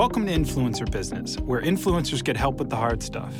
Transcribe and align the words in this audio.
Welcome 0.00 0.26
to 0.28 0.32
Influencer 0.32 0.90
Business, 0.90 1.38
where 1.40 1.60
influencers 1.60 2.24
get 2.24 2.34
help 2.34 2.56
with 2.56 2.70
the 2.70 2.76
hard 2.76 3.02
stuff. 3.02 3.34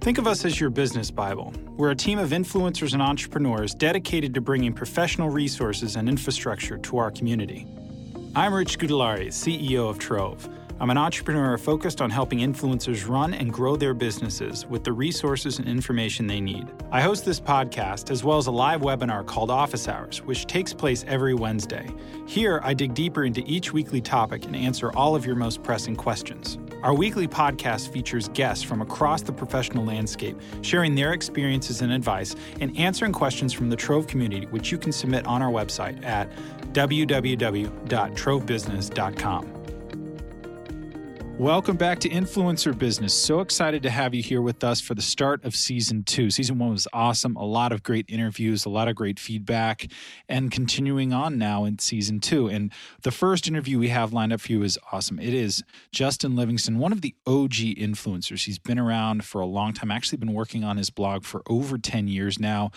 Think 0.00 0.18
of 0.18 0.26
us 0.26 0.44
as 0.44 0.58
your 0.58 0.68
business 0.68 1.08
Bible. 1.08 1.54
We're 1.76 1.92
a 1.92 1.94
team 1.94 2.18
of 2.18 2.30
influencers 2.30 2.94
and 2.94 3.00
entrepreneurs 3.00 3.74
dedicated 3.74 4.34
to 4.34 4.40
bringing 4.40 4.72
professional 4.72 5.30
resources 5.30 5.94
and 5.94 6.08
infrastructure 6.08 6.78
to 6.78 6.98
our 6.98 7.12
community. 7.12 7.64
I'm 8.34 8.52
Rich 8.52 8.80
Gudalari, 8.80 9.28
CEO 9.28 9.88
of 9.88 10.00
Trove. 10.00 10.48
I'm 10.80 10.88
an 10.88 10.96
entrepreneur 10.96 11.58
focused 11.58 12.00
on 12.00 12.08
helping 12.08 12.38
influencers 12.38 13.06
run 13.06 13.34
and 13.34 13.52
grow 13.52 13.76
their 13.76 13.92
businesses 13.92 14.64
with 14.64 14.82
the 14.82 14.94
resources 14.94 15.58
and 15.58 15.68
information 15.68 16.26
they 16.26 16.40
need. 16.40 16.68
I 16.90 17.02
host 17.02 17.26
this 17.26 17.38
podcast 17.38 18.10
as 18.10 18.24
well 18.24 18.38
as 18.38 18.46
a 18.46 18.50
live 18.50 18.80
webinar 18.80 19.26
called 19.26 19.50
Office 19.50 19.88
Hours, 19.88 20.22
which 20.22 20.46
takes 20.46 20.72
place 20.72 21.04
every 21.06 21.34
Wednesday. 21.34 21.86
Here, 22.26 22.62
I 22.64 22.72
dig 22.72 22.94
deeper 22.94 23.24
into 23.24 23.42
each 23.46 23.74
weekly 23.74 24.00
topic 24.00 24.46
and 24.46 24.56
answer 24.56 24.90
all 24.92 25.14
of 25.14 25.26
your 25.26 25.36
most 25.36 25.62
pressing 25.62 25.96
questions. 25.96 26.56
Our 26.82 26.94
weekly 26.94 27.28
podcast 27.28 27.92
features 27.92 28.30
guests 28.30 28.64
from 28.64 28.80
across 28.80 29.20
the 29.20 29.34
professional 29.34 29.84
landscape, 29.84 30.40
sharing 30.62 30.94
their 30.94 31.12
experiences 31.12 31.82
and 31.82 31.92
advice 31.92 32.34
and 32.58 32.74
answering 32.78 33.12
questions 33.12 33.52
from 33.52 33.68
the 33.68 33.76
Trove 33.76 34.06
community, 34.06 34.46
which 34.46 34.72
you 34.72 34.78
can 34.78 34.92
submit 34.92 35.26
on 35.26 35.42
our 35.42 35.52
website 35.52 36.02
at 36.06 36.32
www.trovebusiness.com. 36.72 39.59
Welcome 41.40 41.78
back 41.78 42.00
to 42.00 42.08
Influencer 42.10 42.76
Business. 42.76 43.14
So 43.14 43.40
excited 43.40 43.82
to 43.84 43.88
have 43.88 44.14
you 44.14 44.22
here 44.22 44.42
with 44.42 44.62
us 44.62 44.78
for 44.78 44.94
the 44.94 45.00
start 45.00 45.42
of 45.42 45.56
season 45.56 46.04
two. 46.04 46.28
Season 46.28 46.58
one 46.58 46.68
was 46.68 46.86
awesome, 46.92 47.34
a 47.34 47.46
lot 47.46 47.72
of 47.72 47.82
great 47.82 48.04
interviews, 48.10 48.66
a 48.66 48.68
lot 48.68 48.88
of 48.88 48.94
great 48.94 49.18
feedback, 49.18 49.86
and 50.28 50.50
continuing 50.50 51.14
on 51.14 51.38
now 51.38 51.64
in 51.64 51.78
season 51.78 52.20
two. 52.20 52.48
And 52.48 52.70
the 53.04 53.10
first 53.10 53.48
interview 53.48 53.78
we 53.78 53.88
have 53.88 54.12
lined 54.12 54.34
up 54.34 54.42
for 54.42 54.52
you 54.52 54.62
is 54.62 54.78
awesome. 54.92 55.18
It 55.18 55.32
is 55.32 55.64
Justin 55.92 56.36
Livingston, 56.36 56.78
one 56.78 56.92
of 56.92 57.00
the 57.00 57.14
OG 57.26 57.54
influencers. 57.54 58.44
He's 58.44 58.58
been 58.58 58.78
around 58.78 59.24
for 59.24 59.40
a 59.40 59.46
long 59.46 59.72
time, 59.72 59.90
actually, 59.90 60.18
been 60.18 60.34
working 60.34 60.62
on 60.62 60.76
his 60.76 60.90
blog 60.90 61.24
for 61.24 61.40
over 61.48 61.78
10 61.78 62.06
years 62.06 62.38
now, 62.38 62.70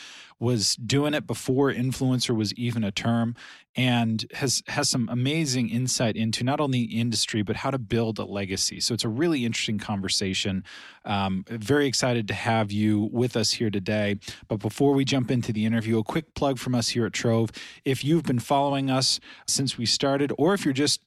was 0.43 0.75
doing 0.75 1.13
it 1.13 1.25
before 1.25 1.71
influencer 1.71 2.35
was 2.35 2.53
even 2.55 2.83
a 2.83 2.91
term 2.91 3.33
and 3.77 4.25
has 4.33 4.61
has 4.67 4.89
some 4.89 5.07
amazing 5.09 5.69
insight 5.69 6.17
into 6.17 6.43
not 6.43 6.59
only 6.59 6.81
industry 6.81 7.41
but 7.41 7.55
how 7.55 7.71
to 7.71 7.79
build 7.79 8.19
a 8.19 8.25
legacy. 8.25 8.81
So 8.81 8.93
it's 8.93 9.05
a 9.05 9.09
really 9.09 9.45
interesting 9.45 9.79
conversation. 9.79 10.65
Um, 11.05 11.45
very 11.47 11.87
excited 11.87 12.27
to 12.27 12.33
have 12.33 12.73
you 12.73 13.09
with 13.13 13.37
us 13.37 13.53
here 13.53 13.69
today. 13.69 14.19
But 14.49 14.57
before 14.57 14.93
we 14.93 15.05
jump 15.05 15.31
into 15.31 15.53
the 15.53 15.65
interview, 15.65 15.97
a 15.97 16.03
quick 16.03 16.33
plug 16.35 16.59
from 16.59 16.75
us 16.75 16.89
here 16.89 17.05
at 17.05 17.13
Trove. 17.13 17.49
If 17.85 18.03
you've 18.03 18.23
been 18.23 18.39
following 18.39 18.91
us 18.91 19.21
since 19.47 19.77
we 19.77 19.85
started, 19.85 20.33
or 20.37 20.53
if 20.53 20.65
you're 20.65 20.73
just 20.73 20.99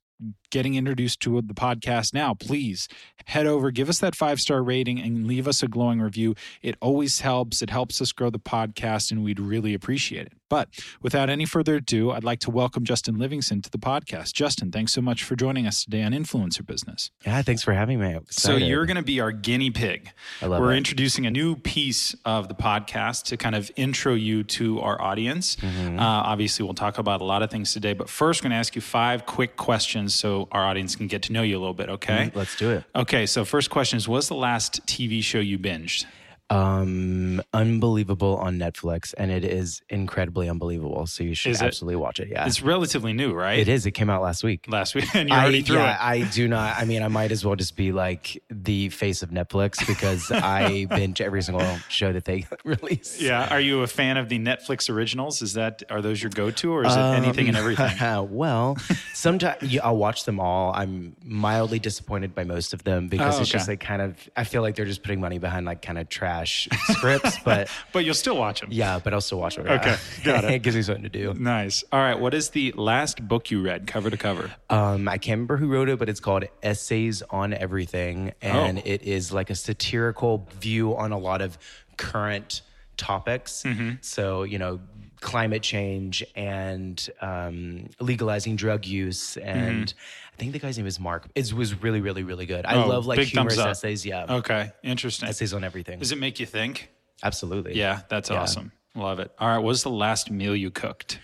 getting 0.50 0.74
introduced 0.74 1.20
to 1.20 1.40
the 1.40 1.54
podcast 1.54 2.14
now, 2.14 2.34
please 2.34 2.88
head 3.26 3.46
over, 3.46 3.70
give 3.70 3.88
us 3.88 3.98
that 3.98 4.14
five 4.14 4.40
star 4.40 4.62
rating, 4.62 5.00
and 5.00 5.26
leave 5.26 5.46
us 5.48 5.62
a 5.62 5.68
glowing 5.68 6.00
review. 6.00 6.34
It 6.62 6.76
always 6.80 7.20
helps. 7.20 7.60
It 7.60 7.70
helps 7.70 8.00
us 8.00 8.12
grow 8.12 8.30
the 8.30 8.38
podcast, 8.38 9.10
and 9.10 9.22
we'd 9.22 9.40
really 9.40 9.74
appreciate 9.74 10.26
it. 10.26 10.32
But 10.48 10.68
without 11.02 11.28
any 11.28 11.44
further 11.44 11.74
ado, 11.74 12.12
I'd 12.12 12.22
like 12.22 12.38
to 12.40 12.52
welcome 12.52 12.84
Justin 12.84 13.18
Livingston 13.18 13.62
to 13.62 13.70
the 13.70 13.78
podcast. 13.78 14.32
Justin, 14.32 14.70
thanks 14.70 14.92
so 14.92 15.00
much 15.00 15.24
for 15.24 15.34
joining 15.34 15.66
us 15.66 15.82
today 15.82 16.04
on 16.04 16.12
Influencer 16.12 16.64
Business. 16.64 17.10
Yeah, 17.26 17.42
thanks 17.42 17.64
for 17.64 17.72
having 17.72 17.98
me. 17.98 18.16
So 18.30 18.54
you're 18.54 18.86
going 18.86 18.96
to 18.96 19.02
be 19.02 19.18
our 19.18 19.32
guinea 19.32 19.72
pig. 19.72 20.12
I 20.40 20.46
love 20.46 20.60
We're 20.60 20.74
it. 20.74 20.76
introducing 20.76 21.26
a 21.26 21.32
new 21.32 21.56
piece 21.56 22.14
of 22.24 22.46
the 22.46 22.54
podcast 22.54 23.24
to 23.24 23.36
kind 23.36 23.56
of 23.56 23.72
intro 23.74 24.14
you 24.14 24.44
to 24.44 24.80
our 24.80 25.02
audience. 25.02 25.56
Uh, 25.64 25.96
obviously, 26.00 26.64
we'll 26.64 26.74
talk 26.74 26.98
about 26.98 27.20
a 27.20 27.24
lot 27.24 27.42
of 27.42 27.50
things 27.50 27.72
today, 27.72 27.92
but 27.92 28.08
first, 28.08 28.40
we're 28.40 28.44
going 28.44 28.56
to 28.56 28.58
ask 28.58 28.76
you 28.76 28.82
five 28.82 29.26
quick 29.26 29.56
questions 29.56 30.14
so 30.14 30.45
our 30.52 30.64
audience 30.66 30.96
can 30.96 31.06
get 31.06 31.22
to 31.22 31.32
know 31.32 31.42
you 31.42 31.56
a 31.56 31.60
little 31.60 31.74
bit. 31.74 31.88
Okay. 31.88 32.26
Mm-hmm. 32.26 32.38
Let's 32.38 32.56
do 32.56 32.70
it. 32.70 32.84
Okay. 32.94 33.26
So 33.26 33.44
first 33.44 33.70
question 33.70 33.96
is, 33.96 34.08
what's 34.08 34.28
the 34.28 34.34
last 34.34 34.84
TV 34.86 35.22
show 35.22 35.38
you 35.38 35.58
binged? 35.58 36.06
Um, 36.48 37.42
unbelievable 37.52 38.36
on 38.36 38.56
Netflix, 38.58 39.12
and 39.18 39.30
it 39.30 39.44
is 39.44 39.82
incredibly 39.88 40.48
unbelievable. 40.48 41.06
So 41.06 41.24
you 41.24 41.34
should 41.34 41.50
Is 41.52 41.60
it? 41.62 41.66
absolutely 41.66 41.96
watch 41.96 42.20
it. 42.20 42.28
Yeah, 42.30 42.46
It's 42.46 42.62
relatively 42.62 43.12
new, 43.12 43.32
right? 43.34 43.58
it 43.58 43.68
is. 43.68 43.84
It 43.84 43.92
came 43.92 44.08
out 44.08 44.22
last 44.22 44.44
week. 44.44 44.64
Last 44.68 44.94
week, 44.94 45.06
and 45.14 45.28
you're 45.28 45.36
I, 45.38 45.42
already 45.42 45.62
through 45.62 45.76
yeah, 45.78 45.94
it. 45.94 46.00
I 46.24 46.30
do 46.30 46.46
not. 46.46 46.76
I 46.78 46.84
mean, 46.84 47.02
I 47.02 47.08
might 47.08 47.32
as 47.32 47.44
well 47.44 47.56
just 47.56 47.76
be 47.76 47.90
like 47.92 48.40
the 48.48 48.90
face 48.90 49.22
of 49.22 49.30
Netflix 49.30 49.84
because 49.86 50.30
I 50.30 50.84
binge 50.86 51.20
every 51.20 51.42
single 51.42 51.66
show 51.88 52.12
that 52.12 52.24
they 52.24 52.46
release. 52.64 53.20
yeah. 53.20 53.52
Are 53.52 53.60
you 53.60 53.82
a 53.82 53.86
fan 53.88 54.16
of 54.16 54.28
the 54.28 54.38
Netflix 54.38 54.88
originals? 54.88 55.42
Is 55.42 55.54
that 55.54 55.82
are 55.90 56.00
those 56.00 56.22
your 56.22 56.30
go-to, 56.30 56.72
or 56.72 56.84
is 56.84 56.94
it 56.94 56.98
anything 57.00 57.48
and 57.48 57.56
Um, 57.56 57.62
everything? 57.62 58.36
well, 58.36 58.76
sometimes 59.14 59.62
yeah, 59.62 59.80
I'll 59.84 59.96
watch 59.96 60.24
them 60.24 60.38
all. 60.38 60.72
I'm 60.74 61.16
mildly 61.24 61.78
disappointed 61.80 62.34
by 62.34 62.44
most 62.44 62.72
of 62.72 62.84
them 62.84 63.08
because 63.08 63.38
Oh, 63.38 63.40
it's 63.40 63.50
just 63.50 63.68
like 63.68 63.80
kind 63.80 64.00
of. 64.02 64.16
I 64.36 64.44
feel 64.44 64.62
like 64.62 64.76
they're 64.76 64.84
just 64.84 65.02
putting 65.02 65.20
money 65.20 65.38
behind 65.38 65.66
like 65.66 65.82
kind 65.82 65.98
of 65.98 66.08
trash 66.08 66.35
scripts, 66.44 67.38
but 67.44 67.68
But 67.92 68.04
you'll 68.04 68.14
still 68.14 68.36
watch 68.36 68.60
them. 68.60 68.68
yeah, 68.72 68.98
but 69.02 69.12
I'll 69.14 69.20
still 69.20 69.38
watch 69.38 69.56
them. 69.56 69.66
Okay, 69.66 69.96
got 70.24 70.44
it. 70.44 70.50
it 70.52 70.58
gives 70.62 70.76
me 70.76 70.82
something 70.82 71.02
to 71.04 71.08
do. 71.08 71.34
Nice. 71.34 71.84
All 71.92 72.00
right. 72.00 72.18
What 72.18 72.34
is 72.34 72.50
the 72.50 72.72
last 72.76 73.26
book 73.26 73.50
you 73.50 73.62
read, 73.62 73.86
cover 73.86 74.10
to 74.10 74.16
cover? 74.16 74.52
Um, 74.70 75.08
I 75.08 75.18
can't 75.18 75.36
remember 75.38 75.56
who 75.56 75.68
wrote 75.68 75.88
it, 75.88 75.98
but 75.98 76.08
it's 76.08 76.20
called 76.20 76.44
Essays 76.62 77.22
on 77.30 77.52
Everything, 77.54 78.32
and 78.42 78.78
Oh. 78.78 78.82
it 78.84 79.02
is 79.02 79.32
like 79.32 79.50
a 79.50 79.54
satirical 79.54 80.48
view 80.60 80.96
on 80.96 81.12
a 81.12 81.18
lot 81.18 81.40
of 81.42 81.58
current 81.96 82.62
topics. 82.96 83.62
Mm-hmm. 83.64 83.90
So 84.00 84.42
you 84.42 84.58
know. 84.58 84.80
Climate 85.26 85.62
change 85.62 86.22
and 86.36 87.10
um, 87.20 87.88
legalizing 87.98 88.54
drug 88.54 88.86
use, 88.86 89.36
and 89.36 89.92
I 90.32 90.36
think 90.36 90.52
the 90.52 90.60
guy's 90.60 90.78
name 90.78 90.86
is 90.86 91.00
Mark. 91.00 91.26
It 91.34 91.52
was 91.52 91.82
really, 91.82 92.00
really, 92.00 92.22
really 92.22 92.46
good. 92.46 92.64
I 92.64 92.74
Mm-hmm. 92.74 92.82
Oh, 92.84 92.88
love 92.88 93.06
like 93.06 93.18
humorous 93.18 93.58
essays. 93.58 94.06
Yeah, 94.06 94.26
Okay. 94.36 94.70
Interesting. 94.84 95.28
essays 95.28 95.52
on 95.52 95.64
everything. 95.64 95.98
Does 95.98 96.12
it 96.12 96.18
make 96.18 96.38
you 96.38 96.46
think? 96.46 96.90
Absolutely. 97.24 97.74
Yeah, 97.74 98.02
that's 98.08 98.30
Yeah. 98.30 98.40
awesome. 98.40 98.70
Love 98.94 99.18
it. 99.18 99.32
All 99.40 99.48
right. 99.48 99.56
What 99.58 99.64
was 99.64 99.82
the 99.82 99.90
last 99.90 100.30
meal 100.30 100.54
you 100.54 100.70
cooked? 100.70 101.18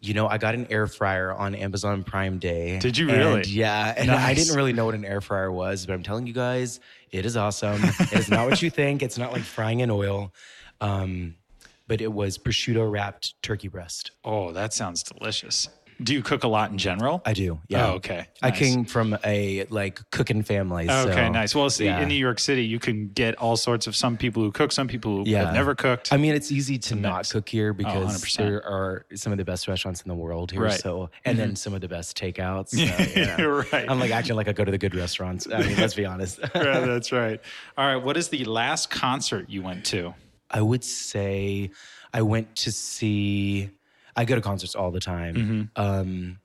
You 0.00 0.12
know, 0.14 0.28
I 0.28 0.36
got 0.38 0.54
an 0.54 0.66
air 0.70 0.86
fryer 0.86 1.32
on 1.32 1.54
Amazon 1.54 2.04
Prime 2.04 2.38
Day. 2.38 2.78
Did 2.80 2.98
you 2.98 3.08
And, 3.08 3.18
really? 3.18 3.42
yeah. 3.48 3.94
And 3.96 4.10
I 4.10 4.34
didn't 4.34 4.54
really 4.56 4.72
know 4.74 4.84
what 4.84 4.94
an 4.94 5.04
air 5.06 5.20
fryer 5.22 5.50
was, 5.50 5.86
but 5.86 5.94
I'm 5.94 6.02
telling 6.02 6.26
you 6.26 6.32
guys, 6.34 6.80
it 7.10 7.24
is 7.26 7.36
awesome. 7.36 7.80
it's 8.12 8.28
not 8.28 8.48
what 8.48 8.60
you 8.62 8.68
think. 8.80 9.02
It's 9.02 9.16
not 9.18 9.32
like 9.32 9.42
frying 9.42 9.80
in 9.80 9.90
oil. 9.90 10.32
Um, 10.80 11.34
but 11.88 12.00
it 12.00 12.12
was 12.12 12.38
prosciutto 12.38 12.88
wrapped 12.90 13.40
turkey 13.42 13.68
breast. 13.68 14.12
Oh, 14.24 14.52
that 14.52 14.72
sounds 14.72 15.02
delicious. 15.02 15.68
Do 16.00 16.14
you 16.14 16.22
cook 16.22 16.44
a 16.44 16.48
lot 16.48 16.70
in 16.70 16.78
general? 16.78 17.22
I 17.26 17.32
do. 17.32 17.58
Yeah. 17.66 17.88
Oh, 17.88 17.92
okay. 17.94 18.28
I 18.40 18.52
came 18.52 18.84
from 18.84 19.18
a 19.24 19.64
like 19.68 20.00
cooking 20.12 20.44
family. 20.44 20.88
Okay, 20.88 21.28
nice. 21.28 21.56
Well, 21.56 21.68
see, 21.70 21.86
yeah. 21.86 22.00
in 22.00 22.06
New 22.08 22.14
York 22.14 22.38
City, 22.38 22.64
you 22.64 22.78
can 22.78 23.08
get 23.08 23.34
all 23.34 23.56
sorts 23.56 23.88
of 23.88 23.96
some 23.96 24.16
people 24.16 24.40
who 24.40 24.52
cook, 24.52 24.70
some 24.70 24.86
people 24.86 25.16
who 25.16 25.24
Yeah. 25.28 25.46
have 25.46 25.54
never 25.54 25.74
cooked. 25.74 26.12
I 26.12 26.16
mean, 26.16 26.34
it's 26.34 26.52
easy 26.52 26.78
to 26.78 26.94
not 26.94 27.16
mix. 27.16 27.32
cook 27.32 27.48
here 27.48 27.72
because 27.72 28.22
100%. 28.22 28.36
there 28.36 28.64
are 28.64 29.06
some 29.16 29.32
of 29.32 29.38
the 29.38 29.44
best 29.44 29.66
restaurants 29.66 30.00
in 30.02 30.08
the 30.08 30.14
world 30.14 30.52
here. 30.52 30.62
Right. 30.62 30.70
Mm-hmm. 30.70 30.88
So, 30.88 31.10
and 31.24 31.36
then 31.36 31.56
some 31.56 31.74
of 31.74 31.80
the 31.80 31.88
best 31.88 32.16
takeouts. 32.16 32.68
So. 32.68 33.36
You're 33.42 33.66
right. 33.72 33.90
I'm 33.90 33.98
like 33.98 34.12
acting 34.12 34.36
like 34.36 34.46
I 34.46 34.52
go 34.52 34.64
to 34.64 34.70
the 34.70 34.78
good 34.78 34.94
restaurants. 34.94 35.48
I 35.52 35.62
mean, 35.62 35.76
let's 35.78 35.94
be 35.94 36.06
honest. 36.06 36.38
yeah, 36.54 36.78
that's 36.86 37.10
right. 37.10 37.40
All 37.76 37.86
right. 37.86 37.96
What 37.96 38.16
is 38.16 38.28
the 38.28 38.44
last 38.44 38.88
concert 38.90 39.50
you 39.50 39.62
went 39.62 39.84
to? 39.86 40.14
I 40.50 40.60
would 40.62 40.84
say 40.84 41.70
I 42.12 42.22
went 42.22 42.56
to 42.56 42.72
see. 42.72 43.70
I 44.16 44.24
go 44.24 44.34
to 44.34 44.40
concerts 44.40 44.74
all 44.74 44.90
the 44.90 45.00
time. 45.00 45.34
Mm-hmm. 45.34 45.62
Um, 45.82 46.38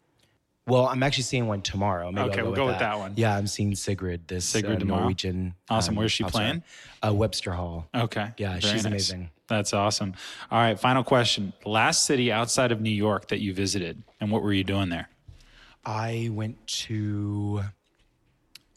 well, 0.68 0.88
I'm 0.88 1.04
actually 1.04 1.24
seeing 1.24 1.48
one 1.48 1.62
tomorrow. 1.62 2.12
Maybe 2.12 2.30
Okay, 2.30 2.38
go 2.38 2.44
we'll 2.44 2.52
with 2.52 2.58
go 2.58 2.66
that. 2.68 2.72
with 2.74 2.80
that 2.80 3.00
one. 3.00 3.14
Yeah, 3.18 3.36
I'm 3.36 3.48
seeing 3.48 3.76
Sigrid 3.76 4.28
this 4.28 4.46
Sigrid 4.46 4.82
uh. 4.82 4.86
Norwegian. 4.86 5.56
Awesome. 5.70 5.96
Where's 5.96 6.12
she 6.12 6.24
playing? 6.24 6.64
Uh, 7.06 7.14
Webster 7.14 7.52
Hall. 7.52 7.88
Okay. 7.94 8.32
Yeah, 8.38 8.60
Very 8.60 8.62
she's 8.62 8.74
nice. 8.84 8.86
amazing. 8.86 9.30
That's 9.48 9.74
awesome. 9.74 10.14
All 10.52 10.60
right. 10.60 10.80
Final 10.80 11.04
question. 11.04 11.52
Last 11.66 12.06
city 12.06 12.32
outside 12.32 12.72
of 12.72 12.80
New 12.80 12.90
York 12.92 13.28
that 13.28 13.40
you 13.42 13.54
visited, 13.54 14.02
and 14.22 14.32
what 14.32 14.42
were 14.42 14.54
you 14.54 14.64
doing 14.64 14.88
there? 14.90 15.10
I 15.86 16.30
went 16.32 16.66
to 16.68 17.64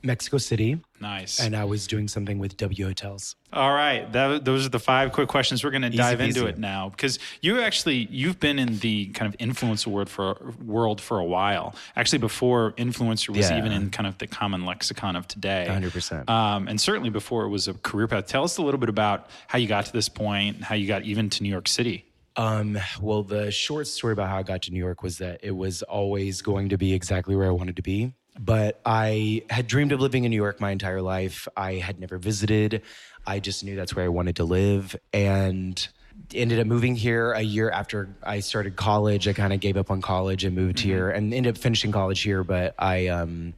Mexico 0.02 0.38
City 0.38 0.80
Nice. 1.00 1.40
and 1.40 1.54
I 1.54 1.64
was 1.64 1.86
doing 1.86 2.08
something 2.08 2.38
with 2.38 2.56
W 2.56 2.86
Hotels. 2.86 3.36
All 3.52 3.72
right, 3.72 4.10
that, 4.12 4.44
those 4.44 4.66
are 4.66 4.68
the 4.68 4.78
five 4.78 5.12
quick 5.12 5.28
questions. 5.28 5.62
We're 5.64 5.70
going 5.70 5.82
to 5.82 5.90
dive 5.90 6.20
into 6.20 6.42
peasy. 6.42 6.48
it 6.50 6.58
now 6.58 6.88
because 6.90 7.18
you 7.40 7.60
actually 7.60 8.06
you've 8.10 8.40
been 8.40 8.58
in 8.58 8.78
the 8.78 9.06
kind 9.08 9.32
of 9.32 9.38
influencer 9.38 9.86
world 9.86 10.08
for 10.08 10.54
world 10.64 11.00
for 11.00 11.18
a 11.18 11.24
while. 11.24 11.74
Actually, 11.96 12.18
before 12.18 12.72
influencer 12.72 13.30
was 13.30 13.50
Yeah. 13.50 13.58
even 13.58 13.72
in 13.72 13.90
kind 13.90 14.06
of 14.06 14.18
the 14.18 14.26
common 14.26 14.64
lexicon 14.64 15.16
of 15.16 15.26
today. 15.28 15.66
100%. 15.68 16.28
Um, 16.28 16.68
and 16.68 16.80
certainly 16.80 17.10
before 17.10 17.44
it 17.44 17.48
was 17.50 17.68
a 17.68 17.74
career 17.74 18.08
path. 18.08 18.26
Tell 18.26 18.44
us 18.44 18.56
a 18.58 18.62
little 18.62 18.80
bit 18.80 18.88
about 18.88 19.28
how 19.48 19.58
you 19.58 19.66
got 19.68 19.86
to 19.86 19.92
this 19.92 20.08
point, 20.08 20.62
how 20.62 20.74
you 20.74 20.86
got 20.86 21.02
even 21.04 21.30
to 21.30 21.42
New 21.42 21.50
York 21.50 21.68
City. 21.68 22.04
Um, 22.38 22.78
well, 23.00 23.22
the 23.22 23.50
short 23.50 23.86
story 23.86 24.12
about 24.12 24.28
how 24.28 24.36
I 24.36 24.42
got 24.42 24.62
to 24.62 24.70
New 24.70 24.78
York 24.78 25.02
was 25.02 25.16
that 25.18 25.40
it 25.42 25.52
was 25.52 25.82
always 25.82 26.42
going 26.42 26.68
to 26.68 26.76
be 26.76 26.92
exactly 26.92 27.34
where 27.34 27.46
I 27.46 27.50
wanted 27.52 27.76
to 27.76 27.82
be. 27.82 28.12
But 28.38 28.80
I 28.84 29.42
had 29.50 29.66
dreamed 29.66 29.92
of 29.92 30.00
living 30.00 30.24
in 30.24 30.30
New 30.30 30.36
York 30.36 30.60
my 30.60 30.70
entire 30.70 31.00
life. 31.02 31.48
I 31.56 31.74
had 31.74 31.98
never 32.00 32.18
visited. 32.18 32.82
I 33.26 33.40
just 33.40 33.64
knew 33.64 33.76
that's 33.76 33.96
where 33.96 34.04
I 34.04 34.08
wanted 34.08 34.36
to 34.36 34.44
live. 34.44 34.94
And 35.12 35.86
ended 36.34 36.58
up 36.58 36.66
moving 36.66 36.96
here 36.96 37.32
a 37.32 37.42
year 37.42 37.70
after 37.70 38.08
I 38.22 38.40
started 38.40 38.74
college. 38.76 39.28
I 39.28 39.32
kind 39.34 39.52
of 39.52 39.60
gave 39.60 39.76
up 39.76 39.90
on 39.90 40.00
college 40.00 40.44
and 40.44 40.54
moved 40.56 40.78
Mm-hmm. 40.78 40.88
here 40.88 41.10
and 41.10 41.32
ended 41.34 41.54
up 41.56 41.60
finishing 41.60 41.92
college 41.92 42.20
here, 42.22 42.42
but 42.42 42.74
I 42.78 43.06
um, 43.08 43.52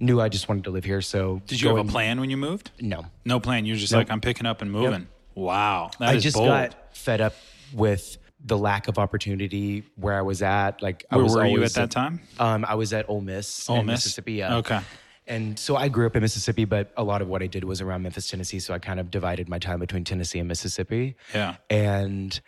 knew 0.00 0.20
I 0.20 0.28
just 0.28 0.48
wanted 0.48 0.64
to 0.64 0.70
live 0.70 0.84
here. 0.84 1.00
So 1.00 1.42
Did 1.46 1.60
you 1.60 1.68
have 1.68 1.78
a 1.78 1.90
plan 1.90 2.20
when 2.20 2.30
you 2.30 2.36
moved? 2.36 2.70
No. 2.80 3.06
No 3.24 3.40
plan. 3.40 3.66
You're 3.66 3.76
just 3.76 3.92
Nope. 3.92 4.00
like, 4.00 4.10
I'm 4.10 4.20
picking 4.20 4.46
up 4.46 4.62
and 4.62 4.70
moving. 4.70 5.08
Wow. 5.34 5.90
that 5.98 6.08
I 6.10 6.16
just 6.18 6.36
bold. 6.36 6.48
got 6.48 6.96
fed 6.96 7.20
up 7.20 7.34
with 7.72 8.16
the 8.44 8.58
lack 8.58 8.88
of 8.88 8.98
opportunity 8.98 9.84
where 9.96 10.14
I 10.14 10.22
was 10.22 10.42
at. 10.42 10.82
Like, 10.82 11.04
I 11.10 11.16
Where 11.16 11.24
was 11.24 11.34
were 11.34 11.46
you 11.46 11.64
at 11.64 11.72
that 11.74 11.90
time? 11.90 12.20
Um, 12.38 12.64
I 12.68 12.74
was 12.74 12.92
at 12.92 13.08
Ole 13.08 13.22
Miss, 13.22 13.68
Ole 13.68 13.80
in 13.80 13.86
Miss? 13.86 14.04
Mississippi. 14.04 14.34
Yeah. 14.34 14.56
Okay. 14.56 14.80
And 15.26 15.58
so 15.58 15.76
I 15.76 15.88
grew 15.88 16.06
up 16.06 16.14
in 16.16 16.20
Mississippi, 16.20 16.66
but 16.66 16.92
a 16.98 17.02
lot 17.02 17.22
of 17.22 17.28
what 17.28 17.42
I 17.42 17.46
did 17.46 17.64
was 17.64 17.80
around 17.80 18.02
Memphis, 18.02 18.28
Tennessee. 18.28 18.58
So 18.58 18.74
I 18.74 18.78
kind 18.78 19.00
of 19.00 19.10
divided 19.10 19.48
my 19.48 19.58
time 19.58 19.80
between 19.80 20.04
Tennessee 20.04 20.38
and 20.38 20.46
Mississippi. 20.46 21.16
Yeah. 21.34 21.56
And 21.70 22.38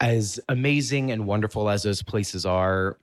as 0.00 0.38
amazing 0.50 1.10
and 1.10 1.26
wonderful 1.26 1.70
as 1.70 1.82
those 1.82 2.02
places 2.02 2.44
are, 2.44 2.98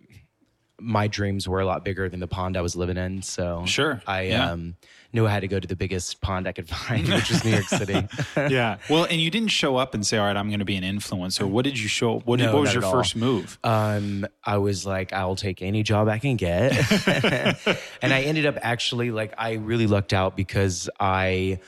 my 0.82 1.08
dreams 1.08 1.48
were 1.48 1.60
a 1.62 1.66
lot 1.66 1.86
bigger 1.86 2.10
than 2.10 2.20
the 2.20 2.28
pond 2.28 2.58
I 2.58 2.62
was 2.62 2.76
living 2.76 2.98
in. 2.98 3.22
So 3.22 3.64
Sure. 3.66 4.02
I 4.08 4.22
Yeah. 4.24 4.52
um, 4.52 4.76
knew 5.14 5.28
I 5.28 5.30
had 5.30 5.42
to 5.42 5.48
go 5.48 5.60
to 5.60 5.68
the 5.68 5.76
biggest 5.76 6.22
pond 6.22 6.48
I 6.48 6.54
could 6.54 6.68
find, 6.70 7.08
which 7.08 7.30
was 7.30 7.44
New 7.46 7.52
York 7.52 7.68
City. 7.68 8.08
yeah. 8.38 8.78
Well, 8.90 9.04
and 9.04 9.20
you 9.22 9.30
didn't 9.30 9.50
show 9.50 9.76
up 9.78 9.94
and 9.94 10.06
say, 10.06 10.18
"All 10.18 10.26
right, 10.26 10.36
I'm 10.38 10.48
going 10.48 10.60
to 10.60 10.66
be 10.66 10.78
an 10.78 10.84
influencer." 10.84 11.44
What 11.48 11.66
did 11.66 11.78
you 11.80 11.88
show? 11.88 12.20
What, 12.20 12.40
did, 12.40 12.52
what 12.54 12.62
was 12.62 12.74
your 12.74 12.82
first 12.84 13.16
move? 13.16 13.60
um, 13.64 14.26
I 14.44 14.58
was 14.58 14.86
like, 14.86 15.14
I'll 15.14 15.36
take 15.36 15.62
any 15.62 15.84
job 15.84 16.08
I 16.08 16.18
can 16.20 16.36
get. 16.38 16.72
and 18.02 18.14
I 18.14 18.22
ended 18.22 18.46
up 18.46 18.58
actually 18.62 19.12
like, 19.12 19.34
I 19.38 19.54
really 19.54 19.86
lucked 19.88 20.14
out 20.14 20.36
because 20.38 20.90
I, 21.00 21.60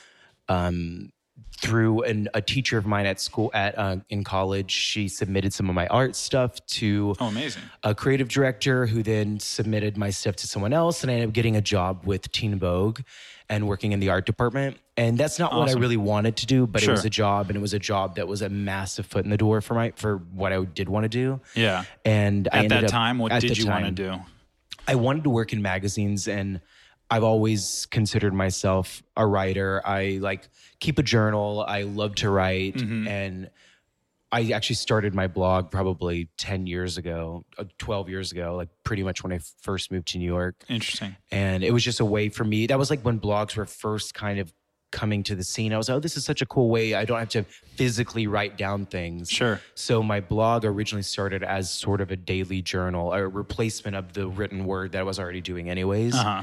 um, 0.48 1.12
through 1.60 2.02
an, 2.02 2.28
a 2.34 2.42
teacher 2.42 2.76
of 2.78 2.84
mine 2.86 3.06
at 3.06 3.20
school 3.20 3.50
at 3.54 3.78
uh, 3.78 3.96
in 4.10 4.24
college, 4.24 4.70
she 4.70 5.08
submitted 5.08 5.52
some 5.52 5.68
of 5.68 5.74
my 5.74 5.86
art 5.86 6.16
stuff 6.16 6.64
to 6.66 7.14
Oh, 7.20 7.26
amazing. 7.28 7.62
a 7.82 7.94
creative 7.94 8.28
director 8.28 8.86
who 8.86 9.02
then 9.02 9.38
submitted 9.40 9.96
my 9.96 10.10
stuff 10.10 10.36
to 10.36 10.46
someone 10.46 10.72
else 10.72 11.02
and 11.02 11.10
I 11.10 11.14
ended 11.14 11.28
up 11.28 11.32
getting 11.34 11.56
a 11.56 11.60
job 11.62 12.04
with 12.04 12.30
Teen 12.32 12.58
Vogue 12.58 13.00
and 13.48 13.68
working 13.68 13.92
in 13.92 14.00
the 14.00 14.08
art 14.10 14.26
department. 14.26 14.78
And 14.96 15.16
that's 15.16 15.38
not 15.38 15.54
what 15.54 15.68
I 15.68 15.72
really 15.72 15.96
wanted 15.96 16.36
to 16.38 16.46
do, 16.46 16.66
but 16.66 16.82
it 16.82 16.88
was 16.90 17.04
a 17.04 17.10
job 17.10 17.48
and 17.50 17.56
it 17.56 17.60
was 17.60 17.74
a 17.74 17.78
job 17.78 18.16
that 18.16 18.26
was 18.28 18.42
a 18.42 18.48
massive 18.48 19.06
foot 19.06 19.24
in 19.24 19.30
the 19.30 19.36
door 19.36 19.60
for 19.60 19.74
my 19.74 19.92
for 19.96 20.18
what 20.32 20.52
I 20.52 20.64
did 20.64 20.88
want 20.88 21.04
to 21.04 21.08
do. 21.08 21.40
Yeah. 21.54 21.84
And 22.04 22.48
I 22.52 22.64
At 22.64 22.68
that 22.70 22.84
up- 22.84 22.90
time, 22.90 23.18
what 23.18 23.32
did 23.40 23.56
you 23.58 23.66
want 23.66 23.84
to 23.86 23.90
do? 23.90 24.18
I 24.86 24.96
wanted 24.96 25.24
to 25.24 25.30
work 25.30 25.52
in 25.52 25.62
magazines 25.62 26.28
and 26.28 26.60
I've 27.14 27.22
always 27.24 27.86
considered 27.90 28.34
myself 28.34 29.02
a 29.16 29.24
writer. 29.26 29.80
I 29.86 30.18
like 30.20 30.48
keep 30.80 30.98
a 30.98 31.02
journal. 31.02 31.64
I 31.66 31.82
love 31.82 32.14
to 32.16 32.28
write 32.30 32.74
Mm-hmm. 32.76 33.06
and 33.08 33.50
I 34.32 34.50
actually 34.50 34.74
started 34.76 35.14
my 35.14 35.28
blog 35.28 35.70
probably 35.70 36.28
10 36.38 36.66
years 36.66 36.98
ago, 36.98 37.44
uh, 37.56 37.64
12 37.78 38.08
years 38.08 38.32
ago, 38.32 38.56
like 38.56 38.68
pretty 38.82 39.04
much 39.04 39.22
when 39.22 39.32
I 39.32 39.38
first 39.62 39.92
moved 39.92 40.08
to 40.08 40.18
New 40.18 40.26
York. 40.26 40.56
Interesting. 40.68 41.14
And 41.30 41.62
it 41.62 41.70
was 41.72 41.84
just 41.84 42.00
a 42.00 42.04
way 42.04 42.28
for 42.30 42.42
me. 42.42 42.66
That 42.66 42.76
was 42.76 42.90
like 42.90 43.02
when 43.02 43.20
blogs 43.20 43.54
were 43.56 43.64
first 43.64 44.12
kind 44.14 44.40
of 44.40 44.52
coming 44.90 45.22
to 45.24 45.36
the 45.36 45.44
scene. 45.44 45.72
I 45.72 45.76
was, 45.76 45.88
like, 45.88 45.96
oh, 45.96 46.00
this 46.00 46.16
is 46.16 46.24
such 46.24 46.42
a 46.42 46.46
cool 46.46 46.68
way. 46.68 46.94
I 46.94 47.04
don't 47.04 47.18
have 47.20 47.28
to 47.30 47.44
physically 47.76 48.26
write 48.26 48.58
down 48.58 48.86
things. 48.86 49.30
Sure. 49.30 49.60
So 49.76 50.02
my 50.02 50.18
blog 50.20 50.64
originally 50.64 51.02
started 51.04 51.44
as 51.44 51.70
sort 51.70 52.00
of 52.00 52.10
a 52.10 52.16
daily 52.16 52.60
journal, 52.60 53.12
a 53.12 53.28
replacement 53.28 53.94
of 53.94 54.14
the 54.14 54.26
written 54.26 54.64
word 54.64 54.90
that 54.92 54.98
I 54.98 55.04
was 55.04 55.20
already 55.20 55.42
doing 55.42 55.70
anyways. 55.70 56.12
Uh 56.14 56.22
huh. 56.24 56.42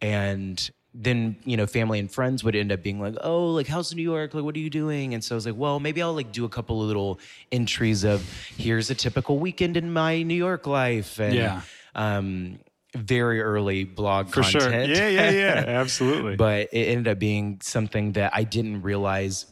And 0.00 0.70
then, 0.94 1.36
you 1.44 1.56
know, 1.56 1.66
family 1.66 1.98
and 2.00 2.10
friends 2.10 2.42
would 2.42 2.56
end 2.56 2.72
up 2.72 2.82
being 2.82 3.00
like, 3.00 3.14
oh, 3.22 3.48
like, 3.52 3.66
how's 3.68 3.94
New 3.94 4.02
York? 4.02 4.34
Like, 4.34 4.42
what 4.44 4.56
are 4.56 4.58
you 4.60 4.70
doing? 4.70 5.14
And 5.14 5.22
so 5.22 5.34
I 5.34 5.36
was 5.36 5.46
like, 5.46 5.54
well, 5.56 5.78
maybe 5.78 6.02
I'll 6.02 6.14
like 6.14 6.32
do 6.32 6.44
a 6.44 6.48
couple 6.48 6.80
of 6.82 6.88
little 6.88 7.20
entries 7.52 8.02
of 8.04 8.22
here's 8.56 8.90
a 8.90 8.94
typical 8.94 9.38
weekend 9.38 9.76
in 9.76 9.92
my 9.92 10.22
New 10.22 10.34
York 10.34 10.66
life. 10.66 11.20
And 11.20 11.34
Yeah. 11.34 11.60
um, 11.94 12.58
very 12.96 13.40
early 13.40 13.84
blog 13.84 14.30
For 14.30 14.42
sure. 14.42 14.68
Yeah. 14.68 15.08
Yeah. 15.08 15.30
Yeah. 15.30 15.64
Absolutely. 15.68 16.34
but 16.34 16.70
it 16.72 16.86
ended 16.88 17.06
up 17.06 17.18
being 17.20 17.60
something 17.62 18.12
that 18.12 18.32
I 18.34 18.42
didn't 18.42 18.82
realize 18.82 19.46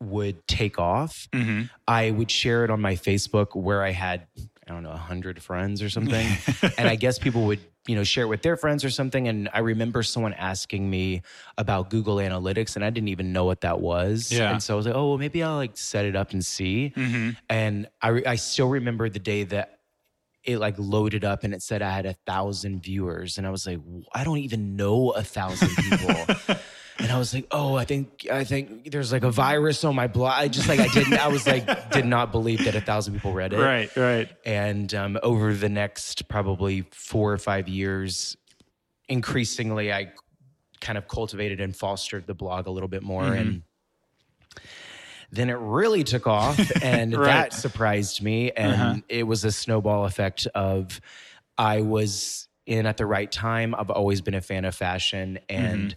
would 0.00 0.46
take 0.48 0.78
off. 0.78 1.28
Mhm. 1.32 1.70
I 1.86 2.10
would 2.10 2.30
share 2.30 2.64
it 2.64 2.70
on 2.70 2.80
my 2.80 2.94
Facebook 2.94 3.54
where 3.56 3.82
I 3.82 3.90
had, 3.90 4.26
I 4.68 4.72
don't 4.72 4.82
know, 4.82 4.90
100 4.90 5.42
friends 5.42 5.80
or 5.82 5.90
something. 5.90 6.26
and 6.78 6.88
I 6.88 6.96
guess 6.96 7.18
people 7.18 7.44
would, 7.46 7.60
you 7.86 7.96
know, 7.96 8.04
share 8.04 8.24
it 8.24 8.28
with 8.28 8.42
their 8.42 8.56
friends 8.56 8.84
or 8.84 8.90
something. 8.90 9.26
And 9.26 9.48
I 9.52 9.58
remember 9.58 10.02
someone 10.04 10.34
asking 10.34 10.88
me 10.88 11.22
about 11.58 11.90
Google 11.90 12.16
Analytics 12.16 12.76
and 12.76 12.84
I 12.84 12.90
didn't 12.90 13.08
even 13.08 13.32
know 13.32 13.44
what 13.44 13.62
that 13.62 13.80
was. 13.80 14.30
Yeah. 14.30 14.52
And 14.52 14.62
so 14.62 14.74
I 14.74 14.76
was 14.76 14.86
like, 14.86 14.94
oh, 14.94 15.08
well, 15.10 15.18
maybe 15.18 15.42
I'll 15.42 15.56
like 15.56 15.76
set 15.76 16.04
it 16.04 16.14
up 16.14 16.30
and 16.32 16.44
see. 16.44 16.92
Mhm. 16.96 17.36
And 17.48 17.88
I, 18.00 18.08
re- 18.08 18.24
I 18.26 18.36
still 18.36 18.68
remember 18.68 19.08
the 19.08 19.18
day 19.18 19.42
that 19.44 19.80
it 20.44 20.58
like 20.58 20.74
loaded 20.78 21.24
up 21.24 21.42
and 21.44 21.52
it 21.54 21.62
said 21.62 21.82
I 21.82 21.90
had 21.90 22.06
a 22.06 22.14
thousand 22.26 22.82
viewers. 22.82 23.38
And 23.38 23.46
I 23.46 23.50
was 23.50 23.66
like, 23.66 23.78
I 24.14 24.22
don't 24.24 24.38
even 24.38 24.76
know 24.76 25.10
a 25.10 25.22
thousand 25.22 25.70
people. 25.76 26.26
and 27.02 27.10
I 27.12 27.18
was 27.18 27.34
like, 27.34 27.46
oh, 27.50 27.74
I 27.74 27.84
think 27.84 28.26
I 28.30 28.44
think 28.44 28.90
there's 28.90 29.12
like 29.12 29.24
a 29.24 29.30
virus 29.30 29.82
on 29.84 29.94
my 29.94 30.06
blog. 30.06 30.34
I 30.36 30.48
just 30.48 30.68
like 30.68 30.80
I 30.80 30.88
didn't. 30.88 31.14
I 31.14 31.28
was 31.28 31.46
like, 31.46 31.90
did 31.90 32.06
not 32.06 32.32
believe 32.32 32.64
that 32.64 32.74
a 32.74 32.80
thousand 32.80 33.14
people 33.14 33.32
read 33.32 33.52
it. 33.52 33.58
Right. 33.58 33.94
Right. 33.96 34.28
And 34.46 34.92
um, 34.94 35.18
over 35.22 35.52
the 35.54 35.68
next 35.68 36.28
probably 36.28 36.82
four 36.92 37.32
or 37.32 37.38
five 37.38 37.68
years, 37.68 38.36
increasingly, 39.08 39.92
I 39.92 40.12
kind 40.80 40.96
of 40.96 41.08
cultivated 41.08 41.60
and 41.60 41.74
fostered 41.76 42.26
the 42.26 42.34
blog 42.34 42.66
a 42.66 42.70
little 42.70 42.88
bit 42.88 43.02
more. 43.02 43.24
And 43.34 43.62
then 45.30 45.48
it 45.48 45.54
really 45.58 46.04
took 46.04 46.26
off, 46.26 46.58
and 46.82 47.16
Right. 47.16 47.24
that 47.26 47.52
surprised 47.52 48.22
me. 48.22 48.50
And 48.52 48.72
Uh-huh. 48.72 48.96
it 49.08 49.22
was 49.26 49.44
a 49.44 49.52
snowball 49.52 50.04
effect 50.04 50.46
of 50.54 51.00
I 51.56 51.80
was 51.82 52.48
in 52.66 52.86
at 52.86 52.96
the 52.96 53.06
right 53.06 53.30
time. 53.30 53.74
I've 53.74 53.90
always 53.90 54.20
been 54.20 54.34
a 54.34 54.40
fan 54.40 54.64
of 54.64 54.74
fashion, 54.74 55.38
and 55.48 55.94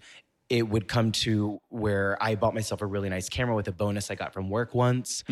it 0.50 0.70
would 0.70 0.88
come 0.88 1.12
to 1.12 1.60
where 1.70 2.22
I 2.22 2.36
bought 2.36 2.54
myself 2.54 2.82
a 2.82 2.86
really 2.86 3.10
nice 3.10 3.30
camera 3.30 3.56
with 3.56 3.68
a 3.68 3.72
bonus 3.72 4.12
I 4.12 4.16
got 4.16 4.32
from 4.32 4.50
work 4.50 4.76
once. 4.76 5.24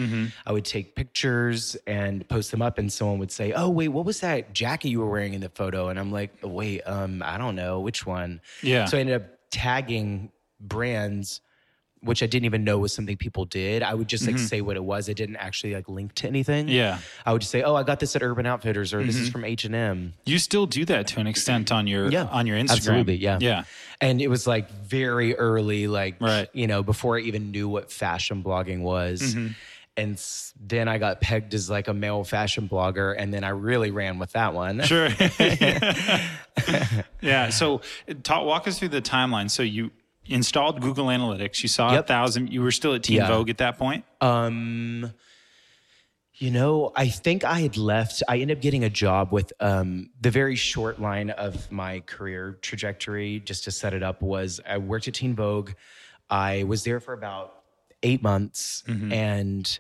I 0.46 0.52
would 0.52 0.66
take 0.66 0.96
pictures 0.96 1.76
and 1.86 2.28
post 2.28 2.50
them 2.52 2.62
up, 2.64 2.78
and 2.80 2.92
someone 2.92 3.20
would 3.20 3.32
say, 3.32 3.52
"Oh, 3.54 3.70
wait, 3.70 3.90
what 3.90 4.06
was 4.06 4.22
that 4.22 4.54
jacket 4.54 4.90
you 4.90 5.00
were 5.02 5.10
wearing 5.10 5.34
in 5.36 5.42
the 5.42 5.50
photo?" 5.50 5.90
And 5.90 6.00
I'm 6.00 6.12
like, 6.12 6.32
"Wait, 6.42 6.82
um, 6.82 7.22
I 7.24 7.38
don't 7.38 7.56
know 7.56 7.80
which 7.80 8.06
one." 8.06 8.42
Yeah. 8.64 8.86
So 8.86 8.98
I 8.98 9.02
ended 9.02 9.16
up 9.22 9.28
tagging 9.52 10.32
brands, 10.60 11.42
which 12.04 12.22
I 12.22 12.28
didn't 12.28 12.46
even 12.46 12.64
know 12.64 12.78
was 12.78 12.94
something 12.94 13.18
people 13.18 13.46
did. 13.46 13.82
I 13.84 13.94
would 13.94 14.08
just 14.08 14.28
like 14.28 14.38
say 14.38 14.62
what 14.62 14.76
it 14.76 14.84
was. 14.84 15.10
It 15.10 15.18
didn't 15.18 15.38
actually 15.38 15.74
like 15.74 15.90
link 15.90 16.14
to 16.16 16.28
anything. 16.28 16.66
Mm-hmm. 16.68 16.76
Yeah. 16.76 17.00
I 17.26 17.34
would 17.34 17.42
just 17.42 17.52
say, 17.52 17.64
"Oh, 17.64 17.76
I 17.76 17.84
got 17.84 18.00
this 18.00 18.16
at 18.16 18.22
Urban 18.24 18.46
Outfitters," 18.46 18.94
or 18.94 19.04
"This 19.04 19.16
is 19.16 19.30
from 19.30 19.46
H 19.46 19.64
and 19.66 19.74
M." 19.74 20.14
You 20.26 20.38
still 20.40 20.66
do 20.66 20.86
that 20.86 21.08
to 21.08 21.20
an 21.20 21.28
extent 21.28 21.72
on 21.72 21.88
your 21.88 22.10
Yeah, 22.12 22.26
on 22.26 22.48
your 22.48 22.58
Instagram. 22.58 22.72
absolutely, 22.72 23.16
yeah. 23.16 23.38
Yeah. 23.42 23.64
And 24.02 24.22
it 24.22 24.28
was 24.28 24.46
like 24.46 24.70
very 24.70 25.36
early, 25.36 25.88
like 25.88 26.16
Right. 26.20 26.50
you 26.54 26.68
know, 26.68 26.84
before 26.84 27.18
I 27.18 27.22
even 27.22 27.52
knew 27.52 27.70
what 27.70 27.92
fashion 27.92 28.44
blogging 28.44 28.82
was. 28.82 29.22
Mm-hmm. 29.22 29.48
And 29.96 30.14
s- 30.16 30.54
then 30.60 30.88
I 30.88 30.98
got 30.98 31.22
pegged 31.22 31.54
as 31.54 31.70
like 31.70 31.88
a 31.88 31.94
male 31.94 32.24
fashion 32.24 32.68
blogger, 32.68 33.16
and 33.18 33.32
then 33.32 33.44
I 33.44 33.50
really 33.50 33.92
ran 33.92 34.18
with 34.18 34.32
that 34.32 34.56
one. 34.56 34.82
Sure. 34.82 35.08
yeah. 37.22 37.50
So, 37.50 37.82
talk, 38.24 38.46
walk 38.46 38.68
us 38.68 38.80
through 38.80 38.90
the 38.90 39.02
timeline. 39.02 39.50
So 39.50 39.64
you 39.64 39.92
installed 40.26 40.82
Google 40.82 41.08
Analytics. 41.08 41.62
You 41.64 41.70
saw 41.70 41.98
a 41.98 42.04
thousand. 42.04 42.52
You 42.52 42.62
were 42.62 42.72
still 42.72 42.94
at 42.94 43.04
Teen 43.04 43.18
Yeah. 43.18 43.28
Vogue 43.28 43.50
at 43.50 43.58
that 43.60 43.78
point. 43.78 44.06
Um, 44.22 45.12
you 46.36 46.50
know, 46.50 46.92
I 46.96 47.10
think 47.10 47.44
I 47.44 47.60
had 47.60 47.78
left. 47.78 48.24
I 48.28 48.40
ended 48.40 48.58
up 48.58 48.62
getting 48.62 48.84
a 48.84 48.90
job 48.90 49.32
with 49.32 49.54
um, 49.60 50.10
the 50.20 50.32
very 50.32 50.56
short 50.56 51.00
line 51.00 51.30
of 51.30 51.72
my 51.72 52.00
career 52.02 52.58
trajectory. 52.62 53.40
Just 53.40 53.66
to 53.66 53.72
set 53.72 53.94
it 53.94 54.02
up, 54.02 54.22
was 54.22 54.60
I 54.68 54.80
worked 54.80 55.08
at 55.08 55.14
Teen 55.14 55.36
Vogue. 55.36 55.72
I 56.30 56.64
was 56.64 56.84
there 56.84 57.00
for 57.00 57.14
about 57.14 57.54
eight 58.02 58.24
months, 58.24 58.84
and 58.88 59.80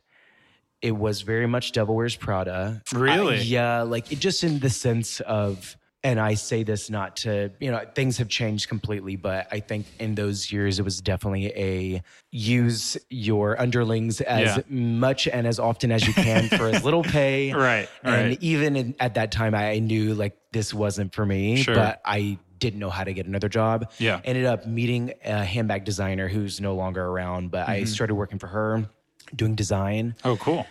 it 0.81 0.91
was 0.91 1.21
very 1.23 1.47
much 1.47 1.71
Devil 1.71 1.95
Wears 1.95 2.15
Prada. 2.15 2.83
Really? 2.93 3.37
I- 3.37 3.41
yeah, 3.41 3.81
like 3.81 4.11
it 4.11 4.19
just 4.19 4.43
in 4.43 4.59
the 4.59 4.69
sense 4.69 5.19
of. 5.21 5.75
And 6.05 6.19
I 6.19 6.33
say 6.33 6.63
this 6.63 6.89
not 6.89 7.15
to, 7.17 7.49
you 7.61 7.71
know, 7.71 7.85
things 7.95 8.17
have 8.17 8.27
changed 8.27 8.67
completely, 8.67 9.15
but 9.15 9.47
I 9.53 9.61
think 9.61 9.85
in 9.99 10.15
those 10.15 10.51
years 10.51 10.77
it 10.77 10.83
was 10.83 10.99
definitely 10.99 11.47
a 11.55 12.03
use 12.29 12.97
your 13.09 13.59
underlings 13.59 14.19
as 14.19 14.57
Yeah. 14.57 14.63
much 14.67 15.29
and 15.29 15.47
as 15.47 15.59
often 15.59 15.93
as 15.93 16.05
you 16.05 16.13
can 16.13 16.49
for 16.49 16.67
as 16.67 16.83
little 16.83 17.03
pay. 17.17 17.53
Right, 17.53 17.87
And 18.03 18.13
right. 18.31 18.37
even 18.41 18.75
in, 18.75 18.95
at 18.99 19.13
that 19.15 19.31
time, 19.31 19.55
I 19.55 19.79
knew 19.79 20.13
like 20.13 20.37
this 20.51 20.73
wasn't 20.73 21.13
for 21.15 21.25
me, 21.25 21.63
Sure. 21.63 21.73
but 21.75 22.01
I 22.03 22.37
didn't 22.59 22.79
know 22.79 22.89
how 22.89 23.05
to 23.05 23.13
get 23.13 23.25
another 23.25 23.47
job. 23.47 23.89
Yeah. 23.97 24.19
Ended 24.25 24.45
up 24.45 24.65
meeting 24.67 25.13
a 25.23 25.45
handbag 25.45 25.85
designer 25.85 26.27
who's 26.27 26.59
no 26.59 26.75
longer 26.75 27.05
around, 27.05 27.49
but 27.51 27.61
Mm-hmm. 27.67 27.71
I 27.71 27.83
started 27.85 28.15
working 28.15 28.39
for 28.39 28.47
her 28.47 28.89
doing 29.33 29.55
design. 29.55 30.15
Oh, 30.25 30.35
cool. 30.35 30.65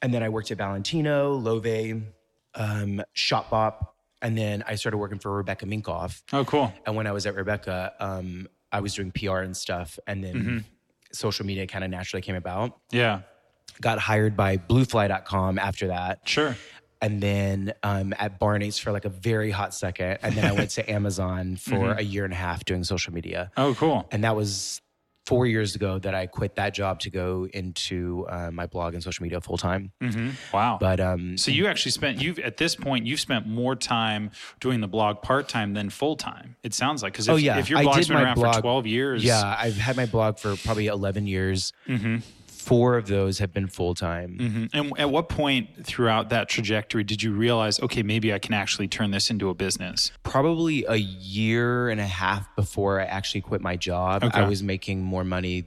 And 0.00 0.12
then 0.14 0.22
I 0.22 0.30
worked 0.30 0.50
at 0.50 0.56
Valentino, 0.56 1.34
Love, 1.34 1.66
um, 2.54 3.02
Shopbop. 3.14 3.88
And 4.24 4.36
then 4.36 4.64
I 4.66 4.74
started 4.74 4.98
working 4.98 5.18
for 5.20 5.30
Rebecca 5.32 5.66
Minkoff. 5.66 6.22
Oh, 6.32 6.44
cool. 6.44 6.72
And 6.86 6.96
when 6.96 7.06
I 7.06 7.12
was 7.12 7.26
at 7.26 7.34
Rebecca, 7.36 7.92
um, 8.00 8.48
I 8.72 8.80
was 8.80 8.94
doing 8.94 9.12
PR 9.12 9.38
and 9.38 9.56
stuff. 9.56 9.98
And 10.08 10.24
then 10.24 10.64
social 11.12 11.46
media 11.46 11.66
kind 11.68 11.84
of 11.84 11.90
naturally 11.90 12.22
came 12.22 12.34
about. 12.34 12.76
Yeah. 12.90 13.20
got 13.80 13.98
hired 14.00 14.36
by 14.36 14.56
bluefly.com 14.56 15.58
after 15.58 15.88
that. 15.88 16.20
Sure. 16.26 16.56
And 17.02 17.20
then 17.20 17.74
um, 17.82 18.14
at 18.18 18.38
Barney's 18.38 18.78
for 18.78 18.90
like 18.90 19.04
a 19.04 19.10
very 19.10 19.50
hot 19.50 19.74
second. 19.74 20.18
And 20.22 20.34
then 20.34 20.46
I 20.46 20.52
went 20.52 20.70
to 20.70 20.90
Amazon 20.90 21.56
for 21.56 21.72
Mm-hmm. 21.74 21.98
a 21.98 22.02
year 22.02 22.24
and 22.24 22.32
a 22.32 22.36
half 22.36 22.64
doing 22.64 22.82
social 22.82 23.12
media. 23.12 23.50
Oh, 23.58 23.74
cool. 23.74 24.08
And 24.10 24.24
that 24.24 24.34
was 24.36 24.80
four 25.26 25.46
years 25.46 25.74
ago 25.74 25.98
that 25.98 26.14
I 26.14 26.26
quit 26.26 26.56
that 26.56 26.74
job 26.74 27.00
to 27.00 27.10
go 27.10 27.48
into 27.52 28.26
uh, 28.28 28.50
my 28.50 28.66
blog 28.66 28.94
and 28.94 29.02
social 29.02 29.22
media 29.22 29.40
full 29.40 29.56
time. 29.56 29.90
Wow. 30.52 30.76
But 30.78 31.00
um, 31.00 31.38
so 31.38 31.50
you 31.50 31.66
actually 31.66 31.92
spent 31.92 32.20
you've 32.20 32.38
at 32.38 32.56
this 32.58 32.76
point 32.76 33.06
you've 33.06 33.20
spent 33.20 33.46
more 33.46 33.74
time 33.74 34.30
doing 34.60 34.80
the 34.80 34.88
blog 34.88 35.22
part 35.22 35.48
time 35.48 35.72
than 35.74 35.90
full 35.90 36.16
time. 36.16 36.56
It 36.62 36.74
sounds 36.74 37.02
like 37.02 37.12
because 37.14 37.28
if, 37.28 37.34
oh 37.34 37.36
yeah, 37.36 37.58
if 37.58 37.70
your 37.70 37.82
blog's 37.82 38.08
been 38.08 38.18
around 38.18 38.34
blog, 38.36 38.56
for 38.56 38.60
twelve 38.60 38.86
years, 38.86 39.24
Yeah, 39.24 39.56
I've 39.58 39.76
had 39.76 39.96
my 39.96 40.06
blog 40.06 40.38
for 40.38 40.56
probably 40.56 40.88
eleven 40.88 41.26
years. 41.26 41.72
Four 42.64 42.96
of 42.96 43.06
those 43.06 43.38
have 43.40 43.52
been 43.52 43.66
full 43.68 43.94
time. 43.94 44.38
Mhm. 44.40 44.70
And 44.72 44.92
at 44.98 45.10
what 45.10 45.28
point 45.28 45.84
throughout 45.86 46.30
that 46.30 46.48
trajectory 46.48 47.04
did 47.04 47.22
you 47.22 47.32
realize, 47.32 47.78
okay, 47.80 48.02
maybe 48.02 48.32
I 48.32 48.38
can 48.38 48.54
actually 48.54 48.88
turn 48.88 49.10
this 49.10 49.30
into 49.30 49.48
a 49.50 49.54
business? 49.54 50.10
Probably 50.22 50.84
a 50.88 50.96
year 50.96 51.88
and 51.90 52.00
a 52.00 52.06
half 52.06 52.46
before 52.56 53.00
I 53.00 53.04
actually 53.04 53.42
quit 53.42 53.60
my 53.60 53.76
job, 53.76 54.24
Okay. 54.24 54.38
I 54.40 54.48
was 54.48 54.62
making 54.62 55.02
more 55.02 55.24
money 55.24 55.64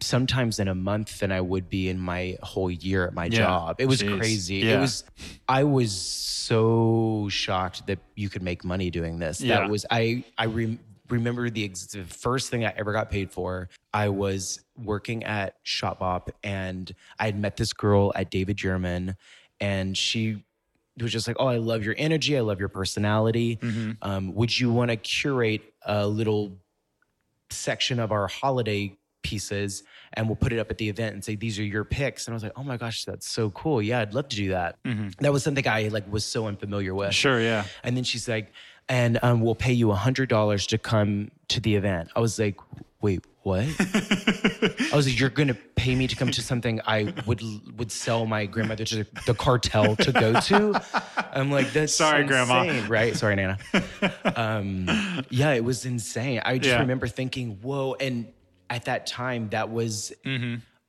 sometimes 0.00 0.58
in 0.58 0.68
a 0.68 0.74
month 0.74 1.20
than 1.20 1.32
I 1.32 1.40
would 1.40 1.68
be 1.70 1.88
in 1.88 1.98
my 1.98 2.36
whole 2.42 2.70
year 2.70 3.06
at 3.06 3.14
my 3.14 3.24
Yeah. 3.26 3.38
job. 3.38 3.76
It 3.78 3.86
was 3.86 4.02
Jeez. 4.02 4.18
crazy. 4.18 4.56
Yeah. 4.56 4.78
It 4.78 4.80
was 4.80 5.04
I 5.48 5.64
was 5.64 5.92
so 5.92 7.28
shocked 7.30 7.86
that 7.86 7.98
you 8.16 8.28
could 8.28 8.42
make 8.42 8.64
money 8.64 8.90
doing 8.90 9.18
this. 9.18 9.40
Yeah. 9.40 9.60
That 9.60 9.70
was 9.70 9.86
I 9.90 10.24
I 10.36 10.46
rem 10.46 10.78
remember 11.14 11.50
the, 11.50 11.64
ex- 11.64 11.86
the 11.86 12.04
first 12.04 12.50
thing 12.50 12.64
I 12.64 12.72
ever 12.76 12.92
got 12.92 13.10
paid 13.10 13.30
for. 13.30 13.68
I 13.92 14.08
was 14.08 14.60
working 14.76 15.24
at 15.24 15.62
Shopbop 15.64 16.28
and 16.42 16.92
I 17.18 17.26
had 17.26 17.38
met 17.38 17.56
this 17.56 17.72
girl 17.72 18.12
at 18.14 18.30
David 18.30 18.58
Yurman 18.58 19.16
and 19.60 19.96
she 19.96 20.44
was 21.00 21.10
just 21.12 21.26
like, 21.26 21.36
"Oh, 21.40 21.46
I 21.46 21.56
love 21.56 21.84
your 21.84 21.94
energy. 21.98 22.36
I 22.36 22.40
love 22.40 22.60
your 22.60 22.68
personality. 22.68 23.58
Um, 24.02 24.34
would 24.34 24.56
you 24.58 24.70
want 24.72 24.90
to 24.90 24.96
curate 24.96 25.62
a 25.84 26.06
little 26.06 26.58
section 27.50 27.98
of 28.00 28.12
our 28.12 28.26
holiday 28.28 28.96
pieces 29.22 29.82
and 30.12 30.26
we'll 30.28 30.36
put 30.36 30.52
it 30.52 30.58
up 30.58 30.70
at 30.70 30.76
the 30.78 30.88
event 30.88 31.14
and 31.14 31.24
say 31.24 31.34
these 31.34 31.58
are 31.58 31.64
your 31.64 31.84
picks?" 31.84 32.26
And 32.26 32.34
I 32.34 32.36
was 32.36 32.42
like, 32.42 32.52
"Oh 32.56 32.62
my 32.64 32.76
gosh, 32.76 33.04
that's 33.04 33.26
so 33.28 33.50
cool. 33.50 33.80
Yeah, 33.82 34.00
I'd 34.00 34.14
love 34.14 34.28
to 34.28 34.36
do 34.36 34.50
that." 34.50 34.76
That 35.20 35.32
was 35.32 35.42
something 35.42 35.66
I 35.66 35.88
like 35.88 36.10
was 36.12 36.24
so 36.24 36.46
unfamiliar 36.46 36.94
with. 36.94 37.14
Sure, 37.14 37.40
yeah. 37.40 37.64
And 37.82 37.96
then 37.96 38.04
she's 38.04 38.28
like, 38.28 38.52
"And 38.88 39.18
um, 39.22 39.40
we'll 39.40 39.54
pay 39.54 39.72
you 39.72 39.90
a 39.90 39.94
hundred 39.96 40.28
dollars 40.28 40.66
to 40.68 40.78
come 40.78 41.30
to 41.48 41.60
the 41.60 41.74
event." 41.76 42.10
I 42.16 42.20
was 42.20 42.38
like, 42.38 42.56
"Wait, 43.00 43.24
what?" 43.42 43.64
I 43.80 44.90
was 44.96 45.06
like, 45.06 45.18
"You're 45.18 45.28
gonna 45.30 45.54
pay 45.76 45.94
me 45.94 46.06
to 46.06 46.16
come 46.16 46.30
to 46.30 46.42
something 46.42 46.80
I 46.86 47.12
would 47.26 47.42
would 47.78 47.90
sell 47.92 48.26
my 48.26 48.46
grandmother 48.46 48.84
to 48.86 49.04
the 49.26 49.34
cartel 49.34 49.96
to 49.96 50.12
go 50.12 50.38
to?" 50.40 50.82
I'm 51.32 51.50
like, 51.50 51.72
"That's 51.72 51.94
Sorry, 51.94 52.24
Grandma." 52.24 52.86
right? 52.88 53.16
Sorry, 53.16 53.36
Nana." 53.36 53.58
Um, 54.36 54.88
yeah, 55.30 55.52
it 55.52 55.64
was 55.64 55.84
insane. 55.86 56.40
I 56.44 56.58
just 56.58 56.70
Yeah. 56.70 56.80
remember 56.80 57.06
thinking, 57.06 57.58
"Whoa!" 57.62 57.94
And 58.00 58.26
at 58.70 58.86
that 58.86 59.06
time, 59.06 59.48
that 59.50 59.70
was. 59.70 60.12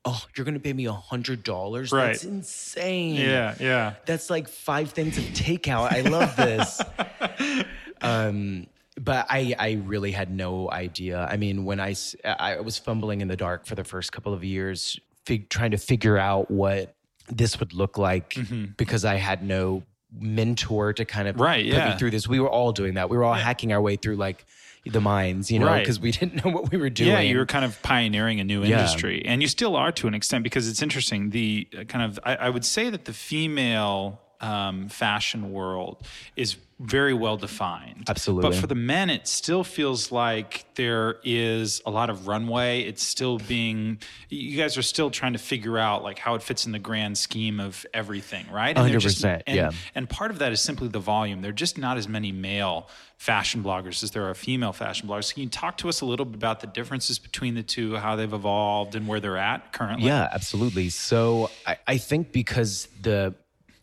Oh, 0.08 0.24
you're 0.38 0.46
gonna 0.46 0.60
pay 0.60 0.72
me 0.74 0.86
a 0.86 0.92
hundred 0.94 1.44
dollars? 1.44 1.90
Mm-hmm. 1.90 1.98
Right. 1.98 2.08
That's 2.14 2.24
insane. 2.26 3.16
Yeah, 3.16 3.56
yeah. 3.60 3.94
That's 4.06 4.30
like 4.30 4.48
five 4.48 4.92
things 4.92 5.18
of 5.18 5.24
takeout. 5.26 5.92
I 5.92 6.02
love 6.02 6.36
this. 6.36 6.80
um, 8.02 8.68
but 9.00 9.26
I, 9.30 9.54
I 9.60 9.72
really 9.86 10.12
had 10.12 10.32
no 10.32 10.72
idea. 10.72 11.28
I 11.30 11.36
mean, 11.38 11.66
when 11.66 11.80
I, 11.80 11.96
I 12.24 12.60
was 12.62 12.78
fumbling 12.78 13.22
in 13.22 13.28
the 13.28 13.36
dark 13.36 13.66
for 13.66 13.76
the 13.76 13.84
first 13.84 14.12
couple 14.14 14.34
of 14.34 14.44
years, 14.44 15.00
fig- 15.26 15.50
trying 15.50 15.72
to 15.72 15.78
figure 15.78 16.18
out 16.18 16.50
what 16.50 16.96
this 17.28 17.60
would 17.60 17.74
look 17.74 17.98
like 17.98 18.32
Mm-hmm. 18.36 18.66
because 18.78 19.04
I 19.04 19.16
had 19.16 19.44
no 19.44 19.84
mentor 20.18 20.94
to 20.94 21.04
kind 21.04 21.28
of 21.28 21.40
Right, 21.40 21.66
put 21.66 21.74
yeah. 21.74 21.90
me 21.92 21.98
through 21.98 22.12
this. 22.12 22.28
We 22.28 22.40
were 22.40 22.50
all 22.50 22.72
doing 22.72 22.94
that. 22.94 23.10
We 23.10 23.18
were 23.18 23.24
all 23.26 23.34
hacking 23.34 23.74
our 23.74 23.82
way 23.82 23.96
through 23.98 24.16
like 24.16 24.46
the 24.86 25.02
mines, 25.02 25.50
you 25.52 25.60
know, 25.60 25.66
Right. 25.66 25.80
because 25.80 26.00
we 26.00 26.12
didn't 26.20 26.46
know 26.46 26.52
what 26.52 26.72
we 26.72 26.78
were 26.78 26.90
doing. 26.92 27.10
Yeah, 27.10 27.20
you 27.20 27.38
were 27.38 27.46
kind 27.46 27.66
of 27.66 27.82
pioneering 27.82 28.40
a 28.40 28.44
new 28.44 28.64
Yeah. 28.64 28.78
industry, 28.78 29.26
and 29.26 29.42
you 29.42 29.48
still 29.50 29.76
are 29.76 29.92
to 29.94 30.08
an 30.08 30.14
extent 30.14 30.44
because 30.44 30.70
it's 30.70 30.82
interesting. 30.82 31.32
The 31.32 31.68
uh, 31.78 31.84
kind 31.86 32.06
of 32.06 32.20
I, 32.24 32.36
I 32.36 32.50
would 32.50 32.64
say 32.64 32.90
that 32.92 33.06
the 33.06 33.14
female 33.14 34.22
um, 34.42 34.90
fashion 34.90 35.52
world 35.52 36.06
is 36.36 36.58
very 36.78 37.14
well 37.14 37.38
defined. 37.38 38.04
Absolutely. 38.10 38.50
but 38.50 38.58
for 38.60 38.68
the 38.68 38.76
men, 38.76 39.10
it 39.10 39.30
still 39.30 39.64
feels 39.64 40.12
like 40.12 40.66
there 40.76 41.20
is 41.24 41.82
a 41.86 41.90
lot 41.90 42.10
of 42.10 42.28
runway. 42.28 42.82
It's 42.82 43.02
still 43.02 43.38
being. 43.38 44.00
You 44.28 44.58
guys 44.58 44.78
are 44.78 44.82
still 44.82 45.10
trying 45.10 45.32
to 45.34 45.40
figure 45.40 45.78
out 45.78 46.04
like 46.04 46.20
how 46.20 46.36
it 46.36 46.44
fits 46.44 46.66
in 46.66 46.74
the 46.74 46.80
grand 46.80 47.18
scheme 47.18 47.62
of 47.62 47.86
everything, 47.94 48.46
right? 48.52 48.78
And 48.78 48.90
they're 48.92 49.00
just- 49.00 49.24
100%, 49.24 49.44
and- 49.48 49.56
yeah. 49.56 49.72
and 49.96 50.10
part 50.10 50.32
of 50.32 50.40
that 50.40 50.52
is 50.52 50.60
simply 50.60 50.90
the 50.90 51.00
volume. 51.00 51.42
There 51.42 51.52
are 51.52 51.54
just 51.54 51.78
not 51.78 51.96
as 51.96 52.10
many 52.10 52.34
male 52.34 52.90
fashion 53.18 53.64
bloggers 53.64 54.04
as 54.04 54.12
there 54.12 54.30
are 54.30 54.34
female 54.34 54.74
fashion 54.74 55.08
bloggers. 55.08 55.34
Can 55.34 55.44
you 55.44 55.50
talk 55.50 55.78
to 55.78 55.88
us 55.88 56.02
a 56.02 56.06
little 56.06 56.26
bit 56.26 56.36
about 56.36 56.60
the 56.60 56.68
differences 56.68 57.20
between 57.20 57.56
the 57.56 57.64
two, 57.64 57.96
how 57.96 58.18
they've 58.18 58.34
evolved, 58.34 58.96
and 58.96 59.08
where 59.08 59.22
they're 59.22 59.38
at 59.38 59.72
currently? 59.72 60.08
Yeah, 60.08 60.28
absolutely. 60.30 60.90
So 60.90 61.50
I, 61.66 61.78
I 61.88 61.98
think 62.00 62.34
because 62.34 62.90
the 63.02 63.34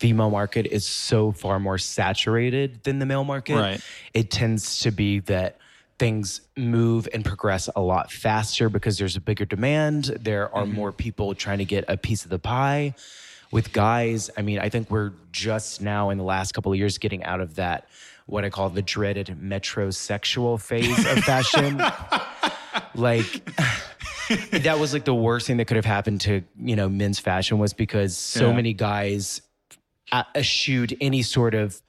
female 0.03 0.29
market 0.29 0.65
is 0.65 0.85
so 0.85 1.31
far 1.31 1.61
more 1.61 1.77
saturated 1.77 2.83
than 2.83 2.99
the 2.99 3.05
male 3.05 3.23
market, 3.23 3.55
Right. 3.55 3.81
it 4.13 4.29
tends 4.29 4.79
to 4.79 4.91
be 4.91 5.19
that 5.21 5.59
things 5.97 6.41
move 6.57 7.07
and 7.13 7.23
progress 7.23 7.69
a 7.73 7.79
lot 7.79 8.11
faster 8.11 8.67
because 8.67 8.97
there's 8.97 9.15
a 9.15 9.21
bigger 9.21 9.45
demand. 9.45 10.17
There 10.19 10.53
are 10.53 10.65
mm-hmm. 10.65 10.75
more 10.75 10.91
people 10.91 11.33
trying 11.33 11.59
to 11.59 11.63
get 11.63 11.85
a 11.87 11.95
piece 11.95 12.25
of 12.25 12.29
the 12.29 12.37
pie. 12.37 12.95
With 13.53 13.71
guys, 13.71 14.29
I 14.35 14.41
mean, 14.41 14.59
I 14.59 14.67
think 14.67 14.91
we're 14.91 15.13
just 15.31 15.79
now 15.79 16.09
in 16.09 16.17
the 16.17 16.25
last 16.25 16.51
couple 16.51 16.73
of 16.73 16.77
years 16.77 16.97
getting 16.97 17.23
out 17.23 17.39
of 17.39 17.55
that 17.55 17.87
what 18.25 18.43
I 18.43 18.49
call 18.49 18.69
the 18.69 18.81
dreaded 18.81 19.27
metrosexual 19.41 20.59
phase 20.59 20.99
of 21.05 21.23
fashion. 21.23 21.77
like 22.95 23.45
that 24.51 24.77
was 24.77 24.91
like 24.91 25.05
the 25.05 25.15
worst 25.15 25.47
thing 25.47 25.55
that 25.57 25.65
could 25.65 25.77
have 25.77 25.85
happened 25.85 26.19
to 26.21 26.41
you 26.59 26.75
know 26.75 26.89
men's 26.89 27.19
fashion 27.19 27.57
was 27.57 27.71
because 27.73 28.17
so 28.17 28.49
Yeah. 28.49 28.55
many 28.55 28.73
guys 28.73 29.41
uh, 30.13 30.23
eschewed 30.35 30.95
any 31.01 31.21
sort 31.23 31.53
of 31.55 31.81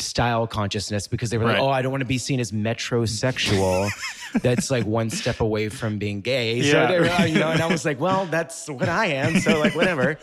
style 0.00 0.46
consciousness 0.46 1.08
because 1.08 1.30
they 1.30 1.38
were 1.38 1.46
Right. 1.46 1.54
like, 1.54 1.62
oh, 1.62 1.68
I 1.70 1.82
don't 1.82 1.90
want 1.90 2.02
to 2.02 2.06
be 2.06 2.18
seen 2.18 2.38
as 2.38 2.52
metrosexual. 2.52 3.90
that's 4.42 4.70
like 4.70 4.84
one 4.86 5.10
step 5.10 5.40
away 5.40 5.68
from 5.68 5.98
being 5.98 6.20
gay. 6.20 6.62
So 6.62 6.86
they 6.86 7.00
were, 7.00 7.26
you 7.26 7.38
know, 7.40 7.50
and 7.50 7.60
I 7.60 7.66
was 7.66 7.84
like, 7.84 7.98
well, 7.98 8.26
that's 8.26 8.68
what 8.68 8.88
I 8.88 9.06
am. 9.06 9.40
So 9.40 9.58
like, 9.58 9.74
whatever. 9.74 10.18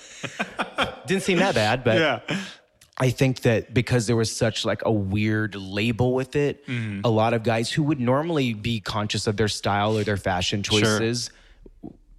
Didn't 1.08 1.24
seem 1.24 1.40
that 1.40 1.56
bad, 1.56 1.84
but 1.84 1.98
Yeah. 2.00 2.20
I 2.98 3.10
think 3.10 3.42
that 3.42 3.74
because 3.74 4.08
there 4.08 4.16
was 4.16 4.34
such 4.34 4.64
like 4.64 4.82
a 4.86 4.92
weird 4.92 5.56
label 5.56 6.14
with 6.14 6.36
it, 6.38 6.66
Mm-hmm. 6.68 7.02
a 7.04 7.10
lot 7.10 7.34
of 7.34 7.44
guys 7.44 7.70
who 7.70 7.84
would 7.84 8.00
normally 8.00 8.54
be 8.54 8.80
conscious 8.80 9.28
of 9.28 9.36
their 9.36 9.50
style 9.50 9.98
or 9.98 10.04
their 10.06 10.16
fashion 10.18 10.64
choices 10.64 11.30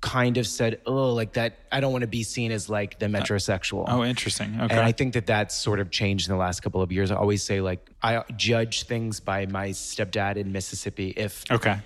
kind 0.07 0.39
of 0.39 0.47
said, 0.47 0.81
"Oh, 0.87 1.13
like 1.13 1.33
that 1.33 1.59
I 1.73 1.81
don't 1.81 1.91
want 1.91 2.03
to 2.03 2.09
be 2.09 2.23
seen 2.23 2.53
as 2.53 2.71
like 2.71 3.01
the 3.01 3.07
uh, 3.07 3.09
metrosexual." 3.09 3.85
Oh, 3.89 4.05
interesting. 4.05 4.55
Okay. 4.61 4.73
And 4.75 4.85
I 4.85 4.93
think 4.93 5.15
that 5.15 5.27
that's 5.27 5.57
sort 5.57 5.81
of 5.81 5.91
changed 5.91 6.29
in 6.29 6.33
the 6.33 6.39
last 6.39 6.61
couple 6.61 6.81
of 6.81 6.93
years. 6.93 7.11
I 7.11 7.17
always 7.17 7.43
say 7.43 7.61
like 7.61 7.91
I 8.03 8.23
judge 8.37 8.85
things 8.85 9.19
by 9.19 9.47
my 9.47 9.71
stepdad 9.71 10.37
in 10.37 10.53
Mississippi. 10.53 11.13
If 11.17 11.45
okay. 11.51 11.79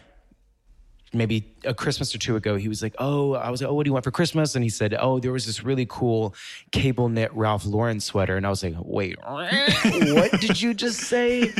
maybe 1.14 1.50
a 1.64 1.72
Christmas 1.72 2.14
or 2.14 2.18
two 2.18 2.36
ago, 2.36 2.56
he 2.56 2.68
was 2.68 2.82
like, 2.82 2.94
"Oh, 2.98 3.32
I 3.32 3.48
was 3.48 3.62
like, 3.62 3.70
oh, 3.70 3.74
what 3.74 3.84
do 3.84 3.88
you 3.88 3.94
want 3.94 4.04
for 4.04 4.10
Christmas?" 4.10 4.54
And 4.54 4.62
he 4.62 4.70
said, 4.70 4.94
"Oh, 5.00 5.18
there 5.18 5.32
was 5.32 5.46
this 5.46 5.64
really 5.64 5.86
cool 5.88 6.34
cable 6.72 7.08
knit 7.08 7.34
Ralph 7.34 7.64
Lauren 7.64 8.00
sweater." 8.00 8.36
And 8.36 8.44
I 8.46 8.50
was 8.50 8.62
like, 8.62 8.74
"Wait, 8.78 9.16
what 9.26 10.30
did 10.40 10.60
you 10.60 10.74
just 10.74 11.00
say?" 11.00 11.54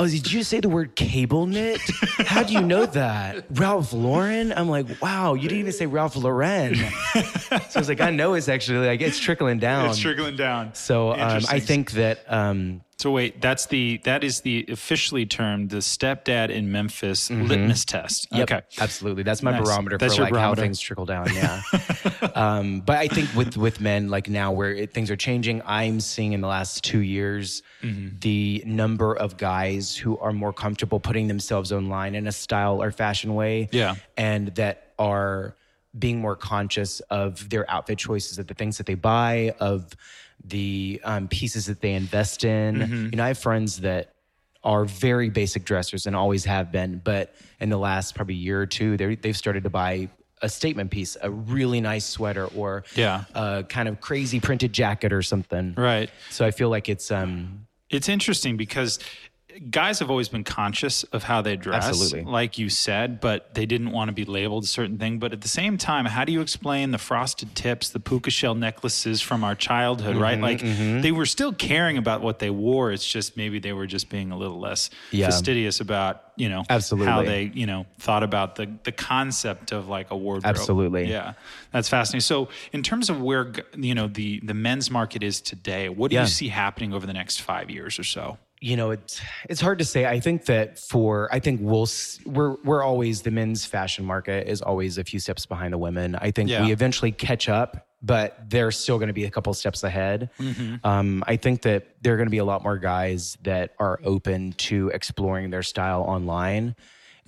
Oh, 0.00 0.06
did 0.06 0.30
you 0.30 0.44
say 0.44 0.60
the 0.60 0.68
word 0.68 0.94
cable 0.94 1.46
knit? 1.46 1.80
How 2.18 2.44
do 2.44 2.52
you 2.52 2.60
know 2.60 2.86
that? 3.00 3.46
Ralph 3.50 3.92
Lauren? 3.92 4.52
I'm 4.52 4.68
like, 4.68 4.86
wow, 5.02 5.34
you 5.34 5.42
didn't 5.48 5.58
even 5.58 5.72
say 5.72 5.86
Ralph 5.86 6.14
Lauren. 6.14 6.76
so 6.76 6.82
I 7.50 7.60
was 7.74 7.88
like, 7.88 8.00
I 8.00 8.10
know 8.10 8.34
it's 8.34 8.48
actually 8.48 8.86
like 8.86 9.00
it's 9.00 9.18
trickling 9.18 9.58
down. 9.68 9.90
It's 9.90 9.98
trickling 9.98 10.36
down. 10.36 10.74
so 10.74 11.10
um, 11.12 11.42
I 11.48 11.58
think 11.58 11.92
that 11.92 12.20
um, 12.28 12.82
So 12.98 13.12
wait, 13.12 13.40
that's 13.40 13.66
the 13.66 13.98
that 14.02 14.24
is 14.24 14.40
the 14.40 14.66
officially 14.68 15.24
termed 15.24 15.70
the 15.70 15.76
stepdad 15.76 16.50
in 16.50 16.72
Memphis 16.72 17.30
litmus 17.30 17.84
test. 17.84 18.26
Mm-hmm. 18.26 18.36
Yep, 18.38 18.50
Okay. 18.50 18.66
absolutely. 18.80 19.22
That's 19.22 19.40
my 19.40 19.52
Nice. 19.52 19.64
barometer 19.64 19.98
That's 19.98 20.16
for 20.16 20.22
like 20.22 20.32
barometer. 20.32 20.60
how 20.60 20.64
things 20.66 20.80
trickle 20.80 21.06
down. 21.06 21.32
Yeah. 21.32 21.62
um, 22.34 22.80
but 22.80 22.96
I 22.98 23.06
think 23.06 23.32
with 23.36 23.56
with 23.56 23.80
men, 23.80 24.08
like 24.10 24.28
now 24.28 24.50
where 24.50 24.74
it, 24.74 24.92
things 24.92 25.12
are 25.12 25.16
changing, 25.16 25.62
I'm 25.64 26.00
seeing 26.00 26.32
in 26.32 26.40
the 26.40 26.48
last 26.48 26.82
two 26.84 27.00
years 27.00 27.62
Mm-hmm. 27.82 28.18
the 28.18 28.64
number 28.66 29.14
of 29.16 29.36
guys 29.36 29.94
who 29.96 30.18
are 30.18 30.32
more 30.32 30.52
comfortable 30.52 30.98
putting 30.98 31.28
themselves 31.28 31.70
online 31.70 32.16
in 32.16 32.26
a 32.26 32.32
style 32.32 32.82
or 32.82 32.90
fashion 32.90 33.36
way. 33.36 33.68
Yeah. 33.70 33.94
and 34.16 34.48
that 34.56 34.92
are 34.98 35.54
being 35.96 36.18
more 36.20 36.34
conscious 36.34 36.98
of 37.08 37.48
their 37.50 37.70
outfit 37.70 37.98
choices, 37.98 38.38
of 38.40 38.48
the 38.48 38.54
things 38.54 38.78
that 38.78 38.86
they 38.86 38.94
buy, 38.96 39.54
of 39.60 39.92
the 40.44 41.00
um, 41.04 41.28
pieces 41.28 41.66
that 41.66 41.80
they 41.80 41.92
invest 41.94 42.44
in. 42.44 42.76
Mm-hmm. 42.76 43.04
You 43.06 43.10
know, 43.16 43.24
I 43.24 43.28
have 43.28 43.38
friends 43.38 43.80
that 43.80 44.14
are 44.64 44.84
very 44.84 45.30
basic 45.30 45.64
dressers 45.64 46.06
and 46.06 46.16
always 46.16 46.44
have 46.44 46.72
been, 46.72 47.00
but 47.04 47.34
in 47.60 47.68
the 47.70 47.76
last 47.78 48.14
probably 48.14 48.34
year 48.34 48.60
or 48.60 48.66
two, 48.66 48.96
they 48.96 49.14
they've 49.14 49.36
started 49.36 49.62
to 49.64 49.70
buy 49.70 50.08
a 50.42 50.48
statement 50.48 50.90
piece, 50.90 51.16
a 51.20 51.30
really 51.30 51.80
nice 51.80 52.04
sweater, 52.04 52.46
or 52.56 52.84
Yeah. 52.94 53.24
a 53.34 53.64
kind 53.68 53.88
of 53.88 54.00
crazy 54.00 54.38
printed 54.40 54.72
jacket 54.72 55.12
or 55.12 55.22
something. 55.22 55.74
Right. 55.76 56.10
So 56.30 56.46
I 56.46 56.50
feel 56.52 56.68
like 56.70 56.88
it's 56.88 57.10
um 57.10 57.66
It's 57.90 58.08
interesting 58.08 58.56
because 58.56 58.98
guys 59.58 59.98
have 59.98 60.10
always 60.10 60.28
been 60.28 60.44
conscious 60.44 61.04
of 61.04 61.22
how 61.24 61.42
they 61.42 61.56
dress, 61.56 61.86
Absolutely. 61.86 62.22
like 62.30 62.58
you 62.58 62.68
said, 62.68 63.20
but 63.20 63.54
they 63.54 63.66
didn't 63.66 63.90
want 63.92 64.08
to 64.08 64.12
be 64.12 64.24
labeled 64.24 64.64
a 64.64 64.66
certain 64.66 64.98
thing. 64.98 65.18
But 65.18 65.32
at 65.32 65.40
the 65.40 65.48
same 65.48 65.78
time, 65.78 66.04
how 66.06 66.24
do 66.24 66.32
you 66.32 66.40
explain 66.40 66.90
the 66.90 66.98
frosted 66.98 67.54
tips, 67.54 67.90
the 67.90 68.00
puka 68.00 68.30
shell 68.30 68.54
necklaces 68.54 69.20
from 69.20 69.44
our 69.44 69.54
childhood, 69.54 70.14
Mm-hmm, 70.14 70.22
right? 70.22 70.40
Like 70.40 70.60
they 71.02 71.12
were 71.12 71.26
still 71.26 71.52
caring 71.52 71.98
about 71.98 72.20
what 72.22 72.38
they 72.38 72.50
wore. 72.50 72.92
It's 72.92 73.06
just 73.06 73.36
maybe 73.36 73.58
they 73.58 73.72
were 73.72 73.86
just 73.86 74.08
being 74.08 74.30
a 74.30 74.36
little 74.38 74.58
less 74.60 74.90
Yeah. 75.10 75.26
fastidious 75.26 75.80
about, 75.80 76.22
you 76.36 76.48
know, 76.48 76.62
Absolutely. 76.70 77.10
how 77.12 77.22
they, 77.22 77.50
you 77.54 77.66
know, 77.66 77.86
thought 77.98 78.22
about 78.22 78.54
the 78.56 78.70
the 78.84 78.92
concept 78.92 79.72
of 79.72 79.88
like 79.88 80.10
a 80.10 80.16
wardrobe. 80.16 80.46
Absolutely. 80.46 81.04
Yeah. 81.10 81.32
That's 81.72 81.88
fascinating. 81.88 82.20
So 82.20 82.48
in 82.72 82.82
terms 82.82 83.10
of 83.10 83.20
where, 83.20 83.52
you 83.76 83.94
know, 83.94 84.06
the 84.06 84.40
the 84.40 84.54
men's 84.54 84.90
market 84.90 85.22
is 85.22 85.40
today, 85.40 85.88
what 85.88 86.10
do 86.10 86.14
Yeah. 86.14 86.22
you 86.22 86.28
see 86.28 86.48
happening 86.48 86.92
over 86.94 87.06
the 87.06 87.12
next 87.12 87.40
five 87.40 87.70
years 87.70 87.98
or 87.98 88.04
so? 88.04 88.38
You 88.60 88.76
know 88.76 88.90
it's 88.90 89.20
it's 89.48 89.60
hard 89.60 89.78
to 89.78 89.84
say 89.84 90.04
i 90.06 90.18
think 90.18 90.44
that 90.46 90.78
for 90.78 91.28
i 91.32 91.38
think 91.38 91.60
we'll 91.62 91.86
we're 92.26 92.56
we're 92.64 92.82
always 92.82 93.22
the 93.22 93.30
men's 93.30 93.64
fashion 93.64 94.04
market 94.04 94.48
is 94.48 94.60
always 94.62 94.98
a 94.98 95.04
few 95.04 95.20
steps 95.20 95.46
behind 95.46 95.72
the 95.72 95.78
women 95.78 96.16
i 96.16 96.30
think 96.30 96.50
Yeah. 96.50 96.64
we 96.64 96.72
eventually 96.72 97.12
catch 97.12 97.48
up 97.48 97.86
but 98.02 98.48
they're 98.48 98.70
still 98.70 98.98
going 98.98 99.08
to 99.08 99.12
be 99.14 99.24
a 99.24 99.30
couple 99.30 99.52
steps 99.54 99.84
ahead 99.84 100.30
Mm-hmm. 100.40 100.84
um, 100.84 101.22
i 101.26 101.36
think 101.36 101.62
that 101.62 101.86
there 102.02 102.14
are 102.14 102.16
going 102.16 102.26
to 102.26 102.30
be 102.30 102.38
a 102.38 102.44
lot 102.44 102.62
more 102.64 102.78
guys 102.78 103.38
that 103.42 103.74
are 103.78 104.00
open 104.04 104.52
to 104.54 104.88
exploring 104.88 105.50
their 105.50 105.62
style 105.62 106.02
online 106.02 106.74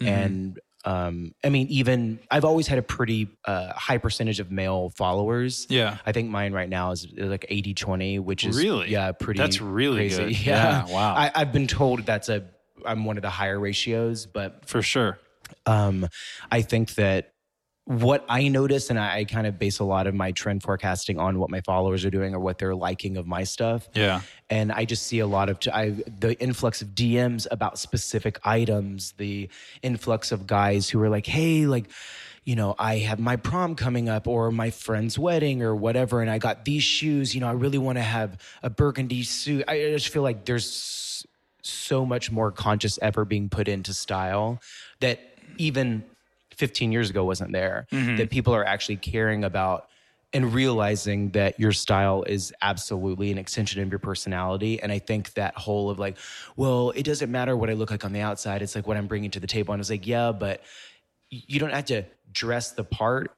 Mm-hmm. 0.00 0.08
and 0.08 0.60
um, 0.84 1.34
i 1.44 1.48
mean 1.48 1.66
even 1.68 2.18
i've 2.30 2.44
always 2.44 2.66
had 2.66 2.78
a 2.78 2.82
pretty 2.82 3.28
uh, 3.44 3.72
high 3.74 3.98
percentage 3.98 4.40
of 4.40 4.50
male 4.50 4.90
followers 4.96 5.66
Yeah. 5.68 5.98
i 6.06 6.12
think 6.12 6.30
mine 6.30 6.52
right 6.52 6.68
now 6.68 6.90
is 6.92 7.06
like 7.16 7.44
80 7.48 7.74
20 7.74 8.18
which 8.20 8.44
is 8.44 8.56
Really? 8.56 8.90
yeah 8.90 9.12
pretty 9.12 9.38
That's 9.38 9.60
really 9.60 10.08
crazy. 10.08 10.16
good. 10.16 10.40
yeah, 10.46 10.86
Yeah, 10.86 10.94
wow. 10.94 11.14
I, 11.14 11.30
I've 11.34 11.52
been 11.52 11.66
told 11.66 12.06
that's 12.06 12.28
a 12.28 12.44
I'm 12.86 13.04
one 13.04 13.18
of 13.18 13.22
the 13.22 13.28
higher 13.30 13.60
ratios, 13.60 14.24
but 14.24 14.64
For 14.66 14.80
sure. 14.80 15.18
um, 15.66 16.08
I 16.50 16.62
think 16.62 16.94
that 16.94 17.32
what 17.84 18.24
I 18.28 18.48
notice, 18.48 18.90
and 18.90 18.98
I, 18.98 19.18
I 19.18 19.24
kind 19.24 19.46
of 19.46 19.58
base 19.58 19.78
a 19.78 19.84
lot 19.84 20.06
of 20.06 20.14
my 20.14 20.32
trend 20.32 20.62
forecasting 20.62 21.18
on 21.18 21.38
what 21.38 21.50
my 21.50 21.60
followers 21.62 22.04
are 22.04 22.10
doing 22.10 22.34
or 22.34 22.40
what 22.40 22.58
they're 22.58 22.74
liking 22.74 23.16
of 23.16 23.26
my 23.26 23.44
stuff. 23.44 23.88
Yeah. 23.94 24.20
And 24.48 24.70
I 24.70 24.84
just 24.84 25.06
see 25.06 25.18
a 25.18 25.26
lot 25.26 25.48
of 25.48 25.58
I, 25.72 25.96
the 26.06 26.38
influx 26.40 26.82
of 26.82 26.88
DMs 26.88 27.46
about 27.50 27.78
specific 27.78 28.38
items, 28.44 29.12
the 29.16 29.48
influx 29.82 30.30
of 30.30 30.46
guys 30.46 30.88
who 30.88 31.02
are 31.02 31.08
like, 31.08 31.26
hey, 31.26 31.66
like, 31.66 31.90
you 32.44 32.56
know, 32.56 32.74
I 32.78 32.98
have 32.98 33.18
my 33.18 33.36
prom 33.36 33.74
coming 33.74 34.08
up 34.08 34.26
or 34.26 34.50
my 34.50 34.70
friend's 34.70 35.18
wedding 35.18 35.62
or 35.62 35.74
whatever, 35.74 36.20
and 36.20 36.30
I 36.30 36.38
got 36.38 36.64
these 36.64 36.82
shoes. 36.82 37.34
You 37.34 37.40
know, 37.40 37.48
I 37.48 37.52
really 37.52 37.78
want 37.78 37.98
to 37.98 38.02
have 38.02 38.38
a 38.62 38.70
burgundy 38.70 39.22
suit. 39.24 39.64
I 39.68 39.78
just 39.78 40.08
feel 40.08 40.22
like 40.22 40.44
there's 40.44 41.26
so 41.62 42.06
much 42.06 42.30
more 42.30 42.50
conscious 42.50 42.98
effort 43.02 43.26
being 43.26 43.48
put 43.48 43.68
into 43.68 43.92
style 43.92 44.60
that 45.00 45.20
even 45.58 46.04
15 46.60 46.92
years 46.92 47.08
ago 47.08 47.24
wasn't 47.24 47.52
there. 47.52 47.86
Mm-hmm. 47.90 48.16
That 48.16 48.28
people 48.30 48.54
are 48.54 48.64
actually 48.64 48.96
caring 48.96 49.44
about 49.44 49.88
and 50.32 50.52
realizing 50.54 51.30
that 51.30 51.58
your 51.58 51.72
style 51.72 52.22
is 52.22 52.52
absolutely 52.60 53.32
an 53.32 53.38
extension 53.38 53.82
of 53.82 53.88
your 53.88 53.98
personality. 53.98 54.80
And 54.80 54.92
I 54.92 54.98
think 54.98 55.32
that 55.34 55.56
whole 55.56 55.88
of 55.90 55.98
like, 55.98 56.18
well, 56.56 56.90
it 56.90 57.02
doesn't 57.04 57.32
matter 57.32 57.56
what 57.56 57.70
I 57.70 57.72
look 57.72 57.90
like 57.90 58.04
on 58.04 58.12
the 58.12 58.20
outside. 58.20 58.60
It's 58.62 58.76
like 58.76 58.86
what 58.86 58.98
I'm 58.98 59.06
bringing 59.06 59.30
to 59.32 59.40
the 59.40 59.46
table. 59.46 59.72
And 59.72 59.80
it's 59.80 59.90
like, 59.90 60.06
yeah, 60.06 60.30
but 60.30 60.62
you 61.30 61.58
don't 61.58 61.72
have 61.72 61.86
to 61.86 62.04
dress 62.30 62.72
the 62.72 62.84
part 62.84 63.32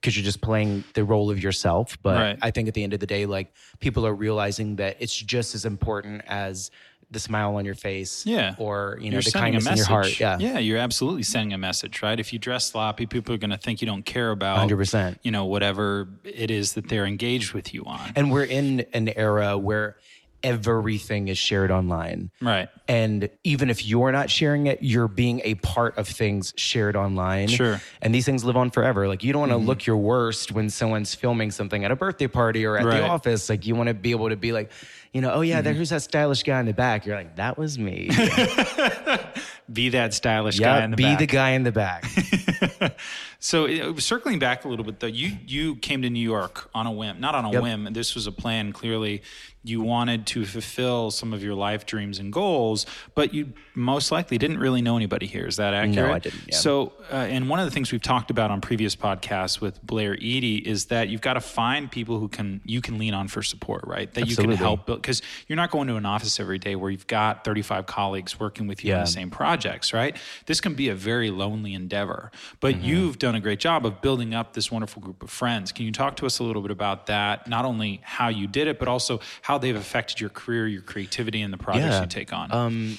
because 0.00 0.16
you're 0.16 0.24
just 0.24 0.40
playing 0.40 0.84
the 0.94 1.04
role 1.04 1.30
of 1.30 1.42
yourself. 1.42 1.98
But 2.02 2.16
Right. 2.16 2.38
I 2.40 2.52
think 2.52 2.68
at 2.68 2.74
the 2.74 2.84
end 2.84 2.94
of 2.94 3.00
the 3.00 3.06
day, 3.06 3.26
like 3.26 3.52
people 3.80 4.06
are 4.06 4.14
realizing 4.14 4.76
that 4.76 4.96
it's 5.00 5.14
just 5.14 5.54
as 5.54 5.64
important 5.64 6.22
as 6.26 6.70
the 7.12 7.20
smile 7.20 7.56
on 7.56 7.64
your 7.64 7.74
face, 7.74 8.24
Yeah. 8.26 8.54
or 8.58 8.98
you 9.00 9.10
know 9.10 9.16
You're 9.16 9.22
the 9.22 9.30
kindness 9.32 9.66
in 9.66 9.76
your 9.76 9.86
heart. 9.86 10.18
Yeah, 10.18 10.38
Yeah, 10.40 10.58
you're 10.58 10.78
absolutely 10.78 11.22
sending 11.22 11.52
a 11.52 11.58
message, 11.58 12.02
right? 12.02 12.18
If 12.18 12.32
you 12.32 12.38
dress 12.38 12.66
sloppy, 12.70 13.06
people 13.06 13.34
are 13.34 13.38
going 13.38 13.50
to 13.50 13.56
think 13.58 13.80
you 13.82 13.86
don't 13.86 14.04
care 14.04 14.30
about 14.30 14.68
100%. 14.68 15.18
you 15.22 15.30
know, 15.30 15.44
whatever 15.44 16.08
it 16.24 16.50
is 16.50 16.72
that 16.72 16.88
they're 16.88 17.06
engaged 17.06 17.52
with 17.52 17.72
you 17.74 17.84
on. 17.84 18.12
And 18.16 18.30
we're 18.32 18.44
in 18.44 18.86
an 18.92 19.08
era 19.10 19.56
where 19.58 19.96
everything 20.42 21.28
is 21.28 21.38
shared 21.38 21.70
online. 21.70 22.30
Right. 22.40 22.68
And 22.88 23.28
even 23.44 23.70
if 23.70 23.86
you're 23.86 24.12
not 24.12 24.30
sharing 24.30 24.66
it, 24.66 24.78
you're 24.82 25.08
being 25.08 25.40
a 25.44 25.54
part 25.56 25.96
of 25.98 26.08
things 26.08 26.52
shared 26.56 26.96
online. 26.96 27.48
Sure. 27.48 27.74
Mm-hmm. 27.76 27.84
And 28.02 28.14
these 28.14 28.24
things 28.26 28.44
live 28.44 28.56
on 28.56 28.70
forever. 28.70 29.08
Like 29.08 29.22
you 29.24 29.32
don't 29.32 29.40
want 29.40 29.52
to 29.52 29.58
look 29.58 29.86
your 29.86 29.96
worst 29.96 30.52
when 30.52 30.68
someone's 30.70 31.14
filming 31.14 31.50
something 31.50 31.84
at 31.84 31.90
a 31.90 31.96
birthday 31.96 32.26
party 32.26 32.64
or 32.66 32.76
at 32.76 32.84
Right. 32.84 32.98
the 33.00 33.06
office. 33.06 33.48
Like 33.48 33.66
you 33.66 33.74
want 33.74 33.88
to 33.88 33.94
be 33.94 34.10
able 34.10 34.28
to 34.28 34.36
be 34.36 34.52
like, 34.52 34.70
you 35.12 35.20
know, 35.20 35.32
oh 35.32 35.40
yeah, 35.42 35.60
Mm-hmm. 35.62 35.74
there's 35.74 35.90
that 35.90 36.02
stylish 36.02 36.42
guy 36.42 36.58
in 36.60 36.66
the 36.66 36.72
back. 36.72 37.06
You're 37.06 37.16
like, 37.16 37.36
that 37.36 37.56
was 37.58 37.78
me. 37.78 38.08
Be 39.72 39.90
that 39.90 40.12
stylish 40.12 40.58
guy 40.58 40.78
yeah, 40.78 40.84
in 40.84 40.90
the 40.90 40.96
be 40.96 41.04
back. 41.04 41.18
the 41.18 41.26
guy 41.26 41.50
in 41.50 41.62
the 41.62 41.72
back. 41.72 42.04
So 43.44 43.66
uh, 43.66 43.98
circling 43.98 44.38
back 44.38 44.64
a 44.64 44.68
little 44.68 44.84
bit 44.84 45.00
though, 45.00 45.08
you 45.08 45.32
you 45.48 45.74
came 45.76 46.02
to 46.02 46.10
New 46.10 46.20
York 46.22 46.70
on 46.74 46.86
a 46.86 46.92
whim, 46.92 47.20
not 47.20 47.34
on 47.34 47.44
a 47.44 47.50
Yep. 47.50 47.62
whim. 47.62 47.88
This 47.92 48.14
was 48.14 48.28
a 48.28 48.32
plan. 48.32 48.72
Clearly, 48.72 49.20
you 49.64 49.80
wanted 49.80 50.26
to 50.28 50.44
fulfill 50.44 51.10
some 51.10 51.32
of 51.32 51.42
your 51.42 51.54
life 51.54 51.84
dreams 51.84 52.18
and 52.20 52.32
goals, 52.32 52.86
but 53.16 53.34
you 53.34 53.52
most 53.74 54.10
likely 54.12 54.36
didn't 54.38 54.58
really 54.58 54.80
know 54.82 54.96
anybody 54.96 55.26
here. 55.26 55.46
Is 55.46 55.56
that 55.56 55.72
accurate? 55.74 55.94
No, 56.08 56.12
I 56.12 56.18
didn't, 56.20 56.42
yeah. 56.48 56.56
So, 56.56 56.92
uh, 57.12 57.14
and 57.16 57.48
one 57.48 57.58
of 57.60 57.64
the 57.64 57.70
things 57.70 57.90
we've 57.92 58.02
talked 58.02 58.30
about 58.30 58.50
on 58.50 58.60
previous 58.60 58.94
podcasts 58.96 59.60
with 59.60 59.80
Blair 59.84 60.16
Eadie 60.16 60.58
is 60.66 60.86
that 60.86 61.08
you've 61.08 61.20
got 61.20 61.34
to 61.34 61.40
find 61.40 61.90
people 61.90 62.18
who 62.20 62.28
can 62.28 62.60
you 62.64 62.80
can 62.80 62.96
lean 62.98 63.12
on 63.14 63.26
for 63.26 63.42
support, 63.42 63.84
right? 63.88 64.12
That 64.14 64.28
you 64.28 64.36
can 64.36 64.50
help 64.52 64.86
build 64.86 65.02
because 65.02 65.20
you're 65.48 65.56
not 65.56 65.70
going 65.72 65.88
to 65.88 65.96
an 65.96 66.06
office 66.06 66.38
every 66.38 66.58
day 66.58 66.76
where 66.76 66.90
you've 66.92 67.06
got 67.08 67.44
35 67.44 67.86
colleagues 67.86 68.38
working 68.38 68.68
with 68.68 68.84
you 68.84 68.94
on 68.94 69.00
the 69.00 69.06
same 69.06 69.30
projects, 69.30 69.92
right? 69.92 70.16
This 70.46 70.60
can 70.60 70.74
be 70.74 70.88
a 70.90 70.94
very 70.94 71.30
lonely 71.30 71.74
endeavor, 71.74 72.30
but 72.60 72.74
Mm-hmm. 72.76 72.84
you've 72.84 73.18
done 73.18 73.31
a 73.34 73.40
great 73.40 73.58
job 73.60 73.84
of 73.86 74.00
building 74.00 74.34
up 74.34 74.52
this 74.54 74.70
wonderful 74.70 75.02
group 75.02 75.22
of 75.22 75.30
friends. 75.30 75.72
Can 75.72 75.86
you 75.86 75.92
talk 75.92 76.16
to 76.16 76.26
us 76.26 76.38
a 76.38 76.44
little 76.44 76.62
bit 76.62 76.70
about 76.70 77.06
that? 77.06 77.46
Not 77.48 77.64
only 77.64 78.00
how 78.02 78.28
you 78.28 78.46
did 78.46 78.66
it, 78.68 78.78
but 78.78 78.88
also 78.88 79.20
how 79.42 79.58
they've 79.58 79.76
affected 79.76 80.20
your 80.20 80.30
career, 80.30 80.66
your 80.66 80.82
creativity, 80.82 81.42
and 81.42 81.52
the 81.52 81.58
projects 81.58 81.94
Yeah. 81.94 82.00
you 82.02 82.06
take 82.08 82.32
on. 82.32 82.52
Um, 82.52 82.98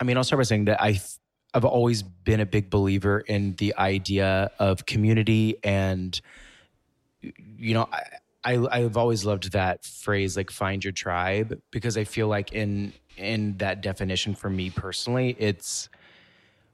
I 0.00 0.04
mean, 0.04 0.16
I'll 0.16 0.24
start 0.24 0.40
by 0.40 0.44
saying 0.44 0.64
that 0.66 0.82
I, 0.82 1.00
I've 1.52 1.64
always 1.64 2.02
been 2.02 2.40
a 2.40 2.46
big 2.46 2.68
believer 2.70 3.20
in 3.20 3.54
the 3.56 3.74
idea 3.76 4.50
of 4.58 4.86
community, 4.86 5.56
and 5.62 6.20
you 7.56 7.74
know, 7.74 7.88
I, 7.92 8.02
I 8.44 8.66
I've 8.70 8.96
always 8.96 9.24
loved 9.24 9.52
that 9.52 9.84
phrase, 9.84 10.36
like 10.36 10.50
"find 10.50 10.84
your 10.84 10.92
tribe," 10.92 11.60
because 11.70 11.96
I 11.96 12.04
feel 12.04 12.28
like 12.28 12.52
in 12.52 12.92
in 13.16 13.56
that 13.58 13.80
definition 13.80 14.34
for 14.34 14.50
me 14.50 14.70
personally, 14.70 15.36
it's 15.38 15.88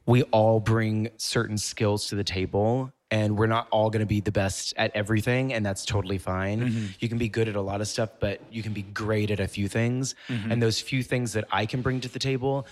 we 0.06 0.22
all 0.24 0.60
bring 0.60 1.10
certain 1.16 1.58
skills 1.58 2.08
to 2.08 2.16
the 2.16 2.24
table 2.24 2.92
and 3.10 3.36
we're 3.36 3.46
not 3.46 3.66
all 3.70 3.90
going 3.90 4.00
to 4.00 4.06
be 4.06 4.20
the 4.20 4.32
best 4.32 4.72
at 4.76 4.90
everything 4.94 5.52
and 5.52 5.66
that's 5.66 5.84
totally 5.84 6.18
fine. 6.18 6.60
Mm-hmm. 6.60 6.86
You 7.00 7.08
can 7.08 7.18
be 7.18 7.28
good 7.28 7.48
at 7.48 7.56
a 7.56 7.60
lot 7.60 7.80
of 7.80 7.88
stuff 7.88 8.10
but 8.20 8.40
you 8.50 8.62
can 8.62 8.72
be 8.72 8.82
great 8.82 9.30
at 9.30 9.40
a 9.40 9.48
few 9.48 9.68
things. 9.68 10.14
Mm-hmm. 10.28 10.52
And 10.52 10.62
those 10.62 10.80
few 10.80 11.02
things 11.02 11.32
that 11.32 11.44
i 11.52 11.66
can 11.66 11.82
bring 11.82 12.00
to 12.00 12.08
the 12.08 12.18
table 12.18 12.66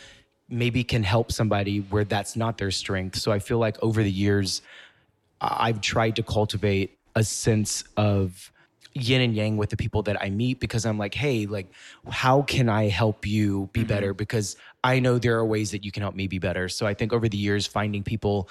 maybe 0.49 0.83
can 0.83 1.03
help 1.03 1.31
somebody 1.31 1.81
where 1.81 2.05
that's 2.05 2.37
not 2.37 2.59
their 2.59 2.71
strength. 2.71 3.19
So 3.19 3.33
i 3.33 3.39
feel 3.39 3.59
like 3.59 3.83
over 3.83 4.03
the 4.03 4.11
years 4.11 4.63
I've 5.41 5.81
tried 5.81 6.17
to 6.17 6.23
cultivate 6.23 6.99
a 7.15 7.25
sense 7.25 7.85
of 7.97 8.53
yin 8.95 9.21
and 9.21 9.35
yang 9.35 9.57
with 9.57 9.71
the 9.71 9.77
people 9.77 10.03
that 10.03 10.21
I 10.21 10.31
meet 10.31 10.61
because 10.61 10.85
I'm 10.85 10.99
like, 10.99 11.15
hey, 11.15 11.47
like, 11.47 11.67
how 12.09 12.43
can 12.43 12.69
I 12.69 12.89
help 12.89 13.27
you 13.27 13.69
be 13.73 13.81
mm-hmm. 13.81 13.89
better? 13.89 14.15
Because 14.15 14.57
I 14.85 15.01
know 15.01 15.19
there 15.19 15.37
are 15.39 15.45
ways 15.45 15.73
that 15.73 15.85
you 15.85 15.91
can 15.91 16.03
help 16.03 16.15
me 16.15 16.27
be 16.27 16.39
better. 16.39 16.69
So 16.69 16.87
I 16.87 16.95
think 16.95 17.13
over 17.13 17.29
the 17.29 17.37
years, 17.37 17.67
finding 17.67 18.03
people 18.03 18.49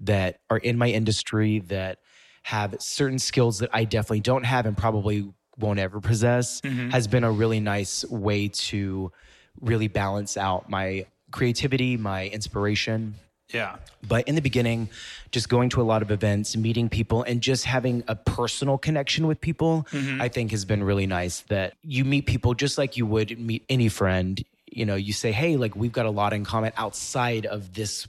that 0.00 0.40
are 0.50 0.58
in 0.58 0.78
my 0.78 0.88
industry 0.88 1.60
that 1.66 1.98
have 2.42 2.76
certain 2.80 3.18
skills 3.18 3.58
that 3.58 3.70
I 3.72 3.84
definitely 3.84 4.20
don't 4.20 4.44
have 4.44 4.66
and 4.66 4.76
probably 4.76 5.32
won't 5.58 5.78
ever 5.78 6.00
possess 6.00 6.60
mm-hmm. 6.62 6.90
has 6.90 7.06
been 7.06 7.24
a 7.24 7.30
really 7.30 7.60
nice 7.60 8.04
way 8.06 8.48
to 8.48 9.12
really 9.60 9.88
balance 9.88 10.36
out 10.36 10.70
my 10.70 11.06
creativity, 11.30 11.96
my 11.96 12.28
inspiration. 12.28 13.14
yeah. 13.50 13.76
But 14.06 14.26
in 14.26 14.34
the 14.34 14.40
beginning, 14.40 14.88
just 15.32 15.48
going 15.48 15.68
to 15.70 15.82
a 15.82 15.84
lot 15.84 16.02
of 16.02 16.10
events, 16.10 16.56
meeting 16.56 16.88
people, 16.88 17.22
and 17.24 17.40
just 17.40 17.64
having 17.64 18.02
a 18.08 18.16
personal 18.16 18.78
connection 18.78 19.26
with 19.26 19.40
people, 19.40 19.86
mm-hmm. 19.90 20.20
I 20.20 20.28
think 20.28 20.52
has 20.52 20.64
been 20.64 20.82
really 20.82 21.06
nice. 21.06 21.40
That 21.42 21.74
you 21.82 22.04
meet 22.04 22.26
people 22.26 22.54
just 22.54 22.78
like 22.78 22.96
you 22.96 23.06
would 23.06 23.38
meet 23.38 23.64
any 23.68 23.88
friend. 23.88 24.42
You 24.70 24.86
know, 24.86 24.94
you 24.94 25.12
say, 25.12 25.32
hey, 25.32 25.56
like 25.56 25.74
we've 25.76 25.92
got 25.92 26.06
a 26.06 26.10
lot 26.10 26.32
in 26.32 26.44
common 26.44 26.72
outside 26.76 27.46
of 27.46 27.74
this 27.74 28.06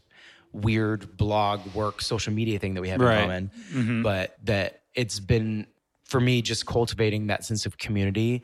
weird 0.53 1.17
blog, 1.17 1.73
work, 1.73 2.01
social 2.01 2.33
media 2.33 2.59
thing 2.59 2.73
that 2.75 2.81
we 2.81 2.89
have 2.89 2.99
Right. 3.01 3.21
in 3.29 3.49
common. 3.71 4.03
But 4.03 4.37
that 4.45 4.81
it's 4.93 5.19
been, 5.19 5.65
for 6.05 6.19
me, 6.19 6.41
just 6.41 6.65
cultivating 6.65 7.27
that 7.27 7.45
sense 7.45 7.65
of 7.65 7.77
community 7.77 8.43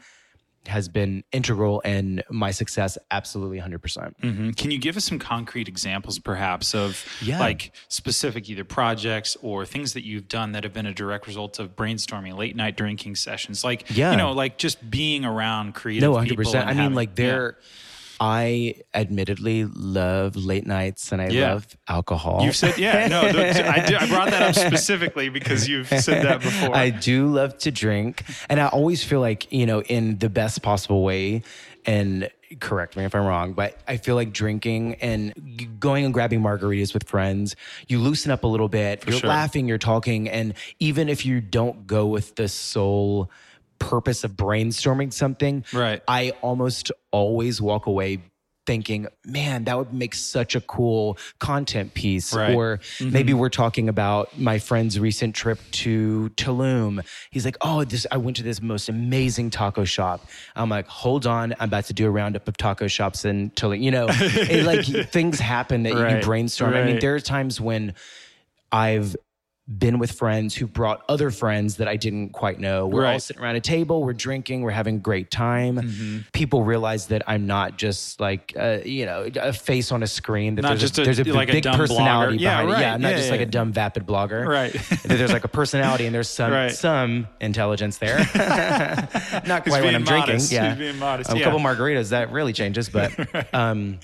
has 0.65 0.89
been 0.89 1.23
integral 1.32 1.80
in 1.82 2.21
my 2.30 2.51
success 2.51 2.97
absolutely 3.12 3.58
100%. 3.58 3.82
percent 3.82 4.15
hmm 4.21 4.49
Can 4.51 4.69
you 4.69 4.77
give 4.77 4.97
us 4.97 5.06
some 5.06 5.17
concrete 5.17 5.69
examples, 5.69 6.19
perhaps, 6.19 6.75
of 6.75 7.06
Yeah. 7.21 7.39
like 7.39 7.71
specific 7.88 8.49
either 8.49 8.65
projects 8.65 9.38
or 9.41 9.65
things 9.65 9.93
that 9.93 10.03
you've 10.06 10.27
done 10.27 10.51
that 10.53 10.65
have 10.65 10.73
been 10.73 10.86
a 10.86 10.93
direct 10.93 11.25
result 11.25 11.58
of 11.60 11.75
brainstorming, 11.77 12.36
late 12.38 12.56
night 12.58 12.75
drinking 12.75 13.15
sessions? 13.15 13.63
Like, 13.63 13.86
Yeah. 13.95 14.12
you 14.12 14.17
know, 14.17 14.34
like 14.34 14.58
just 14.58 14.89
being 14.89 15.23
around 15.23 15.73
creative 15.73 16.10
No, 16.10 16.17
100%. 16.17 16.56
and 16.56 16.69
I 16.69 16.73
mean, 16.73 16.77
having- 16.84 16.95
like, 16.95 17.17
yeah. 17.17 17.51
I 18.19 18.75
admittedly 18.93 19.65
love 19.65 20.36
late 20.36 20.65
nights 20.65 21.12
and 21.12 21.21
I 21.21 21.30
Yeah. 21.30 21.53
love 21.53 21.77
alcohol. 21.88 22.41
You've 22.43 22.56
said, 22.56 22.77
yeah, 22.77 23.08
no, 23.08 23.21
I, 23.21 23.97
I 23.99 24.08
brought 24.08 24.32
that 24.32 24.41
up 24.41 24.56
specifically 24.67 25.30
because 25.30 25.67
you've 25.67 25.88
said 25.88 26.25
that 26.25 26.41
before. 26.41 26.75
I 26.75 26.89
do 26.89 27.27
love 27.27 27.58
to 27.60 27.71
drink, 27.71 28.23
and 28.49 28.60
I 28.60 28.67
always 28.67 29.03
feel 29.03 29.19
like 29.19 29.51
you 29.51 29.65
know, 29.65 29.82
in 29.84 30.17
the 30.17 30.30
best 30.30 30.62
possible 30.62 31.03
way. 31.03 31.43
And 31.86 32.30
correct 32.60 32.97
me 32.97 33.06
if 33.06 33.15
I'm 33.15 33.25
wrong, 33.25 33.53
but 33.53 33.77
I 33.88 33.97
feel 33.97 34.15
like 34.15 34.34
drinking 34.34 34.95
and 34.95 35.77
going 35.80 36.03
and 36.06 36.13
grabbing 36.13 36.41
margaritas 36.41 36.93
with 36.93 37.08
friends, 37.08 37.56
you 37.88 37.99
loosen 37.99 38.32
up 38.32 38.43
a 38.43 38.47
little 38.47 38.67
bit. 38.67 39.06
you're 39.08 39.19
sure. 39.19 39.30
laughing, 39.30 39.67
you're 39.67 39.77
talking, 39.77 40.27
and 40.27 40.53
even 40.80 41.08
if 41.08 41.25
you 41.25 41.39
don't 41.39 41.88
go 41.88 42.08
with 42.08 42.36
the 42.36 42.47
sole 42.49 43.30
purpose 43.79 44.23
of 44.23 44.31
brainstorming 44.31 45.13
something, 45.13 45.63
Right. 45.73 46.01
I 46.07 46.31
almost 46.41 46.91
always 47.11 47.61
walk 47.61 47.85
away 47.85 48.21
thinking, 48.67 49.07
man, 49.25 49.63
that 49.63 49.77
would 49.77 49.93
make 49.93 50.13
such 50.13 50.53
a 50.53 50.61
cool 50.61 51.17
content 51.39 51.93
piece. 51.93 52.33
Right. 52.33 52.53
Or 52.53 52.77
mm-hmm. 52.77 53.11
maybe 53.11 53.33
we're 53.33 53.49
talking 53.49 53.87
about 53.89 54.37
my 54.37 54.59
friend's 54.59 54.99
recent 54.99 55.33
trip 55.33 55.57
to 55.71 56.29
Tulum. 56.35 57.03
He's 57.31 57.45
like, 57.45 57.57
oh, 57.61 57.85
this 57.85 58.05
I 58.11 58.17
went 58.17 58.37
to 58.37 58.43
this 58.43 58.61
most 58.61 58.89
amazing 58.89 59.49
taco 59.49 59.85
shop. 59.85 60.27
I'm 60.55 60.69
like, 60.69 60.87
hold 60.87 61.25
on, 61.25 61.55
I'm 61.59 61.69
about 61.69 61.85
to 61.85 61.93
do 61.93 62.05
a 62.05 62.11
roundup 62.11 62.47
of 62.47 62.57
taco 62.57 62.87
shops 62.87 63.23
in 63.25 63.51
Tulum. 63.51 63.81
You 63.81 63.91
know, 63.91 64.07
it, 64.09 64.65
like 64.65 64.85
things 65.11 65.39
happen 65.39 65.83
that 65.83 65.93
Right. 65.93 66.17
you 66.17 66.21
brainstorm. 66.21 66.73
I 66.75 66.83
mean, 66.83 66.99
there 66.99 67.15
are 67.15 67.19
times 67.21 67.59
when 67.61 67.95
I've 68.71 69.15
been 69.67 69.99
with 69.99 70.13
friends 70.13 70.56
who 70.56 70.65
brought 70.65 71.03
other 71.10 71.30
friends 71.30 71.75
that 71.75 71.89
I 71.89 71.97
didn't 71.97 72.30
quite 72.30 72.58
know. 72.58 72.88
We're 72.88 73.06
all 73.06 73.19
sitting 73.19 73.41
around 73.43 73.58
a 73.58 73.60
table, 73.60 74.01
we're 74.01 74.13
drinking, 74.13 74.62
we're 74.62 74.71
having 74.71 74.95
a 74.95 74.99
great 74.99 75.30
time. 75.30 75.75
Mm-hmm. 75.75 76.17
People 76.32 76.63
realize 76.63 77.08
that 77.08 77.23
I'm 77.27 77.47
not 77.47 77.77
just 77.77 78.21
like 78.21 78.53
uh, 78.58 78.77
you 78.86 79.06
know 79.06 79.27
a 79.36 79.51
face 79.51 79.91
on 79.91 80.03
a 80.03 80.08
screen. 80.08 80.56
That 80.56 80.62
Not 80.62 80.69
there's 80.69 80.82
just 80.82 80.97
a, 80.99 81.01
a- 81.01 81.06
there's 81.06 81.19
a 81.19 81.23
like 81.25 81.49
a 81.49 81.51
big 81.51 81.63
dumb 81.63 81.75
personality 81.77 82.38
blogger. 82.38 82.41
Yeah, 82.41 82.49
behind 82.63 82.69
it. 82.69 82.73
right. 82.73 82.80
Yeah, 82.82 82.97
not 82.97 83.10
Yeah, 83.10 83.15
just 83.17 83.25
yeah, 83.27 83.32
like 83.32 83.41
a 83.41 83.45
dumb 83.45 83.73
vapid 83.73 84.06
blogger. 84.08 84.47
Right. 84.47 84.71
that 85.03 85.03
there's 85.17 85.34
like 85.34 85.43
a 85.43 85.49
personality 85.49 86.06
and 86.06 86.15
there's 86.15 86.30
some 86.30 86.51
Right. 86.51 86.71
some 86.71 87.27
intelligence 87.41 87.97
there. 87.97 88.17
not 89.45 89.63
quite 89.65 89.84
when 89.84 89.95
I'm 89.95 90.03
modest. 90.03 90.49
drinking. 90.51 90.80
Yeah, 90.86 90.91
modest, 90.93 91.32
a 91.32 91.38
yeah. 91.38 91.43
couple 91.43 91.60
margaritas 91.60 92.12
that 92.12 92.32
really 92.32 92.53
changes, 92.53 92.88
but. 92.89 93.13
um 93.53 93.99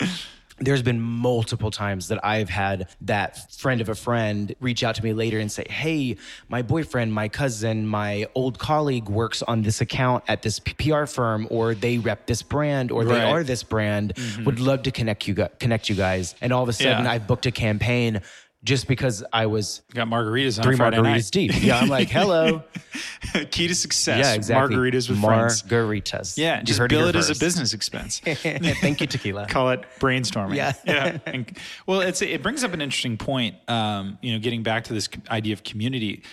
there's 0.66 0.82
been 0.82 1.00
multiple 1.02 1.72
times 1.72 2.08
that 2.10 2.24
I've 2.26 2.50
had 2.50 2.88
that 3.02 3.52
friend 3.54 3.82
of 3.82 3.90
a 3.90 3.96
friend 3.96 4.56
reach 4.60 4.84
out 4.84 4.96
to 4.96 5.04
me 5.04 5.14
later 5.14 5.40
and 5.40 5.52
say, 5.52 5.66
Hey, 5.70 6.18
my 6.50 6.62
boyfriend, 6.62 7.14
my 7.14 7.28
cousin, 7.30 7.88
my 7.88 8.28
old 8.36 8.60
colleague 8.60 9.10
works 9.10 9.42
on 9.44 9.62
this 9.64 9.82
account 9.82 10.24
at 10.28 10.42
this 10.42 10.60
PR 10.60 11.06
firm, 11.06 11.48
or 11.50 11.74
they 11.76 11.98
rep 11.98 12.28
this 12.28 12.42
brand, 12.42 12.92
or 12.92 13.04
they 13.06 13.12
Right. 13.14 13.22
Mm-hmm. 13.24 13.34
are 13.34 13.44
this 13.44 13.64
brand. 13.64 14.14
Would 14.46 14.60
love 14.60 14.84
to 14.84 14.92
connect 14.92 15.28
you, 15.28 15.36
connect 15.60 15.90
you 15.90 15.96
guys. 15.96 16.36
And 16.42 16.52
all 16.54 16.64
of 16.64 16.70
a 16.70 16.74
sudden, 16.74 17.06
Yeah. 17.06 17.12
I 17.12 17.20
booked 17.20 17.46
a 17.46 17.52
campaign 17.52 18.22
just 18.64 18.88
because 18.88 19.24
I 19.34 19.48
was 19.48 19.82
Got 19.94 20.08
margaritas 20.08 20.58
on 20.58 20.64
three 20.64 20.78
Friday 20.78 20.98
margaritas 20.98 21.04
night. 21.04 21.30
deep. 21.32 21.64
Yeah, 21.64 21.80
I'm 21.80 21.90
like, 21.90 22.10
hello. 22.10 22.64
Key 23.52 23.68
to 23.68 23.76
success. 23.76 24.20
yeah, 24.20 24.34
exactly. 24.34 24.76
Margaritas 24.76 25.10
with 25.10 25.22
friends. 25.22 25.64
Margaritas. 25.64 26.38
Yeah, 26.38 26.60
You 26.60 26.66
just 26.66 26.80
it 26.80 26.90
bill 26.90 27.08
it 27.08 27.16
as 27.16 27.30
a 27.30 27.36
business 27.36 27.74
expense. 27.74 28.20
Thank 28.24 29.02
you, 29.02 29.08
tequila. 29.08 29.48
Call 29.48 29.72
it 29.72 29.84
brainstorming. 30.00 30.56
Yeah. 30.56 30.74
yeah. 30.86 31.18
And, 31.26 31.58
well, 31.86 32.02
it's 32.02 32.22
it 32.22 32.42
brings 32.42 32.64
up 32.64 32.74
an 32.74 32.82
interesting 32.82 33.18
point. 33.18 33.56
Um, 33.68 34.18
you 34.22 34.34
know, 34.34 34.40
getting 34.40 34.64
back 34.64 34.86
to 34.86 34.94
this 34.94 35.10
idea 35.30 35.54
of 35.54 35.64
community. 35.64 36.24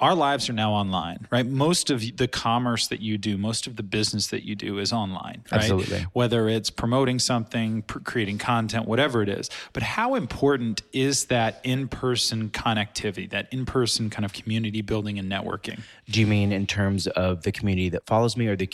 Our 0.00 0.14
lives 0.16 0.48
are 0.50 0.52
now 0.52 0.72
online, 0.72 1.26
right? 1.30 1.46
Most 1.46 1.88
of 1.88 2.02
the 2.16 2.26
commerce 2.26 2.88
that 2.88 3.00
you 3.00 3.16
do, 3.16 3.38
most 3.38 3.66
of 3.68 3.76
the 3.76 3.84
business 3.84 4.26
that 4.28 4.44
you 4.44 4.56
do 4.56 4.78
is 4.78 4.92
online, 4.92 5.44
right? 5.52 5.60
Absolutely. 5.60 6.06
Whether 6.12 6.48
it's 6.48 6.68
promoting 6.68 7.20
something, 7.20 7.82
pr- 7.82 8.00
creating 8.00 8.38
content, 8.38 8.86
whatever 8.86 9.22
it 9.22 9.28
is. 9.28 9.48
But 9.72 9.84
how 9.84 10.16
important 10.16 10.82
is 10.92 11.26
that 11.26 11.60
in-person 11.62 12.50
connectivity, 12.50 13.30
that 13.30 13.46
in-person 13.52 14.10
kind 14.10 14.24
of 14.24 14.32
community 14.32 14.82
building 14.82 15.18
and 15.18 15.30
networking? 15.30 15.80
Do 16.10 16.18
you 16.20 16.26
mean 16.26 16.50
in 16.50 16.66
terms 16.66 17.06
of 17.06 17.44
the 17.44 17.52
community 17.52 17.88
that 17.90 18.04
follows 18.04 18.36
me 18.36 18.48
or 18.48 18.56
the 18.56 18.68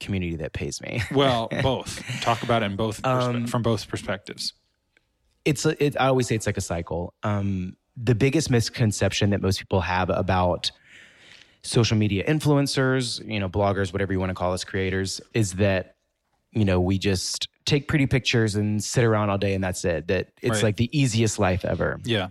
community 0.00 0.36
that 0.36 0.52
pays 0.52 0.82
me? 0.82 1.00
Well, 1.10 1.48
both. 1.62 2.02
Talk 2.20 2.42
about 2.42 2.62
it 2.62 2.66
in 2.66 2.76
both 2.76 3.04
Um, 3.06 3.46
from 3.46 3.62
both 3.62 3.88
perspectives. 3.88 4.52
it's 5.46 5.64
a, 5.64 5.82
it, 5.82 5.96
I 5.98 6.08
always 6.08 6.26
say 6.28 6.34
it's 6.34 6.46
like 6.46 6.58
a 6.58 6.60
cycle. 6.60 7.14
Um, 7.22 7.76
the 8.00 8.14
biggest 8.14 8.50
misconception 8.50 9.30
that 9.30 9.40
most 9.40 9.58
people 9.58 9.80
have 9.80 10.10
about 10.10 10.70
social 11.62 11.96
media 11.96 12.24
influencers, 12.26 13.24
you 13.28 13.40
know, 13.40 13.48
bloggers, 13.48 13.92
whatever 13.92 14.12
you 14.12 14.20
want 14.20 14.30
to 14.30 14.34
call 14.34 14.52
us, 14.52 14.64
creators, 14.64 15.20
is 15.34 15.54
that 15.54 15.96
you 16.52 16.64
know 16.64 16.80
we 16.80 16.98
just 16.98 17.48
take 17.66 17.88
pretty 17.88 18.06
pictures 18.06 18.54
and 18.54 18.82
sit 18.82 19.04
around 19.04 19.28
all 19.30 19.38
day 19.38 19.54
and 19.54 19.62
that's 19.62 19.84
it. 19.84 20.06
That 20.08 20.28
it's 20.40 20.56
Right. 20.56 20.62
like 20.62 20.76
the 20.76 20.98
easiest 20.98 21.38
life 21.38 21.64
ever. 21.64 22.00
Yeah. 22.04 22.28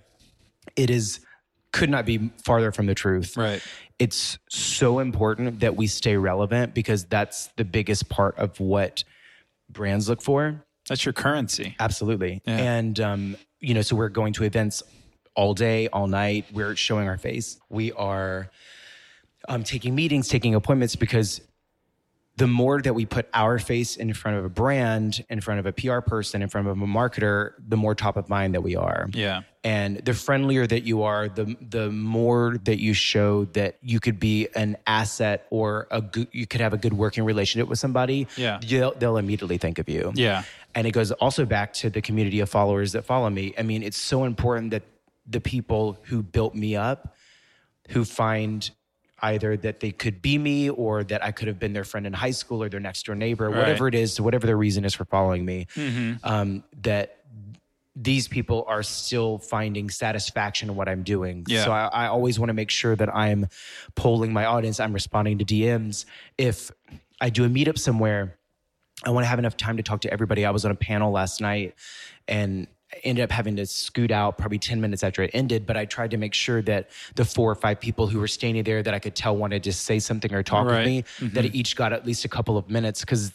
It 0.75 0.89
is 0.89 1.19
could 1.73 1.89
not 1.89 2.05
be 2.05 2.31
farther 2.43 2.71
from 2.71 2.87
the 2.87 2.95
truth. 2.95 3.37
Right. 3.37 3.61
It's 3.99 4.39
so 4.49 4.99
important 4.99 5.59
that 5.59 5.75
we 5.75 5.85
stay 5.87 6.15
relevant 6.17 6.73
because 6.73 7.03
that's 7.05 7.47
the 7.57 7.65
biggest 7.65 8.09
part 8.09 8.37
of 8.37 8.59
what 8.59 9.03
brands 9.69 10.07
look 10.09 10.21
for. 10.21 10.63
That's 10.87 11.05
your 11.05 11.13
currency. 11.13 11.75
Absolutely. 11.79 12.41
Yeah. 12.45 12.57
And, 12.57 12.99
um, 12.99 13.37
you 13.59 13.73
know, 13.73 13.81
so 13.81 13.95
we're 13.95 14.09
going 14.09 14.33
to 14.33 14.43
events 14.45 14.81
all 15.37 15.53
day, 15.53 15.87
all 15.87 16.07
night. 16.07 16.45
We're 16.51 16.75
showing 16.75 17.07
our 17.07 17.17
face. 17.17 17.57
We 17.69 17.93
are 17.93 18.49
um, 19.47 19.63
taking 19.63 19.95
meetings, 19.95 20.27
taking 20.27 20.55
appointments 20.55 20.97
because 20.97 21.39
the 22.37 22.47
more 22.47 22.79
that 22.81 22.93
we 22.93 23.05
put 23.05 23.27
our 23.33 23.57
face 23.57 23.95
in 23.95 24.13
front 24.13 24.37
of 24.37 24.45
a 24.45 24.49
brand, 24.49 25.25
in 25.29 25.41
front 25.41 25.59
of 25.59 25.65
a 25.65 25.71
PR 25.71 25.99
person, 26.01 26.43
in 26.43 26.49
front 26.49 26.67
of 26.67 26.79
a 26.79 26.85
marketer, 26.85 27.53
the 27.67 27.77
more 27.77 27.95
top 27.95 28.15
of 28.15 28.29
mind 28.29 28.53
that 28.53 28.61
we 28.61 28.75
are. 28.75 29.09
Yeah. 29.11 29.41
And 29.63 29.97
the 29.97 30.13
friendlier 30.13 30.67
that 30.67 30.83
you 30.83 31.01
are, 31.01 31.29
the 31.29 31.57
the 31.61 31.89
more 31.89 32.57
that 32.65 32.79
you 32.79 32.93
show 32.93 33.45
that 33.53 33.77
you 33.81 33.99
could 33.99 34.19
be 34.19 34.47
an 34.55 34.77
asset 34.85 35.47
or 35.49 35.87
a 35.89 36.01
good, 36.01 36.27
you 36.31 36.45
could 36.45 36.61
have 36.61 36.73
a 36.73 36.77
good 36.77 36.93
working 36.93 37.23
relationship 37.23 37.67
with 37.67 37.79
somebody. 37.79 38.27
Yeah. 38.37 38.59
they'll, 38.65 38.93
they'll 38.93 39.17
immediately 39.17 39.57
think 39.57 39.79
of 39.79 39.89
you. 39.89 40.13
Yeah. 40.15 40.43
And 40.75 40.85
it 40.85 40.91
goes 40.91 41.11
also 41.11 41.43
back 41.43 41.73
to 41.73 41.89
the 41.89 42.01
community 42.01 42.39
of 42.39 42.49
followers 42.49 42.91
that 42.91 43.03
follow 43.03 43.29
me. 43.29 43.53
I 43.57 43.63
mean, 43.63 43.81
it's 43.81 43.97
so 43.97 44.25
important 44.25 44.71
that 44.71 44.83
the 45.27 45.41
people 45.41 45.97
who 46.03 46.23
built 46.23 46.55
me 46.55 46.75
up, 46.75 47.15
who 47.89 48.05
find 48.05 48.69
either 49.21 49.57
that 49.57 49.79
they 49.79 49.91
could 49.91 50.21
be 50.21 50.37
me 50.37 50.69
or 50.69 51.03
that 51.03 51.23
I 51.23 51.31
could 51.31 51.47
have 51.47 51.57
been 51.57 51.73
their 51.73 51.83
friend 51.83 52.05
in 52.05 52.13
high 52.13 52.31
school 52.31 52.61
or 52.61 52.69
their 52.69 52.79
next 52.79 53.05
door 53.07 53.15
neighbor, 53.15 53.49
whatever 53.49 53.87
it 53.87 53.95
is, 53.95 54.21
whatever 54.21 54.45
their 54.45 54.57
reason 54.57 54.85
is 54.85 54.93
for 54.93 55.05
following 55.05 55.43
me, 55.43 55.65
Mm-hmm. 55.75 56.13
um, 56.23 56.63
that 56.83 57.17
these 57.95 58.27
people 58.27 58.63
are 58.67 58.83
still 58.83 59.39
finding 59.39 59.89
satisfaction 59.89 60.69
in 60.69 60.75
what 60.75 60.87
I'm 60.87 61.01
doing. 61.01 61.43
Yeah. 61.47 61.63
So 61.65 61.71
I, 61.71 61.87
I 61.87 62.07
always 62.07 62.37
want 62.39 62.49
to 62.49 62.53
make 62.53 62.69
sure 62.69 62.95
that 62.95 63.13
I'm 63.15 63.47
polling 63.95 64.31
my 64.31 64.45
audience, 64.45 64.79
I'm 64.79 64.93
responding 64.93 65.39
to 65.39 65.45
DMs. 65.45 66.05
If 66.37 66.69
I 67.19 67.31
do 67.31 67.43
a 67.43 67.49
meetup 67.49 67.79
somewhere, 67.79 68.37
I 69.03 69.09
want 69.09 69.23
to 69.23 69.27
have 69.27 69.39
enough 69.39 69.57
time 69.57 69.77
to 69.77 69.83
talk 69.83 70.01
to 70.01 70.13
everybody. 70.13 70.45
I 70.45 70.51
was 70.51 70.63
on 70.63 70.69
a 70.69 70.75
panel 70.75 71.11
last 71.11 71.41
night 71.41 71.73
and 72.27 72.67
ended 73.03 73.23
up 73.23 73.31
having 73.31 73.55
to 73.57 73.65
scoot 73.65 74.11
out 74.11 74.37
probably 74.37 74.59
10 74.59 74.81
minutes 74.81 75.03
after 75.03 75.23
it 75.23 75.31
ended, 75.33 75.65
but 75.65 75.77
I 75.77 75.85
tried 75.85 76.11
to 76.11 76.17
make 76.17 76.33
sure 76.33 76.61
that 76.63 76.89
the 77.15 77.25
four 77.25 77.51
or 77.51 77.55
five 77.55 77.79
people 77.79 78.07
who 78.07 78.19
were 78.19 78.27
standing 78.27 78.63
there 78.63 78.83
that 78.83 78.93
I 78.93 78.99
could 78.99 79.15
tell 79.15 79.35
wanted 79.35 79.63
to 79.63 79.73
say 79.73 79.99
something 79.99 80.33
or 80.33 80.43
talk 80.43 80.67
Right. 80.67 80.77
with 80.77 80.85
me, 80.85 81.03
that 81.29 81.45
mm-hmm. 81.45 81.55
each 81.55 81.75
got 81.75 81.93
at 81.93 82.05
least 82.05 82.25
a 82.25 82.29
couple 82.29 82.57
of 82.57 82.69
minutes 82.69 83.01
because 83.01 83.31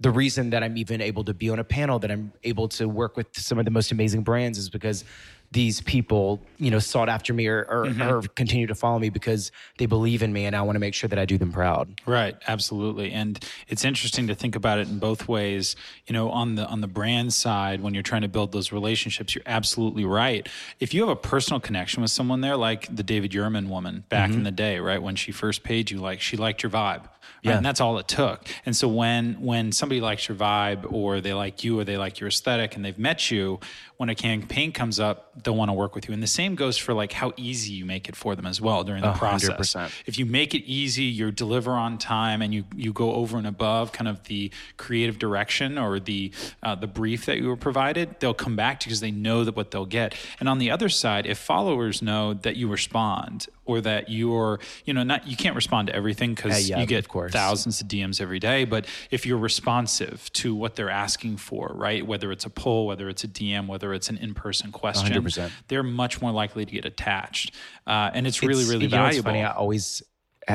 the 0.00 0.10
reason 0.10 0.50
that 0.50 0.62
I'm 0.62 0.78
even 0.78 1.02
able 1.02 1.24
to 1.24 1.34
be 1.34 1.50
on 1.50 1.58
a 1.58 1.64
panel, 1.64 1.98
that 1.98 2.10
I'm 2.10 2.32
able 2.42 2.68
to 2.68 2.88
work 2.88 3.16
with 3.16 3.26
some 3.38 3.58
of 3.58 3.66
the 3.66 3.70
most 3.70 3.92
amazing 3.92 4.22
brands 4.22 4.56
is 4.58 4.70
because 4.70 5.04
these 5.52 5.80
people, 5.80 6.40
you 6.58 6.70
know, 6.70 6.78
sought 6.78 7.08
after 7.08 7.34
me 7.34 7.48
or, 7.48 7.66
or, 7.68 7.86
mm-hmm. 7.86 8.02
or 8.02 8.22
continue 8.36 8.68
to 8.68 8.74
follow 8.74 9.00
me 9.00 9.10
because 9.10 9.50
they 9.78 9.86
believe 9.86 10.22
in 10.22 10.32
me 10.32 10.44
and 10.46 10.54
I 10.54 10.62
want 10.62 10.76
to 10.76 10.80
make 10.80 10.94
sure 10.94 11.08
that 11.08 11.18
I 11.18 11.24
do 11.24 11.38
them 11.38 11.52
proud. 11.52 12.00
Right, 12.06 12.36
absolutely. 12.46 13.10
And 13.10 13.44
it's 13.66 13.84
interesting 13.84 14.28
to 14.28 14.34
think 14.36 14.54
about 14.54 14.78
it 14.78 14.88
in 14.88 15.00
both 15.00 15.26
ways. 15.26 15.74
You 16.06 16.12
know, 16.12 16.30
on 16.30 16.54
the 16.54 16.66
on 16.66 16.80
the 16.80 16.86
brand 16.86 17.32
side 17.32 17.82
when 17.82 17.94
you're 17.94 18.04
trying 18.04 18.22
to 18.22 18.28
build 18.28 18.52
those 18.52 18.70
relationships, 18.70 19.34
you're 19.34 19.42
absolutely 19.44 20.04
right. 20.04 20.48
If 20.78 20.94
you 20.94 21.00
have 21.00 21.10
a 21.10 21.16
personal 21.16 21.58
connection 21.58 22.02
with 22.02 22.12
someone 22.12 22.42
there 22.42 22.56
like 22.56 22.94
the 22.94 23.02
David 23.02 23.32
Yurman 23.32 23.68
woman 23.68 24.04
back 24.08 24.28
in 24.28 24.36
mm-hmm. 24.36 24.44
the 24.44 24.52
day, 24.52 24.78
right, 24.78 25.02
when 25.02 25.16
she 25.16 25.32
first 25.32 25.64
paid 25.64 25.90
you 25.90 25.98
like 25.98 26.20
she 26.20 26.36
liked 26.36 26.62
your 26.62 26.70
vibe. 26.70 27.08
Right? 27.42 27.52
Yeah. 27.52 27.56
And 27.56 27.64
that's 27.64 27.80
all 27.80 27.98
it 27.98 28.06
took. 28.06 28.46
And 28.66 28.76
so 28.76 28.86
when 28.86 29.40
when 29.40 29.72
somebody 29.72 30.00
likes 30.00 30.28
your 30.28 30.36
vibe 30.36 30.92
or 30.92 31.20
they 31.20 31.32
like 31.32 31.64
you 31.64 31.80
or 31.80 31.84
they 31.84 31.96
like 31.96 32.20
your 32.20 32.28
aesthetic 32.28 32.76
and 32.76 32.84
they've 32.84 32.98
met 32.98 33.30
you, 33.30 33.60
when 33.96 34.08
a 34.08 34.14
campaign 34.14 34.72
comes 34.72 35.00
up, 35.00 35.39
they'll 35.44 35.56
want 35.56 35.68
to 35.68 35.72
work 35.74 35.94
with 35.94 36.08
you. 36.08 36.14
And 36.14 36.22
the 36.22 36.26
same 36.26 36.54
goes 36.54 36.76
for 36.76 36.94
like 36.94 37.12
how 37.12 37.32
easy 37.36 37.72
you 37.72 37.84
make 37.84 38.08
it 38.08 38.16
for 38.16 38.34
them 38.34 38.46
as 38.46 38.60
well 38.60 38.84
during 38.84 39.02
the 39.02 39.12
process. 39.12 39.74
100%. 39.74 39.90
If 40.06 40.18
you 40.18 40.26
make 40.26 40.54
it 40.54 40.64
easy, 40.64 41.04
you 41.04 41.30
deliver 41.30 41.72
on 41.72 41.98
time, 41.98 42.42
and 42.42 42.52
you 42.52 42.64
you 42.74 42.92
go 42.92 43.14
over 43.14 43.38
and 43.38 43.46
above 43.46 43.92
kind 43.92 44.08
of 44.08 44.24
the 44.24 44.50
creative 44.76 45.18
direction 45.18 45.78
or 45.78 46.00
the 46.00 46.32
uh, 46.62 46.74
the 46.74 46.86
brief 46.86 47.26
that 47.26 47.38
you 47.38 47.48
were 47.48 47.56
provided, 47.56 48.16
they'll 48.20 48.34
come 48.34 48.56
back 48.56 48.80
to 48.80 48.86
you 48.86 48.90
because 48.90 49.00
they 49.00 49.10
know 49.10 49.44
that 49.44 49.56
what 49.56 49.70
they'll 49.70 49.86
get. 49.86 50.14
And 50.38 50.48
on 50.48 50.58
the 50.58 50.70
other 50.70 50.88
side, 50.88 51.26
if 51.26 51.38
followers 51.38 52.02
know 52.02 52.34
that 52.34 52.56
you 52.56 52.68
respond 52.68 53.46
or 53.64 53.80
that 53.80 54.08
you're, 54.08 54.58
you 54.84 54.92
know, 54.92 55.02
not 55.04 55.26
you 55.26 55.36
can't 55.36 55.54
respond 55.54 55.88
to 55.88 55.94
everything 55.94 56.34
because 56.34 56.68
Yeah, 56.68 56.76
yeah, 56.76 56.80
you 56.80 56.86
get 56.86 57.04
of 57.04 57.32
thousands 57.32 57.80
of 57.80 57.86
DMs 57.88 58.20
every 58.20 58.38
day. 58.38 58.64
But 58.64 58.86
if 59.10 59.24
you're 59.24 59.38
responsive 59.38 60.32
to 60.34 60.54
what 60.54 60.74
they're 60.76 60.90
asking 60.90 61.36
for, 61.36 61.72
right, 61.74 62.04
whether 62.04 62.32
it's 62.32 62.44
a 62.44 62.50
poll, 62.50 62.86
whether 62.86 63.08
it's 63.08 63.22
a 63.24 63.28
DM, 63.28 63.66
whether 63.68 63.94
it's 63.94 64.08
an 64.10 64.16
in-person 64.18 64.72
question, 64.72 65.12
100%. 65.38 65.50
they're 65.68 65.82
much 65.82 66.20
more 66.20 66.30
likely 66.32 66.64
to 66.64 66.72
get 66.72 66.84
attached, 66.84 67.54
uh, 67.86 68.10
and 68.14 68.26
it's 68.26 68.42
really, 68.42 68.54
It's- 68.62 68.68
really 68.68 68.84
you 68.86 68.90
know, 68.90 69.06
it's 69.06 69.16
valuable. 69.18 69.28
funny. 69.30 69.42
I 69.44 69.52
always, 69.52 70.02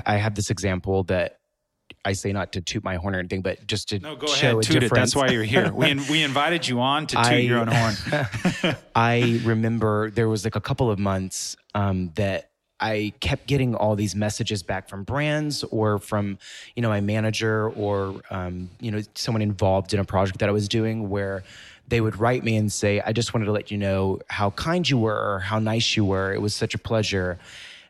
I 0.05 0.17
have 0.17 0.35
this 0.35 0.49
example 0.49 1.03
that 1.05 1.39
I 2.03 2.13
say 2.13 2.31
not 2.33 2.53
to 2.53 2.61
toot 2.61 2.83
my 2.83 2.95
horn 2.97 3.15
or 3.15 3.19
anything, 3.19 3.41
but 3.41 3.65
just 3.67 3.89
to 3.89 3.99
no, 3.99 4.15
go 4.15 4.27
show 4.27 4.47
ahead, 4.47 4.55
a 4.57 4.61
toot 4.61 4.75
it. 4.77 4.79
difference. 4.81 5.13
That's 5.13 5.15
why 5.15 5.29
you're 5.33 5.43
here. 5.43 5.71
We 5.73 5.93
we 6.09 6.23
invited 6.23 6.67
you 6.67 6.79
on 6.81 7.07
to 7.07 7.15
toot 7.15 7.25
I- 7.25 7.35
your 7.37 7.59
own 7.59 7.67
horn. 7.67 8.75
I 8.95 9.41
remember 9.43 10.11
there 10.11 10.29
was 10.29 10.43
like 10.43 10.55
a 10.55 10.61
couple 10.61 10.89
of 10.91 10.99
months 10.99 11.55
um, 11.73 12.11
that 12.15 12.51
I 12.79 13.13
kept 13.21 13.47
getting 13.47 13.73
all 13.73 13.95
these 13.95 14.15
messages 14.15 14.61
back 14.61 14.89
from 14.89 15.03
brands 15.03 15.63
or 15.65 15.97
from, 15.97 16.37
you 16.75 16.81
know, 16.81 16.89
my 16.89 16.99
manager 17.01 17.69
or, 17.69 18.21
um, 18.29 18.69
you 18.81 18.91
know, 18.91 19.01
someone 19.15 19.41
involved 19.41 19.93
in 19.93 19.99
a 19.99 20.03
project 20.05 20.39
that 20.39 20.49
I 20.49 20.51
was 20.51 20.67
doing 20.67 21.09
where 21.09 21.43
they 21.87 22.01
would 22.01 22.19
write 22.19 22.43
me 22.43 22.55
and 22.57 22.71
say, 22.71 22.99
I 23.01 23.11
just 23.13 23.33
wanted 23.33 23.45
to 23.45 23.51
let 23.51 23.69
you 23.71 23.77
know 23.77 24.19
how 24.27 24.49
kind 24.51 24.87
you 24.89 24.97
were 24.97 25.15
or 25.35 25.39
how 25.39 25.59
nice 25.59 25.95
you 25.95 26.03
were. 26.05 26.33
It 26.33 26.41
was 26.41 26.53
such 26.53 26.73
a 26.73 26.79
pleasure. 26.79 27.37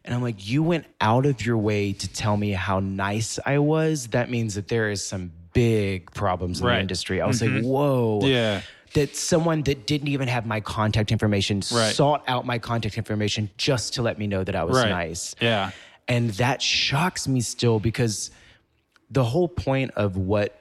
And 0.04 0.14
I'm 0.14 0.22
like, 0.22 0.48
you 0.48 0.62
went 0.62 0.86
out 1.02 1.26
of 1.26 1.46
your 1.46 1.58
way 1.58 1.94
to 1.94 2.08
tell 2.08 2.38
me 2.38 2.52
how 2.52 2.80
nice 2.80 3.40
I 3.46 3.60
was. 3.60 4.08
That 4.08 4.30
means 4.30 4.56
that 4.56 4.68
there 4.68 4.90
is 4.92 5.04
some 5.06 5.32
big 5.54 6.12
problems 6.12 6.60
in 6.60 6.68
Right. 6.68 6.76
the 6.76 6.82
industry. 6.82 7.22
I 7.22 7.26
was 7.28 7.42
like, 7.42 7.50
mm-hmm. 7.52 7.66
whoa 7.66 8.20
Yeah. 8.24 8.62
that 8.94 9.16
someone 9.16 9.62
that 9.64 9.88
didn't 9.88 10.10
even 10.10 10.28
have 10.28 10.46
my 10.46 10.60
contact 10.60 11.12
information 11.12 11.62
Right. 11.72 11.96
sought 11.96 12.24
out 12.28 12.46
my 12.46 12.60
contact 12.60 12.98
information 12.98 13.50
just 13.58 13.94
to 13.96 14.02
let 14.02 14.20
me 14.20 14.28
know 14.28 14.44
that 14.44 14.56
I 14.56 14.64
was 14.66 14.78
Right. 14.78 14.90
nice. 14.90 15.36
Yeah. 15.42 15.72
And 16.08 16.32
that 16.32 16.62
shocks 16.62 17.28
me 17.28 17.40
still 17.42 17.80
because 17.80 18.30
the 19.10 19.24
whole 19.24 19.48
point 19.48 19.92
of 19.96 20.18
what 20.18 20.60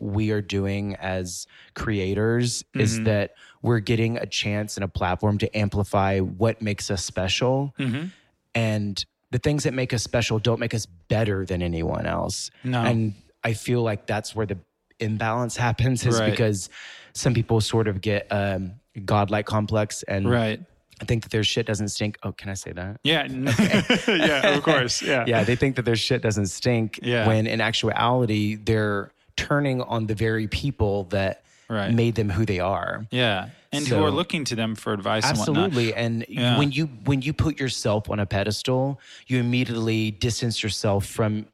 we 0.00 0.30
are 0.30 0.40
doing 0.42 0.94
as 0.96 1.46
creators 1.74 2.62
Mm-hmm. 2.62 2.80
is 2.80 3.02
that 3.04 3.32
we're 3.62 3.80
getting 3.80 4.16
a 4.18 4.26
chance 4.26 4.76
and 4.76 4.84
a 4.84 4.88
platform 4.88 5.38
to 5.38 5.56
amplify 5.56 6.18
what 6.20 6.60
makes 6.62 6.90
us 6.90 7.04
special. 7.04 7.74
Mm-hmm. 7.78 8.06
And 8.54 9.04
the 9.30 9.38
things 9.38 9.64
that 9.64 9.74
make 9.74 9.92
us 9.92 10.02
special 10.02 10.38
don't 10.38 10.60
make 10.60 10.74
us 10.74 10.86
better 10.86 11.44
than 11.44 11.62
anyone 11.62 12.06
else. 12.06 12.50
No. 12.64 12.82
And 12.82 13.14
I 13.44 13.52
feel 13.52 13.82
like 13.82 14.06
that's 14.06 14.34
where 14.34 14.46
the 14.46 14.58
imbalance 15.00 15.56
happens 15.66 16.04
is 16.06 16.18
Right. 16.18 16.30
because 16.30 16.68
some 17.14 17.34
people 17.34 17.60
sort 17.60 17.88
of 17.88 18.00
get 18.00 18.26
um 18.30 18.74
godlike 19.04 19.46
complex 19.46 20.02
and 20.04 20.28
Right. 20.30 20.60
I 21.00 21.04
think 21.04 21.22
that 21.22 21.30
their 21.30 21.44
shit 21.44 21.64
doesn't 21.66 21.88
stink. 21.88 22.18
Oh, 22.24 22.32
can 22.32 22.48
I 22.50 22.54
say 22.54 22.72
that? 22.72 22.98
Yeah. 23.04 23.24
yeah. 24.08 24.56
Of 24.56 24.62
course. 24.64 25.00
Yeah. 25.00 25.24
Yeah, 25.28 25.44
they 25.44 25.54
think 25.56 25.76
that 25.76 25.84
their 25.84 25.94
shit 25.96 26.22
doesn't 26.22 26.46
stink 26.46 26.98
Yeah. 27.02 27.26
when 27.28 27.46
in 27.46 27.60
actuality 27.60 28.56
they're 28.56 29.12
turning 29.38 29.80
on 29.80 30.06
the 30.06 30.14
very 30.14 30.46
people 30.48 31.04
that 31.04 31.44
Right. 31.70 31.92
made 31.92 32.14
them 32.14 32.30
who 32.30 32.46
they 32.46 32.60
are. 32.60 33.06
Yeah. 33.10 33.50
And 33.72 33.86
who 33.86 34.02
are 34.02 34.10
looking 34.10 34.44
to 34.46 34.54
them 34.56 34.74
for 34.74 34.94
advice 34.94 35.24
and 35.26 35.36
whatnot. 35.38 35.66
Absolutely. 35.66 35.94
And 35.94 36.24
Yeah. 36.26 36.56
when 36.58 36.72
you 36.72 36.86
when 37.04 37.20
you 37.20 37.34
put 37.34 37.60
yourself 37.60 38.08
on 38.08 38.18
a 38.20 38.24
pedestal, 38.26 38.98
you 39.26 39.38
immediately 39.38 40.10
distance 40.10 40.62
yourself 40.62 41.04
from 41.04 41.46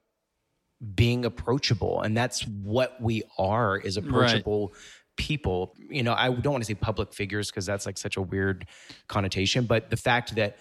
being 0.95 1.25
approachable. 1.25 2.01
And 2.03 2.17
that's 2.17 2.43
what 2.47 3.01
we 3.01 3.23
are 3.39 3.77
is 3.77 3.97
approachable 3.97 4.73
people. 5.17 5.75
You 5.91 6.03
know, 6.05 6.15
I 6.15 6.31
don't 6.31 6.53
want 6.53 6.63
to 6.63 6.67
say 6.67 6.75
public 6.75 7.13
figures 7.13 7.51
because 7.51 7.67
that's 7.67 7.85
like 7.87 7.99
such 7.99 8.17
a 8.17 8.23
weird 8.23 8.67
connotation, 9.09 9.65
but 9.67 9.91
the 9.91 9.97
fact 9.97 10.35
that 10.37 10.59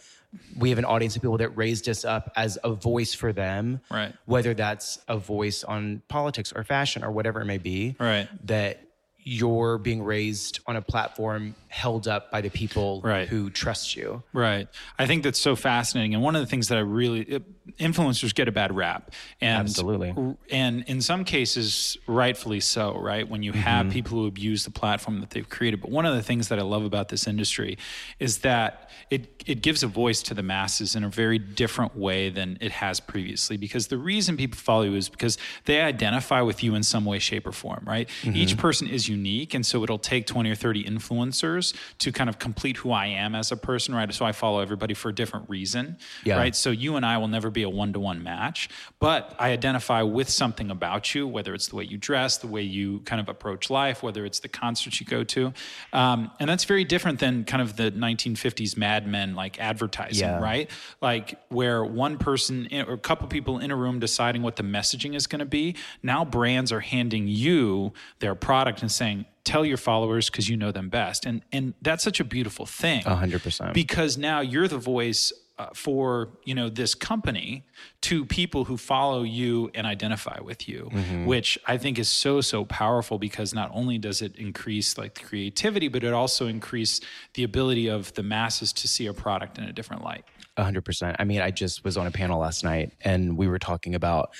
we 0.57 0.69
have 0.69 0.79
an 0.79 0.85
audience 0.85 1.15
of 1.15 1.21
people 1.21 1.37
that 1.37 1.49
raised 1.49 1.87
us 1.89 2.05
up 2.05 2.31
as 2.35 2.57
a 2.63 2.71
voice 2.73 3.13
for 3.13 3.33
them, 3.33 3.81
Right. 3.91 4.13
whether 4.25 4.53
that's 4.53 4.99
a 5.07 5.17
voice 5.17 5.63
on 5.63 6.01
politics 6.07 6.51
or 6.55 6.63
fashion 6.63 7.03
or 7.03 7.11
whatever 7.11 7.41
it 7.41 7.45
may 7.45 7.57
be, 7.57 7.95
Right. 7.99 8.27
that 8.47 8.81
you're 9.25 9.77
being 9.77 10.03
raised 10.03 10.59
on 10.67 10.75
a 10.75 10.81
platform 10.81 11.55
held 11.73 12.07
up 12.07 12.29
by 12.29 12.39
the 12.39 12.49
people 12.49 13.01
Right. 13.03 13.27
who 13.27 13.49
trust 13.49 13.95
you. 13.95 14.21
Right. 14.31 14.67
I 14.99 15.07
think 15.07 15.23
that's 15.23 15.39
so 15.39 15.55
fascinating. 15.55 16.13
And 16.13 16.21
one 16.21 16.35
of 16.35 16.41
the 16.41 16.45
things 16.45 16.67
that 16.67 16.77
I 16.77 16.81
really, 16.81 17.21
it, 17.21 17.43
influencers 17.79 18.35
get 18.35 18.47
a 18.47 18.51
bad 18.51 18.75
rap. 18.75 19.09
And, 19.41 19.67
Absolutely. 19.67 20.13
And 20.51 20.83
in 20.85 21.01
some 21.01 21.25
cases, 21.25 21.97
rightfully 22.05 22.59
so, 22.59 22.95
right? 22.99 23.27
When 23.27 23.41
you 23.41 23.53
mm-hmm. 23.53 23.61
have 23.61 23.89
people 23.89 24.19
who 24.19 24.27
abuse 24.27 24.65
the 24.65 24.71
platform 24.71 25.19
that 25.21 25.31
they've 25.31 25.49
created. 25.49 25.81
But 25.81 25.89
one 25.89 26.05
of 26.05 26.13
the 26.15 26.21
things 26.21 26.49
that 26.49 26.59
I 26.59 26.61
love 26.61 26.83
about 26.83 27.09
this 27.09 27.25
industry 27.25 27.79
is 28.19 28.39
that 28.39 28.91
it, 29.09 29.43
it 29.47 29.63
gives 29.63 29.81
a 29.81 29.87
voice 29.87 30.21
to 30.23 30.35
the 30.35 30.43
masses 30.43 30.95
in 30.95 31.03
a 31.03 31.09
very 31.09 31.39
different 31.39 31.97
way 31.97 32.29
than 32.29 32.59
it 32.61 32.71
has 32.71 32.99
previously. 32.99 33.57
Because 33.57 33.87
the 33.87 33.97
reason 33.97 34.37
people 34.37 34.59
follow 34.59 34.83
you 34.83 34.95
is 34.95 35.09
because 35.09 35.39
they 35.65 35.81
identify 35.81 36.41
with 36.41 36.63
you 36.63 36.75
in 36.75 36.83
some 36.83 37.03
way, 37.03 37.17
shape, 37.17 37.47
or 37.47 37.51
form, 37.51 37.83
right? 37.87 38.07
Mm-hmm. 38.21 38.37
Each 38.37 38.57
person 38.57 38.87
is 38.87 39.09
unique. 39.09 39.55
And 39.55 39.65
so 39.65 39.83
it'll 39.83 39.97
take 39.97 40.27
20 40.27 40.51
or 40.51 40.55
30 40.55 40.83
influencers 40.83 41.62
to 41.99 42.11
kind 42.11 42.29
of 42.29 42.39
complete 42.39 42.77
who 42.77 42.91
I 42.91 43.05
am 43.07 43.35
as 43.35 43.51
a 43.51 43.55
person, 43.57 43.93
right? 43.95 44.11
So 44.13 44.25
I 44.25 44.31
follow 44.33 44.59
everybody 44.59 44.93
for 44.93 45.09
a 45.09 45.15
different 45.15 45.49
reason, 45.49 45.97
Yeah. 46.25 46.37
right? 46.37 46.55
So 46.55 46.71
you 46.71 46.95
and 46.97 47.05
I 47.05 47.17
will 47.17 47.27
never 47.29 47.49
be 47.49 47.63
a 47.63 47.69
one 47.69 47.93
to 47.93 47.99
one 47.99 48.21
match, 48.23 48.69
but 48.99 49.35
I 49.39 49.51
identify 49.51 50.01
with 50.01 50.29
something 50.29 50.69
about 50.71 51.13
you, 51.15 51.27
whether 51.27 51.53
it's 51.53 51.67
the 51.67 51.75
way 51.75 51.83
you 51.85 51.97
dress, 51.97 52.37
the 52.37 52.47
way 52.47 52.63
you 52.63 52.99
kind 53.01 53.21
of 53.21 53.29
approach 53.29 53.69
life, 53.69 54.03
whether 54.03 54.25
it's 54.25 54.39
the 54.39 54.49
concerts 54.49 54.99
you 54.99 55.05
go 55.05 55.23
to. 55.23 55.53
Um, 55.93 56.31
and 56.39 56.49
that's 56.49 56.65
very 56.65 56.83
different 56.83 57.19
than 57.19 57.43
kind 57.45 57.61
of 57.61 57.75
the 57.77 57.91
1950s 57.91 58.75
Mad 58.77 59.07
Men 59.07 59.35
like 59.35 59.59
advertising, 59.59 60.27
Yeah. 60.27 60.39
right? 60.41 60.69
Like 61.01 61.39
where 61.49 61.83
one 61.85 62.17
person 62.17 62.67
or 62.73 62.93
a 62.93 62.97
couple 62.97 63.27
people 63.27 63.59
in 63.59 63.71
a 63.71 63.75
room 63.75 63.99
deciding 63.99 64.41
what 64.41 64.55
the 64.55 64.63
messaging 64.63 65.15
is 65.15 65.27
going 65.27 65.39
to 65.39 65.45
be. 65.45 65.75
Now 66.01 66.25
brands 66.25 66.71
are 66.71 66.79
handing 66.79 67.27
you 67.27 67.93
their 68.19 68.35
product 68.35 68.81
and 68.81 68.91
saying, 68.91 69.25
tell 69.43 69.65
your 69.65 69.77
followers 69.77 70.29
because 70.29 70.47
you 70.49 70.55
know 70.57 70.71
them 70.71 70.89
best. 70.89 71.25
And, 71.25 71.41
and 71.51 71.73
that's 71.81 72.03
such 72.03 72.19
a 72.19 72.23
beautiful 72.23 72.65
thing 72.65 73.03
A 73.05 73.15
hundred 73.15 73.43
percent. 73.43 73.73
because 73.73 74.17
now 74.17 74.39
you're 74.41 74.67
the 74.67 74.77
voice 74.77 75.33
uh, 75.59 75.67
for 75.75 76.29
you 76.45 76.55
know 76.55 76.67
this 76.67 76.95
company 76.95 77.63
to 78.01 78.25
people 78.25 78.63
who 78.65 78.75
follow 78.75 79.21
you 79.21 79.69
and 79.75 79.85
identify 79.85 80.39
with 80.41 80.67
you 80.67 80.89
which 81.25 81.59
i 81.67 81.77
think 81.77 81.99
is 81.99 82.09
so 82.09 82.41
so 82.41 82.65
powerful 82.65 83.19
because 83.19 83.53
not 83.53 83.69
only 83.71 83.99
does 83.99 84.23
it 84.23 84.35
increase 84.35 84.97
like 84.97 85.13
the 85.13 85.23
creativity 85.23 85.87
but 85.87 86.03
it 86.03 86.11
also 86.11 86.47
increase 86.47 86.99
the 87.35 87.43
ability 87.43 87.87
of 87.87 88.11
the 88.15 88.23
masses 88.23 88.73
to 88.73 88.87
see 88.87 89.05
a 89.05 89.13
product 89.13 89.59
in 89.59 89.63
a 89.65 89.71
different 89.71 90.03
light 90.03 90.25
A 90.57 90.63
hundred 90.63 90.85
percent. 90.85 91.17
I 91.19 91.23
mean, 91.23 91.39
I 91.41 91.51
just 91.51 91.83
was 91.83 91.97
on 91.97 92.07
a 92.07 92.11
panel 92.11 92.39
last 92.39 92.63
night 92.63 92.93
and 93.03 93.37
we 93.37 93.47
were 93.47 93.59
talking 93.59 93.93
about 93.93 94.31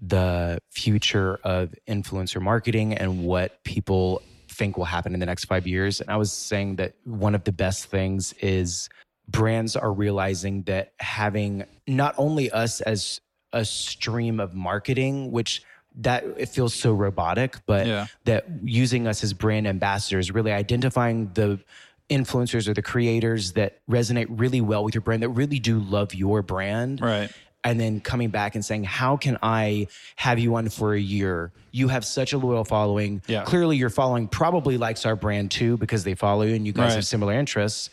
the 0.00 0.58
future 0.70 1.40
of 1.42 1.74
influencer 1.88 2.40
marketing 2.40 2.94
and 2.94 3.24
what 3.24 3.62
people 3.64 4.22
think 4.52 4.76
will 4.76 4.84
happen 4.84 5.14
in 5.14 5.20
the 5.20 5.26
next 5.26 5.46
five 5.46 5.66
years. 5.66 6.00
And 6.00 6.10
I 6.10 6.16
was 6.16 6.32
saying 6.32 6.76
that 6.76 6.94
one 7.04 7.34
of 7.34 7.44
the 7.44 7.52
best 7.52 7.86
things 7.86 8.32
is 8.40 8.88
brands 9.28 9.76
are 9.76 9.92
realizing 9.92 10.62
that 10.64 10.92
having 11.00 11.64
not 11.86 12.14
only 12.18 12.50
us 12.50 12.80
as 12.82 13.20
a 13.52 13.64
stream 13.64 14.40
of 14.40 14.54
marketing, 14.54 15.30
which 15.30 15.62
that 15.94 16.24
it 16.38 16.48
feels 16.48 16.72
so 16.74 16.92
robotic, 16.92 17.56
but 17.66 17.86
Yeah. 17.86 18.06
that 18.24 18.46
using 18.62 19.06
us 19.06 19.22
as 19.22 19.32
brand 19.32 19.66
ambassadors, 19.66 20.30
really 20.30 20.52
identifying 20.52 21.30
the 21.34 21.60
influencers 22.08 22.66
or 22.66 22.74
the 22.74 22.82
creators 22.82 23.52
that 23.52 23.78
resonate 23.88 24.26
really 24.28 24.60
well 24.60 24.84
with 24.84 24.94
your 24.94 25.02
brand, 25.02 25.22
that 25.22 25.28
really 25.30 25.58
do 25.58 25.78
love 25.80 26.14
your 26.14 26.42
brand. 26.42 27.00
Right. 27.00 27.30
And 27.64 27.78
then 27.78 28.00
coming 28.00 28.30
back 28.30 28.54
and 28.56 28.64
saying, 28.64 28.84
How 28.84 29.16
can 29.16 29.38
I 29.42 29.86
have 30.16 30.38
you 30.38 30.54
on 30.56 30.68
for 30.68 30.94
a 30.94 31.00
year? 31.00 31.52
You 31.70 31.88
have 31.88 32.04
such 32.04 32.32
a 32.32 32.38
loyal 32.38 32.64
following. 32.64 33.22
Yeah. 33.28 33.44
Clearly, 33.44 33.76
your 33.76 33.90
following 33.90 34.26
probably 34.28 34.78
likes 34.78 35.06
our 35.06 35.14
brand 35.16 35.50
too 35.52 35.76
because 35.76 36.02
they 36.04 36.14
follow 36.14 36.42
you 36.42 36.54
and 36.54 36.66
you 36.66 36.72
guys 36.72 36.88
Right. 36.90 36.94
have 36.96 37.06
similar 37.06 37.34
interests. 37.34 37.90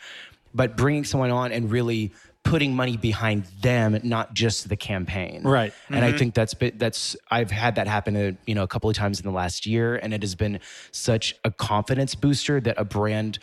But 0.56 0.76
bringing 0.76 1.04
someone 1.04 1.30
on 1.30 1.52
and 1.52 1.70
really 1.70 2.12
putting 2.44 2.74
money 2.76 2.98
behind 2.98 3.44
them, 3.62 4.00
not 4.02 4.34
just 4.34 4.70
the 4.70 4.76
campaign. 4.76 5.44
Right. 5.44 5.72
And 5.90 6.04
I 6.04 6.14
think 6.18 6.34
that's 6.34 6.56
been, 6.56 6.78
that's 6.78 7.16
I've 7.30 7.52
had 7.52 7.76
that 7.76 7.86
happen 7.88 8.16
uh, 8.16 8.32
you 8.48 8.56
know 8.56 8.64
a 8.64 8.68
couple 8.68 8.90
of 8.90 8.96
times 8.96 9.20
in 9.20 9.26
the 9.26 9.32
last 9.32 9.68
year, 9.68 9.98
and 9.98 10.14
it 10.16 10.24
has 10.24 10.34
been 10.34 10.60
such 10.92 11.36
a 11.44 11.52
confidence 11.52 12.16
booster 12.16 12.60
that 12.62 12.76
a 12.80 12.86
brand 12.86 13.38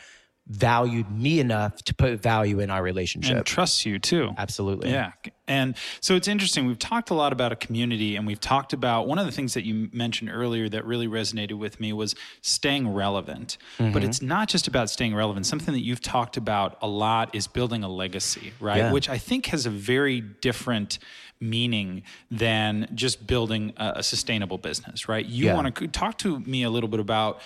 valued 0.48 1.10
me 1.10 1.40
enough 1.40 1.76
to 1.82 1.92
put 1.94 2.22
value 2.22 2.60
in 2.60 2.70
our 2.70 2.82
relationship. 2.82 3.36
and 3.36 3.44
trusts 3.46 3.84
you 3.84 3.98
too. 3.98 4.30
Absolutely. 4.38 4.90
Yeah. 4.90 5.10
And 5.48 5.74
so 6.00 6.14
it's 6.14 6.28
interesting. 6.28 6.66
We've 6.66 6.78
talked 6.78 7.10
a 7.10 7.14
lot 7.14 7.32
about 7.32 7.50
a 7.50 7.56
community 7.56 8.14
and 8.16 8.26
we've 8.26 8.40
talked 8.40 8.72
about 8.72 9.08
one 9.08 9.18
of 9.18 9.26
the 9.26 9.32
things 9.32 9.54
that 9.54 9.64
you 9.64 9.88
mentioned 9.92 10.30
earlier 10.32 10.68
that 10.68 10.84
really 10.84 11.08
resonated 11.08 11.54
with 11.58 11.80
me 11.80 11.92
was 11.92 12.14
staying 12.42 12.92
relevant. 12.94 13.58
But 13.78 13.84
Mm-hmm. 13.86 13.98
it's 14.08 14.22
not 14.22 14.48
just 14.48 14.68
about 14.68 14.88
staying 14.88 15.14
relevant. 15.16 15.46
Something 15.46 15.74
that 15.74 15.82
you've 15.84 16.00
talked 16.00 16.36
about 16.36 16.78
a 16.80 16.86
lot 16.88 17.34
is 17.34 17.46
building 17.48 17.82
a 17.82 17.88
legacy, 17.88 18.52
right? 18.60 18.78
Yeah. 18.78 18.92
Which 18.92 19.08
I 19.08 19.18
think 19.18 19.46
has 19.46 19.66
a 19.66 19.70
very 19.70 20.20
different 20.20 20.98
meaning 21.40 22.02
than 22.30 22.88
just 22.94 23.26
building 23.26 23.72
a, 23.76 23.94
a 23.96 24.02
sustainable 24.02 24.58
business, 24.58 25.08
right? 25.08 25.26
You 25.26 25.46
Yeah. 25.46 25.54
want 25.54 25.74
to 25.74 25.88
talk 25.88 26.18
to 26.18 26.38
me 26.40 26.62
a 26.62 26.70
little 26.70 26.88
bit 26.88 27.00
about 27.00 27.40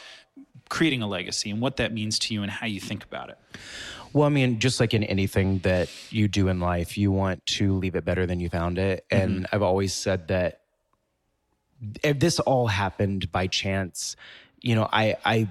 creating 0.71 1.03
a 1.03 1.07
legacy 1.07 1.51
and 1.51 1.61
what 1.61 1.77
that 1.77 1.93
means 1.93 2.19
to 2.21 2.33
you 2.33 2.43
and 2.43 2.51
how 2.51 2.67
you 2.67 2.81
think 2.81 3.05
about 3.05 3.29
it. 3.29 3.37
Well, 4.13 4.27
I 4.27 4.31
mean, 4.31 4.59
just 4.59 4.81
like 4.81 4.95
in 4.95 5.05
anything 5.05 5.59
that 5.59 5.91
you 6.11 6.27
do 6.27 6.49
in 6.49 6.59
life, 6.59 6.97
you 6.97 7.13
want 7.13 7.45
to 7.47 7.75
leave 7.75 7.95
it 7.95 8.05
better 8.05 8.25
than 8.27 8.41
you 8.41 8.49
found 8.49 8.79
it. 8.79 9.05
Mm-hmm. 9.11 9.23
And 9.23 9.47
I've 9.53 9.63
always 9.63 9.93
said 9.93 10.29
that 10.29 10.63
if 12.03 12.19
this 12.19 12.41
all 12.41 12.67
happened 12.67 13.31
by 13.31 13.47
chance, 13.47 14.17
you 14.61 14.75
know, 14.75 14.89
I, 14.91 15.17
I 15.25 15.49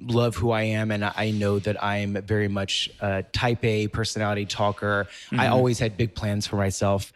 love 0.00 0.36
who 0.36 0.50
I 0.50 0.62
am 0.62 0.90
and 0.90 1.04
I 1.04 1.30
know 1.30 1.58
that 1.60 1.82
I'm 1.82 2.14
very 2.22 2.48
much 2.48 2.90
a 3.00 3.22
type 3.22 3.64
A 3.64 3.88
personality 3.88 4.46
talker. 4.46 5.06
I 5.30 5.34
mm-hmm. 5.34 5.52
always 5.52 5.78
had 5.78 5.96
big 5.96 6.14
plans 6.14 6.46
for 6.46 6.56
myself. 6.56 7.12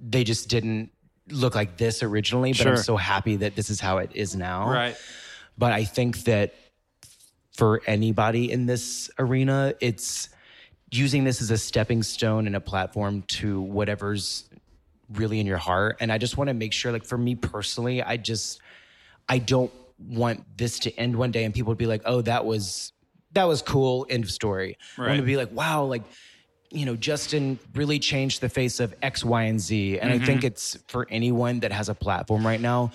They 0.00 0.24
just 0.24 0.48
didn't 0.48 0.90
look 1.28 1.54
like 1.54 1.76
this 1.76 2.02
originally, 2.02 2.52
but 2.52 2.58
Sure. 2.58 2.72
I'm 2.72 2.78
so 2.78 2.96
happy 2.96 3.36
that 3.36 3.56
this 3.56 3.70
is 3.70 3.80
how 3.80 3.98
it 3.98 4.10
is 4.14 4.36
now. 4.36 4.70
Right. 4.70 4.96
But 5.60 5.72
I 5.72 5.84
think 5.84 6.24
that 6.24 6.54
for 7.52 7.82
anybody 7.86 8.50
in 8.50 8.64
this 8.64 9.10
arena, 9.18 9.74
it's 9.80 10.30
using 10.90 11.22
this 11.24 11.42
as 11.42 11.50
a 11.50 11.58
stepping 11.58 12.02
stone 12.02 12.46
and 12.46 12.56
a 12.56 12.60
platform 12.60 13.22
to 13.28 13.60
whatever's 13.60 14.48
really 15.12 15.38
in 15.38 15.46
your 15.46 15.58
heart. 15.58 15.98
And 16.00 16.10
I 16.10 16.16
just 16.16 16.38
want 16.38 16.48
to 16.48 16.54
make 16.54 16.72
sure, 16.72 16.92
like 16.92 17.04
for 17.04 17.18
me 17.18 17.34
personally, 17.34 18.02
I 18.02 18.16
just 18.16 18.60
I 19.28 19.36
don't 19.38 19.70
want 19.98 20.44
this 20.56 20.78
to 20.80 20.98
end 20.98 21.14
one 21.14 21.30
day 21.30 21.44
and 21.44 21.52
people 21.52 21.70
would 21.70 21.78
be 21.78 21.86
like, 21.86 22.02
oh, 22.06 22.22
that 22.22 22.46
was 22.46 22.94
that 23.32 23.44
was 23.44 23.60
cool, 23.60 24.06
end 24.08 24.24
of 24.24 24.30
story. 24.30 24.78
I 24.96 25.00
want 25.02 25.10
Right. 25.10 25.16
to 25.18 25.22
be 25.22 25.36
like, 25.36 25.52
wow, 25.52 25.84
like 25.84 26.02
you 26.72 26.86
know, 26.86 26.96
Justin 26.96 27.58
really 27.74 27.98
changed 27.98 28.40
the 28.40 28.48
face 28.48 28.80
of 28.80 28.94
X, 29.02 29.24
Y, 29.24 29.42
and 29.42 29.60
Z. 29.60 29.98
And 29.98 30.10
I 30.10 30.18
think 30.18 30.38
mm-hmm. 30.38 30.46
it's 30.46 30.78
for 30.86 31.06
anyone 31.10 31.60
that 31.60 31.72
has 31.72 31.88
a 31.88 31.94
platform 31.94 32.46
right 32.46 32.60
now, 32.60 32.92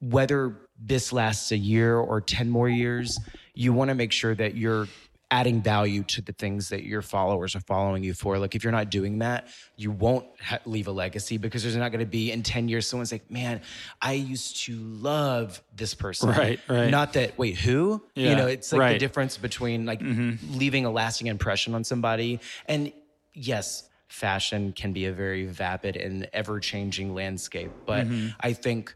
whether 0.00 0.56
this 0.78 1.12
lasts 1.12 1.52
a 1.52 1.56
year 1.56 1.96
or 1.96 2.20
10 2.20 2.50
more 2.50 2.68
years, 2.68 3.18
you 3.54 3.72
want 3.72 3.88
to 3.88 3.94
make 3.94 4.12
sure 4.12 4.34
that 4.34 4.56
you're 4.56 4.88
adding 5.30 5.60
value 5.60 6.02
to 6.04 6.22
the 6.22 6.32
things 6.32 6.68
that 6.68 6.84
your 6.84 7.02
followers 7.02 7.56
are 7.56 7.60
following 7.60 8.04
you 8.04 8.14
for. 8.14 8.38
Like, 8.38 8.54
if 8.54 8.62
you're 8.62 8.72
not 8.72 8.90
doing 8.90 9.18
that, 9.18 9.48
you 9.76 9.90
won't 9.90 10.26
ha- 10.40 10.60
leave 10.64 10.86
a 10.86 10.92
legacy 10.92 11.38
because 11.38 11.62
there's 11.62 11.76
not 11.76 11.90
going 11.90 12.00
to 12.00 12.06
be 12.06 12.30
in 12.30 12.42
10 12.42 12.68
years 12.68 12.86
someone's 12.86 13.10
like, 13.10 13.28
man, 13.30 13.60
I 14.00 14.12
used 14.12 14.64
to 14.64 14.76
love 14.76 15.62
this 15.74 15.94
person. 15.94 16.30
Right, 16.30 16.60
right. 16.68 16.90
Not 16.90 17.14
that, 17.14 17.36
wait, 17.38 17.56
who? 17.56 18.02
Yeah, 18.14 18.30
you 18.30 18.36
know, 18.36 18.46
it's 18.46 18.72
like 18.72 18.92
the 18.92 18.98
difference 18.98 19.36
between 19.36 19.86
like 19.86 20.00
mm-hmm. 20.00 20.56
leaving 20.56 20.84
a 20.84 20.90
lasting 20.90 21.26
impression 21.26 21.74
on 21.74 21.82
somebody. 21.84 22.40
And 22.66 22.92
yes, 23.32 23.88
fashion 24.08 24.72
can 24.72 24.92
be 24.92 25.06
a 25.06 25.12
very 25.12 25.46
vapid 25.46 25.96
and 25.96 26.28
ever 26.32 26.60
changing 26.60 27.14
landscape, 27.14 27.72
but 27.86 28.06
mm-hmm. 28.06 28.28
I 28.38 28.52
think 28.52 28.94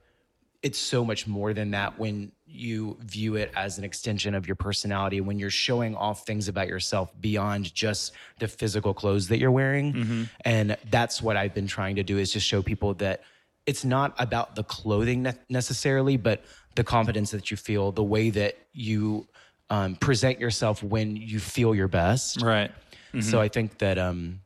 it's 0.62 0.78
so 0.78 1.04
much 1.04 1.26
more 1.26 1.54
than 1.54 1.70
that 1.70 1.98
when 1.98 2.32
you 2.46 2.96
view 3.02 3.36
it 3.36 3.52
as 3.54 3.78
an 3.78 3.84
extension 3.84 4.34
of 4.34 4.46
your 4.46 4.56
personality 4.56 5.20
when 5.20 5.38
you're 5.38 5.50
showing 5.50 5.94
off 5.94 6.26
things 6.26 6.48
about 6.48 6.66
yourself 6.66 7.12
beyond 7.20 7.72
just 7.74 8.12
the 8.40 8.48
physical 8.48 8.92
clothes 8.92 9.28
that 9.28 9.38
you're 9.38 9.50
wearing. 9.50 10.28
And 10.44 10.76
that's 10.90 11.22
what 11.22 11.36
i've 11.36 11.54
been 11.54 11.66
trying 11.68 11.96
to 11.96 12.02
do 12.02 12.18
is 12.18 12.32
just 12.32 12.46
show 12.46 12.62
people 12.62 12.94
that 12.94 13.22
it's 13.66 13.84
not 13.84 14.14
about 14.18 14.56
the 14.56 14.64
clothing 14.64 15.22
ne- 15.22 15.34
necessarily 15.48 16.16
but 16.16 16.42
the 16.74 16.84
confidence 16.84 17.30
that 17.32 17.50
you 17.50 17.56
feel 17.56 17.92
the 17.92 18.02
way 18.02 18.30
that 18.30 18.56
you 18.72 19.26
um, 19.70 19.96
present 19.96 20.40
yourself 20.40 20.82
when 20.82 21.16
you 21.16 21.38
feel 21.40 21.74
your 21.74 21.88
best. 21.88 22.40
Right. 22.42 22.70
so 23.20 23.40
I 23.40 23.48
think 23.48 23.78
that 23.78 23.98
um, 23.98 24.40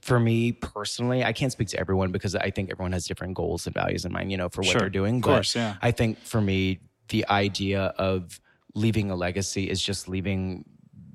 for 0.00 0.18
me 0.20 0.52
personally, 0.52 1.24
I 1.24 1.32
can't 1.32 1.52
speak 1.52 1.68
to 1.68 1.78
everyone 1.80 2.10
because 2.12 2.34
I 2.34 2.50
think 2.50 2.70
everyone 2.70 2.92
has 2.92 3.06
different 3.06 3.34
goals 3.34 3.66
and 3.66 3.74
values 3.74 4.04
in 4.04 4.12
mind, 4.12 4.30
you 4.30 4.36
know, 4.36 4.48
for 4.48 4.62
what 4.62 4.70
Sure. 4.70 4.80
they're 4.80 4.90
doing. 4.90 5.16
Of 5.16 5.22
course, 5.22 5.54
yeah. 5.54 5.76
I 5.82 5.90
think 5.90 6.18
for 6.18 6.40
me, 6.40 6.80
the 7.08 7.26
idea 7.28 7.86
of 7.98 8.40
leaving 8.74 9.10
a 9.10 9.16
legacy 9.16 9.68
is 9.68 9.82
just 9.82 10.08
leaving 10.08 10.64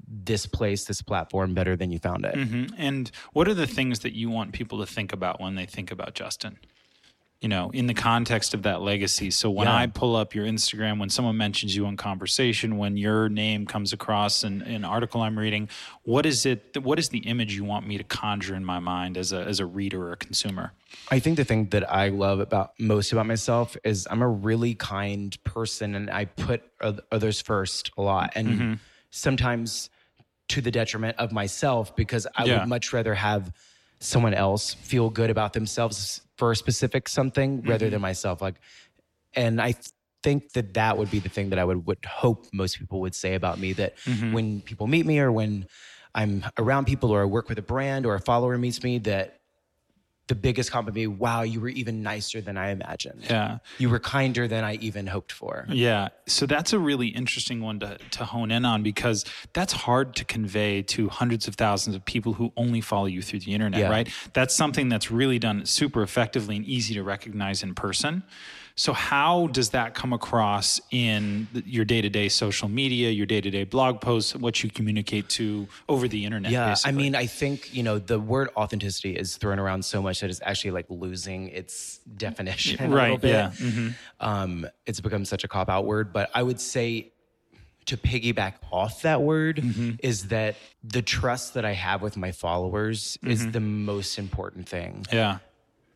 this 0.07 0.45
place, 0.45 0.85
this 0.85 1.01
platform 1.01 1.53
better 1.53 1.75
than 1.75 1.91
you 1.91 1.99
found 1.99 2.25
it. 2.25 2.35
Mhm. 2.35 2.73
And 2.77 3.11
what 3.33 3.47
are 3.47 3.53
the 3.53 3.67
things 3.67 3.99
that 3.99 4.13
you 4.15 4.29
want 4.29 4.53
people 4.53 4.79
to 4.79 4.85
think 4.85 5.13
about 5.13 5.39
when 5.39 5.55
they 5.55 5.65
think 5.65 5.91
about 5.91 6.13
Justin? 6.15 6.57
You 7.45 7.49
know, 7.49 7.69
in 7.75 7.85
the 7.85 7.93
context 7.93 8.55
of 8.55 8.63
that 8.63 8.81
legacy. 8.81 9.29
So 9.29 9.51
when 9.51 9.67
Yeah. 9.67 9.75
I 9.75 9.85
pull 9.85 10.15
up 10.15 10.33
your 10.33 10.47
Instagram, 10.47 10.97
when 10.97 11.11
someone 11.11 11.37
mentions 11.37 11.75
you 11.75 11.85
in 11.85 11.95
conversation, 11.95 12.77
when 12.77 12.97
your 12.97 13.29
name 13.29 13.67
comes 13.67 13.93
across 13.93 14.43
in 14.43 14.63
an 14.63 14.83
article 14.83 15.21
I'm 15.21 15.37
reading, 15.37 15.69
what 16.01 16.25
is 16.25 16.47
it? 16.47 16.75
What 16.81 16.97
is 16.97 17.09
the 17.09 17.19
image 17.19 17.53
you 17.53 17.63
want 17.63 17.85
me 17.85 17.99
to 17.99 18.03
conjure 18.03 18.55
in 18.55 18.65
my 18.65 18.79
mind 18.79 19.15
as 19.15 19.31
a 19.31 19.41
as 19.41 19.59
a 19.59 19.65
reader 19.67 20.07
or 20.07 20.13
a 20.13 20.17
consumer? 20.17 20.73
I 21.11 21.19
think 21.19 21.37
the 21.37 21.45
thing 21.45 21.69
that 21.69 21.87
I 21.87 22.07
love 22.09 22.39
about 22.39 22.71
most 22.79 23.11
about 23.13 23.27
myself 23.27 23.77
is 23.83 24.07
I'm 24.09 24.23
a 24.23 24.27
really 24.27 24.73
kind 24.73 25.37
person 25.43 25.93
and 25.93 26.09
I 26.09 26.25
put 26.25 26.63
others 27.11 27.41
first 27.43 27.91
a 27.95 28.01
lot. 28.01 28.31
And 28.33 28.47
Mm-hmm. 28.47 28.73
sometimes 29.11 29.91
to 30.47 30.61
the 30.61 30.71
detriment 30.71 31.15
of 31.19 31.31
myself 31.31 31.95
because 31.95 32.25
I 32.35 32.45
Yeah. 32.45 32.57
would 32.61 32.67
much 32.69 32.91
rather 32.91 33.13
have 33.13 33.51
someone 34.05 34.33
else 34.33 34.73
feel 34.75 35.09
good 35.09 35.29
about 35.29 35.53
themselves 35.53 36.21
for 36.37 36.51
a 36.51 36.55
specific 36.55 37.09
something 37.09 37.59
Mm-hmm. 37.59 37.69
rather 37.69 37.89
than 37.89 38.01
myself. 38.01 38.41
Like, 38.41 38.55
and 39.35 39.61
I 39.61 39.71
th- 39.71 39.91
think 40.23 40.53
that 40.53 40.73
that 40.73 40.97
would 40.97 41.11
be 41.11 41.19
the 41.19 41.29
thing 41.29 41.49
that 41.51 41.59
I 41.59 41.65
would, 41.65 41.85
would 41.85 42.03
hope 42.05 42.47
most 42.53 42.79
people 42.79 42.99
would 43.01 43.15
say 43.15 43.35
about 43.35 43.59
me 43.59 43.73
that 43.73 43.95
Mm-hmm. 44.05 44.33
when 44.33 44.61
people 44.61 44.87
meet 44.87 45.05
me 45.05 45.19
or 45.19 45.31
when 45.31 45.67
I'm 46.13 46.43
around 46.57 46.85
people 46.85 47.11
or 47.11 47.21
I 47.21 47.25
work 47.25 47.49
with 47.49 47.59
a 47.59 47.61
brand 47.73 48.05
or 48.05 48.15
a 48.15 48.19
follower 48.21 48.57
meets 48.57 48.81
me 48.83 48.99
that 48.99 49.39
the 50.27 50.35
biggest 50.35 50.71
compliment 50.71 51.19
wow, 51.19 51.43
you 51.43 51.59
were 51.61 51.69
even 51.69 52.01
nicer 52.01 52.41
than 52.41 52.57
I 52.57 52.69
imagined. 52.69 53.25
Yeah. 53.29 53.59
You 53.77 53.89
were 53.89 53.99
kinder 53.99 54.47
than 54.47 54.63
I 54.63 54.75
even 54.75 55.07
hoped 55.07 55.31
for. 55.31 55.65
Yeah. 55.69 56.09
So 56.25 56.45
that's 56.45 56.73
a 56.73 56.79
really 56.79 57.07
interesting 57.09 57.61
one 57.61 57.79
to, 57.81 57.97
to 58.11 58.25
hone 58.25 58.49
in 58.49 58.65
on 58.65 58.81
because 58.81 59.23
that's 59.53 59.73
hard 59.73 60.15
to 60.15 60.25
convey 60.25 60.81
to 60.83 61.09
hundreds 61.09 61.47
of 61.47 61.55
thousands 61.55 61.95
of 61.95 62.03
people 62.05 62.33
who 62.33 62.51
only 62.57 62.81
follow 62.81 63.05
you 63.05 63.21
through 63.21 63.39
the 63.41 63.53
internet, 63.53 63.79
Yeah. 63.81 63.89
right? 63.89 64.09
That's 64.33 64.55
something 64.55 64.89
that's 64.89 65.11
really 65.11 65.37
done 65.37 65.65
super 65.65 66.01
effectively 66.01 66.55
and 66.55 66.65
easy 66.65 66.93
to 66.95 67.03
recognize 67.03 67.61
in 67.61 67.75
person. 67.75 68.23
So, 68.77 68.91
how 68.91 69.47
does 69.47 69.69
that 69.69 69.93
come 69.93 70.11
across 70.11 70.81
in 70.91 71.47
your 71.65 71.85
day 71.85 72.01
to 72.01 72.09
day 72.09 72.27
social 72.27 72.67
media, 72.67 73.09
your 73.09 73.25
day 73.25 73.39
to 73.39 73.49
day 73.49 73.63
blog 73.63 74.01
posts, 74.01 74.35
what 74.35 74.61
you 74.63 74.69
communicate 74.69 75.29
to 75.29 75.67
over 75.87 76.09
the 76.09 76.25
internet? 76.25 76.51
Yeah, 76.51 76.69
basically? 76.69 76.89
I 76.89 76.95
mean, 76.95 77.15
I 77.15 77.25
think 77.25 77.73
you 77.73 77.83
know 77.83 77.99
the 77.99 78.19
word 78.19 78.49
authenticity 78.57 79.15
is 79.15 79.37
thrown 79.37 79.59
around 79.59 79.85
so 79.85 80.01
much 80.01 80.19
that 80.19 80.29
it's 80.29 80.41
actually 80.43 80.71
like 80.71 80.87
losing 80.89 81.47
its 81.49 81.99
definition. 82.17 82.77
a 82.79 82.89
little 82.89 82.97
right. 82.97 83.21
bit. 83.21 83.29
Yeah. 83.31 83.51
mhm. 83.59 83.93
um, 84.19 84.67
it's 84.85 84.99
become 84.99 85.23
such 85.23 85.45
a 85.45 85.47
cop 85.47 85.69
out 85.69 85.85
word. 85.85 86.11
But 86.11 86.29
I 86.35 86.43
would 86.43 86.59
say 86.59 87.13
to 87.85 87.95
piggyback 87.97 88.55
off 88.71 89.03
that 89.03 89.21
word 89.21 89.57
Mm-hmm. 89.57 89.91
is 89.99 90.27
that 90.29 90.55
the 90.83 91.01
trust 91.01 91.53
that 91.53 91.63
I 91.63 91.73
have 91.73 92.01
with 92.01 92.17
my 92.17 92.31
followers 92.33 93.17
Mm-hmm. 93.21 93.31
is 93.31 93.51
the 93.51 93.59
most 93.61 94.19
important 94.19 94.67
thing. 94.67 95.05
Yeah. 95.13 95.37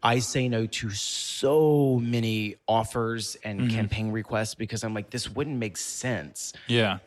I 0.01 0.19
say 0.19 0.47
no 0.47 0.65
to 0.65 0.89
so 0.91 1.99
many 2.01 2.55
offers 2.67 3.35
and 3.43 3.59
Mm-hmm. 3.61 3.75
campaign 3.75 4.11
requests 4.11 4.55
because 4.55 4.83
I'm 4.83 4.93
like, 4.93 5.09
this 5.09 5.29
wouldn't 5.29 5.57
make 5.57 5.75
sense. 5.77 6.53
Yeah. 6.67 6.99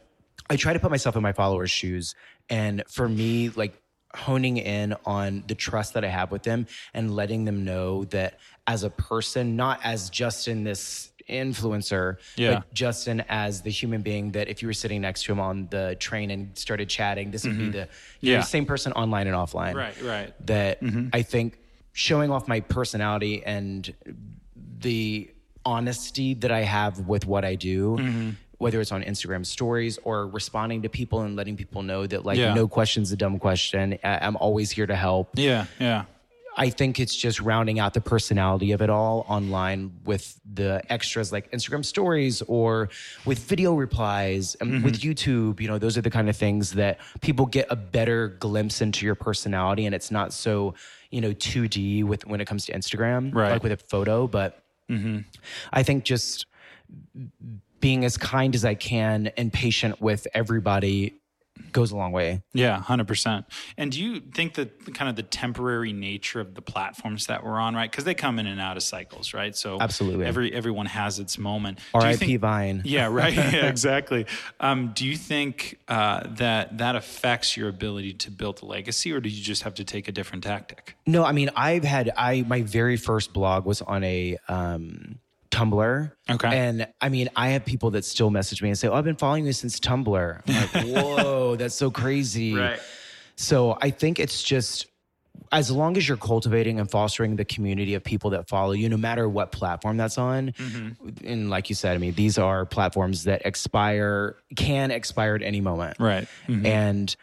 I 0.51 0.57
try 0.57 0.73
to 0.75 0.79
put 0.79 0.91
myself 0.91 1.17
in 1.17 1.23
my 1.23 1.33
followers' 1.33 1.71
shoes. 1.71 2.15
And 2.51 2.83
for 2.89 3.09
me, 3.09 3.49
like 3.51 3.81
honing 4.15 4.59
in 4.59 4.95
on 5.07 5.43
the 5.47 5.55
trust 5.55 5.95
that 5.95 6.05
I 6.05 6.09
have 6.09 6.31
with 6.31 6.43
them 6.43 6.67
and 6.93 7.17
letting 7.17 7.47
them 7.47 7.65
know 7.65 8.05
that 8.07 8.39
as 8.67 8.83
a 8.85 8.91
person, 8.91 9.57
not 9.57 9.81
as 9.83 10.11
Justin, 10.11 10.65
this 10.65 11.11
influencer, 11.31 12.17
Yeah. 12.37 12.55
but 12.57 12.75
Justin 12.75 13.25
as 13.29 13.63
the 13.63 13.71
human 13.71 14.03
being 14.03 14.33
that 14.33 14.49
if 14.49 14.61
you 14.61 14.69
were 14.69 14.75
sitting 14.75 15.01
next 15.01 15.23
to 15.25 15.33
him 15.33 15.41
on 15.41 15.69
the 15.71 15.97
train 15.99 16.31
and 16.31 16.57
started 16.59 16.89
chatting, 16.91 17.31
this 17.31 17.45
would 17.45 17.57
be 17.57 17.71
the, 17.71 17.79
Mm-hmm. 17.79 18.27
Yeah. 18.27 18.37
the 18.39 18.43
same 18.45 18.67
person 18.67 18.93
online 18.93 19.27
and 19.29 19.37
offline. 19.37 19.75
Right. 19.75 19.95
Right. 20.03 20.47
That 20.47 20.79
I 21.15 21.23
think 21.23 21.59
showing 21.93 22.31
off 22.31 22.49
my 22.49 22.61
personality 22.61 23.43
and 23.45 23.95
the 24.81 25.31
honesty 25.65 26.35
that 26.35 26.51
I 26.51 26.61
have 26.63 27.01
with 27.07 27.27
what 27.27 27.45
I 27.45 27.55
do, 27.55 27.97
Mm-hmm. 27.99 28.31
whether 28.59 28.81
it's 28.81 28.93
on 28.93 29.03
Instagram 29.03 29.45
stories 29.47 29.99
or 30.05 30.27
responding 30.29 30.83
to 30.83 30.89
people 30.89 31.21
and 31.23 31.37
letting 31.37 31.57
people 31.57 31.83
know 31.83 32.07
that 32.07 32.25
like 32.25 32.39
Yeah. 32.39 32.55
no 32.55 32.67
question's 32.69 33.11
a 33.13 33.17
dumb 33.17 33.39
question. 33.39 33.99
I- 34.05 34.19
I'm 34.27 34.37
always 34.37 34.71
here 34.71 34.87
to 34.87 34.95
help. 34.97 35.31
Yeah. 35.35 35.67
Yeah. 35.79 36.05
I 36.55 36.69
think 36.69 37.01
it's 37.01 37.17
just 37.17 37.41
rounding 37.41 37.79
out 37.79 37.95
the 37.95 38.03
personality 38.03 38.73
of 38.73 38.83
it 38.83 38.91
all 38.91 39.25
online 39.27 39.91
with 40.05 40.39
the 40.53 40.83
extras 40.91 41.33
like 41.33 41.51
Instagram 41.51 41.83
stories 41.83 42.43
or 42.43 42.91
with 43.25 43.39
video 43.39 43.73
replies 43.75 44.55
and 44.61 44.71
Mm-hmm. 44.75 44.85
with 44.85 45.01
YouTube. 45.01 45.61
You 45.61 45.69
know, 45.69 45.79
those 45.79 45.97
are 45.97 46.03
the 46.03 46.11
kind 46.11 46.29
of 46.29 46.37
things 46.37 46.73
that 46.73 46.99
people 47.23 47.47
get 47.47 47.67
a 47.71 47.77
better 47.77 48.29
glimpse 48.39 48.83
into 48.83 49.07
your 49.07 49.15
personality, 49.15 49.87
and 49.87 49.95
it's 49.95 50.11
not 50.11 50.33
so 50.35 50.75
you 51.13 51.21
know 51.21 51.33
2D 51.33 52.03
with 52.05 52.27
when 52.27 52.41
it 52.41 52.47
comes 52.47 52.67
to 52.67 52.73
Instagram, 52.73 53.33
Right. 53.33 53.53
like 53.53 53.63
with 53.63 53.73
a 53.73 53.77
photo. 53.77 54.27
But 54.27 54.63
mm-hmm. 54.91 55.19
I 55.73 55.83
think 55.85 56.05
just 56.05 56.47
being 57.81 58.05
as 58.05 58.17
kind 58.17 58.55
as 58.55 58.65
I 58.65 58.75
can 58.75 59.29
and 59.37 59.53
patient 59.53 60.01
with 60.01 60.27
everybody 60.35 61.15
goes 61.73 61.91
a 61.91 61.97
long 61.97 62.13
way. 62.13 62.43
Yeah, 62.53 62.79
hundred 62.81 63.09
percent. 63.09 63.47
And 63.77 63.91
do 63.91 64.03
you 64.03 64.21
think 64.21 64.55
that 64.55 64.95
kind 64.95 65.09
of 65.09 65.17
the 65.17 65.23
temporary 65.23 65.93
nature 65.93 66.41
of 66.41 66.55
the 66.55 66.63
platforms 66.63 67.27
that 67.27 67.45
we're 67.45 67.59
on, 67.59 67.75
right? 67.75 67.91
Because 67.91 68.05
they 68.05 68.15
come 68.15 68.39
in 68.39 68.47
and 68.47 68.61
out 68.61 68.77
of 68.77 68.83
cycles, 68.83 69.33
right? 69.35 69.55
So 69.57 69.79
Absolutely. 69.81 70.27
every 70.27 70.53
everyone 70.53 70.87
has 70.87 71.19
its 71.19 71.39
moment. 71.39 71.79
R.I.P. 71.95 72.17
think- 72.17 72.41
Vine. 72.41 72.83
Yeah, 72.93 73.07
right. 73.07 73.33
yeah, 73.35 73.67
exactly. 73.67 74.27
Um, 74.61 74.93
do 74.95 75.07
you 75.07 75.17
think 75.17 75.79
uh, 75.89 76.27
that 76.37 76.79
that 76.79 76.97
affects 76.97 77.57
your 77.57 77.69
ability 77.69 78.15
to 78.15 78.31
build 78.31 78.63
a 78.63 78.67
legacy, 78.67 79.13
or 79.13 79.21
do 79.21 79.29
you 79.29 79.43
just 79.43 79.63
have 79.63 79.75
to 79.75 79.85
take 79.85 80.09
a 80.09 80.13
different 80.13 80.45
tactic? 80.45 80.97
No, 81.07 81.25
I 81.25 81.33
mean 81.33 81.51
I've 81.57 81.85
had 81.85 82.11
I 82.17 82.43
my 82.43 82.63
very 82.63 82.97
first 82.97 83.33
blog 83.33 83.65
was 83.65 83.83
on 83.83 84.05
a 84.05 84.37
um 84.49 85.19
Tumblr. 85.53 86.11
Okay. 86.31 86.49
And 86.59 86.89
I 87.01 87.09
mean, 87.09 87.29
I 87.37 87.51
have 87.51 87.65
people 87.65 87.91
that 87.93 88.05
still 88.05 88.31
message 88.31 88.63
me 88.63 88.71
and 88.71 88.79
say, 88.79 88.89
"Oh, 88.89 88.95
I've 88.95 89.05
been 89.05 89.17
following 89.17 89.47
you 89.47 89.53
since 89.53 89.79
Tumblr." 89.79 90.43
I'm 90.49 90.55
like, 90.55 90.87
"Whoa, 91.19 91.57
that's 91.57 91.75
so 91.77 91.91
crazy." 91.91 92.55
Right. 92.55 92.81
So 93.37 93.79
I 93.81 93.91
think 93.91 94.19
it's 94.19 94.43
just 94.43 94.87
as 95.51 95.71
long 95.71 95.97
as 95.99 96.09
you're 96.09 96.17
cultivating 96.17 96.81
and 96.81 96.91
fostering 96.91 97.37
the 97.37 97.45
community 97.45 97.95
of 97.95 98.03
people 98.03 98.31
that 98.31 98.49
follow 98.49 98.73
you, 98.73 98.89
no 98.89 98.97
matter 98.97 99.29
what 99.29 99.53
platform 99.53 99.99
that's 99.99 100.17
on. 100.17 100.55
And 101.25 101.51
like 101.51 101.69
you 101.69 101.75
said, 101.75 101.95
I 101.95 101.99
mean, 101.99 102.15
these 102.15 102.39
are 102.39 102.65
platforms 102.65 103.25
that 103.25 103.43
expire, 103.45 104.37
can 104.57 104.91
expire 104.91 105.35
at 105.35 105.43
any 105.43 105.61
moment. 105.61 105.99
Right. 106.01 106.27
Mhm. 106.49 106.67
And 106.67 107.17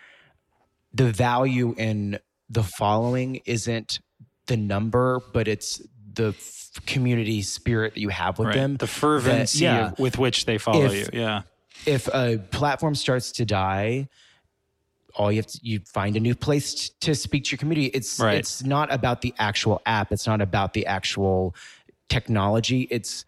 the 0.93 1.11
value 1.11 1.73
in 1.77 2.19
the 2.49 2.63
following 2.63 3.41
isn't 3.45 3.99
the 4.47 4.57
number, 4.57 5.21
but 5.33 5.47
it's 5.47 5.81
the 6.19 6.27
f- 6.37 6.71
community 6.85 7.41
spirit 7.41 7.93
that 7.95 7.99
you 8.01 8.09
have 8.09 8.37
with 8.39 8.47
Right. 8.49 8.55
them. 8.55 8.75
The 8.77 8.87
fervency 8.87 9.63
yeah. 9.63 9.91
with 9.97 10.17
which 10.17 10.45
they 10.45 10.57
follow 10.57 10.85
If- 10.85 11.13
you. 11.13 11.19
Yeah. 11.21 11.41
if 11.85 12.07
a 12.13 12.37
platform 12.51 12.93
starts 12.95 13.31
to 13.33 13.45
die, 13.45 14.09
all 15.15 15.31
you 15.31 15.37
have 15.37 15.47
to 15.47 15.59
you 15.63 15.79
find 15.85 16.15
a 16.15 16.19
new 16.19 16.35
place 16.35 16.73
t- 16.75 16.91
to 17.01 17.15
speak 17.15 17.45
to 17.45 17.51
your 17.51 17.57
community. 17.57 17.87
It's 17.87 18.19
Right. 18.19 18.37
it's 18.37 18.63
not 18.63 18.91
about 18.93 19.21
the 19.21 19.33
actual 19.39 19.81
app. 19.85 20.11
It's 20.11 20.27
not 20.27 20.41
about 20.41 20.73
the 20.73 20.85
actual 20.85 21.55
technology. 22.09 22.81
It's 22.91 23.25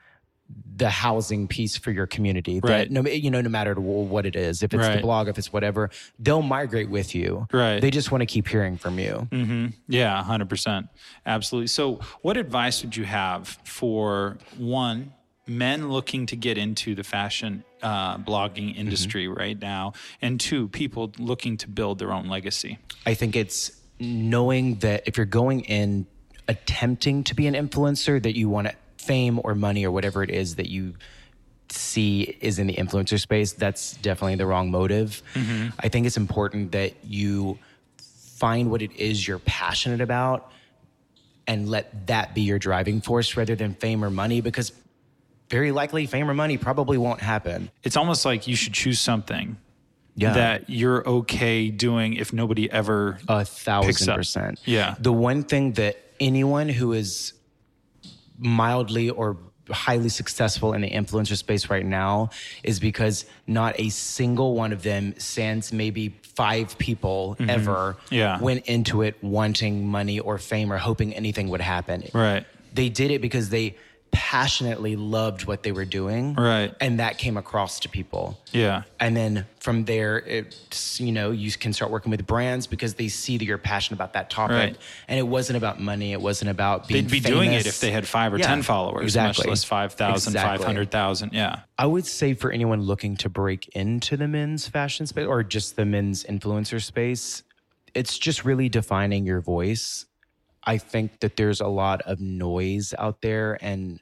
the 0.77 0.89
housing 0.89 1.47
piece 1.47 1.77
for 1.77 1.91
your 1.91 2.07
community. 2.07 2.59
Right. 2.63 2.89
That 2.89 2.91
no, 2.91 3.07
you 3.09 3.29
know, 3.29 3.41
no 3.41 3.49
matter 3.49 3.75
what 3.75 4.25
it 4.25 4.35
is, 4.35 4.63
if 4.63 4.73
it's 4.73 4.81
Right. 4.81 4.95
the 4.95 5.01
blog, 5.01 5.27
if 5.27 5.37
it's 5.37 5.53
whatever, 5.53 5.91
they'll 6.17 6.41
migrate 6.41 6.89
with 6.89 7.13
you. 7.13 7.47
Right. 7.53 7.79
They 7.79 7.91
just 7.91 8.11
want 8.11 8.21
to 8.23 8.25
keep 8.25 8.47
hearing 8.47 8.77
from 8.77 8.97
you. 8.97 9.27
hmm 9.31 9.67
Yeah, 9.87 10.23
100%. 10.23 10.89
Absolutely. 11.25 11.67
So, 11.67 11.99
what 12.23 12.35
advice 12.37 12.81
would 12.83 12.95
you 12.97 13.03
have 13.05 13.47
for 13.63 14.37
one, 14.57 15.13
men 15.47 15.89
looking 15.91 16.25
to 16.27 16.35
get 16.35 16.57
into 16.57 16.95
the 16.95 17.03
fashion 17.03 17.63
uh, 17.83 18.17
blogging 18.17 18.75
industry 18.75 19.27
right 19.27 19.59
now, 19.59 19.93
and 20.21 20.39
two, 20.39 20.67
people 20.69 21.11
looking 21.19 21.57
to 21.57 21.67
build 21.69 21.99
their 21.99 22.11
own 22.11 22.27
legacy? 22.27 22.79
I 23.05 23.13
think 23.13 23.35
it's 23.35 23.71
knowing 23.99 24.75
that 24.79 25.03
if 25.05 25.15
you're 25.17 25.25
going 25.27 25.61
in 25.61 26.07
attempting 26.47 27.23
to 27.25 27.35
be 27.35 27.47
an 27.47 27.53
influencer, 27.53 28.21
that 28.21 28.35
you 28.37 28.49
want 28.49 28.67
fame 29.01 29.39
or 29.43 29.55
money 29.55 29.85
or 29.85 29.91
whatever 29.91 30.23
it 30.23 30.29
is 30.29 30.55
that 30.55 30.69
you 30.69 30.93
see 31.69 32.37
is 32.41 32.59
in 32.59 32.67
the 32.67 32.73
influencer 32.75 33.19
space, 33.19 33.53
that's 33.53 33.93
definitely 33.97 34.35
the 34.35 34.45
wrong 34.45 34.71
motive. 34.71 35.21
Mm-hmm. 35.33 35.69
I 35.79 35.87
think 35.89 36.05
it's 36.05 36.17
important 36.17 36.73
that 36.73 36.93
you 37.05 37.57
find 38.37 38.69
what 38.71 38.81
it 38.81 38.91
is 38.97 39.27
you're 39.27 39.39
passionate 39.39 40.01
about 40.01 40.51
and 41.47 41.69
let 41.69 42.07
that 42.07 42.35
be 42.35 42.41
your 42.41 42.59
driving 42.59 43.01
force 43.01 43.35
rather 43.37 43.55
than 43.55 43.73
fame 43.75 44.03
or 44.03 44.09
money 44.09 44.41
because 44.41 44.71
very 45.49 45.71
likely 45.71 46.05
fame 46.05 46.29
or 46.29 46.33
money 46.33 46.57
probably 46.57 46.97
won't 46.97 47.21
happen. 47.21 47.69
It's 47.83 47.97
almost 47.97 48.25
like 48.25 48.47
you 48.47 48.55
should 48.55 48.73
choose 48.73 48.99
something 48.99 49.57
Yeah. 50.15 50.33
that 50.33 50.69
you're 50.69 51.07
okay 51.07 51.69
doing 51.69 52.13
if 52.13 52.31
nobody 52.33 52.69
ever. 52.71 53.17
A 53.27 53.43
thousand 53.45 54.15
percent. 54.15 54.59
Yeah. 54.65 54.95
The 54.99 55.11
one 55.13 55.43
thing 55.43 55.73
that 55.73 55.97
anyone 56.19 56.69
who 56.69 56.93
is 56.93 57.33
mildly 58.41 59.09
or 59.09 59.37
highly 59.69 60.09
successful 60.09 60.73
in 60.73 60.81
the 60.81 60.89
influencer 60.89 61.37
space 61.37 61.69
right 61.69 61.85
now 61.85 62.29
is 62.63 62.79
because 62.79 63.25
not 63.47 63.79
a 63.79 63.87
single 63.89 64.55
one 64.55 64.73
of 64.73 64.83
them, 64.83 65.13
sans 65.17 65.71
maybe 65.71 66.09
five 66.23 66.77
people 66.77 67.37
ever, 67.47 67.95
Mm-hmm. 68.07 68.15
Yeah. 68.15 68.39
went 68.41 68.65
into 68.65 69.01
it 69.03 69.15
wanting 69.23 69.87
money 69.87 70.19
or 70.19 70.37
fame 70.37 70.73
or 70.73 70.77
hoping 70.77 71.13
anything 71.13 71.47
would 71.49 71.61
happen. 71.61 72.03
Right. 72.13 72.45
They 72.73 72.89
did 72.89 73.11
it 73.11 73.21
because 73.21 73.49
they 73.49 73.75
passionately 74.11 74.95
loved 74.95 75.45
what 75.45 75.63
they 75.63 75.71
were 75.71 75.85
doing. 75.85 76.35
Right. 76.35 76.73
And 76.79 76.99
that 76.99 77.17
came 77.17 77.37
across 77.37 77.79
to 77.81 77.89
people. 77.89 78.39
Yeah. 78.51 78.83
And 78.99 79.15
then 79.15 79.45
from 79.59 79.85
there, 79.85 80.19
it's, 80.19 80.99
you 80.99 81.11
know, 81.11 81.31
you 81.31 81.51
can 81.51 81.73
start 81.73 81.91
working 81.91 82.11
with 82.11 82.25
brands 82.27 82.67
because 82.67 82.95
they 82.95 83.07
see 83.07 83.37
that 83.37 83.45
you're 83.45 83.57
passionate 83.57 83.97
about 83.97 84.13
that 84.13 84.29
topic. 84.29 84.55
Right. 84.55 84.77
And 85.07 85.17
it 85.17 85.27
wasn't 85.27 85.57
about 85.57 85.79
money. 85.79 86.11
It 86.11 86.21
wasn't 86.21 86.51
about 86.51 86.87
being 86.87 87.05
They'd 87.05 87.11
be 87.11 87.19
doing 87.19 87.53
it 87.53 87.65
if 87.65 87.79
they 87.79 87.91
had 87.91 88.07
five 88.07 88.33
or 88.33 88.37
Yeah, 88.37 88.47
10 88.47 88.63
followers, 88.63 89.03
exactly. 89.03 89.43
much 89.43 89.49
less 89.49 89.63
5,000, 89.63 90.33
Exactly. 90.33 90.57
500,000. 90.65 91.33
Yeah. 91.33 91.59
I 91.77 91.85
would 91.85 92.05
say 92.05 92.33
for 92.33 92.51
anyone 92.51 92.81
looking 92.81 93.15
to 93.17 93.29
break 93.29 93.69
into 93.69 94.17
the 94.17 94.27
men's 94.27 94.67
fashion 94.67 95.07
space 95.07 95.25
or 95.25 95.43
just 95.43 95.75
the 95.75 95.85
men's 95.85 96.23
influencer 96.25 96.81
space, 96.81 97.43
it's 97.93 98.17
just 98.17 98.45
really 98.45 98.69
defining 98.69 99.25
your 99.25 99.41
voice. 99.41 100.05
I 100.63 100.77
think 100.77 101.19
that 101.21 101.35
there's 101.35 101.61
a 101.61 101.67
lot 101.67 102.01
of 102.03 102.19
noise 102.19 102.93
out 102.97 103.21
there. 103.21 103.57
And 103.61 103.99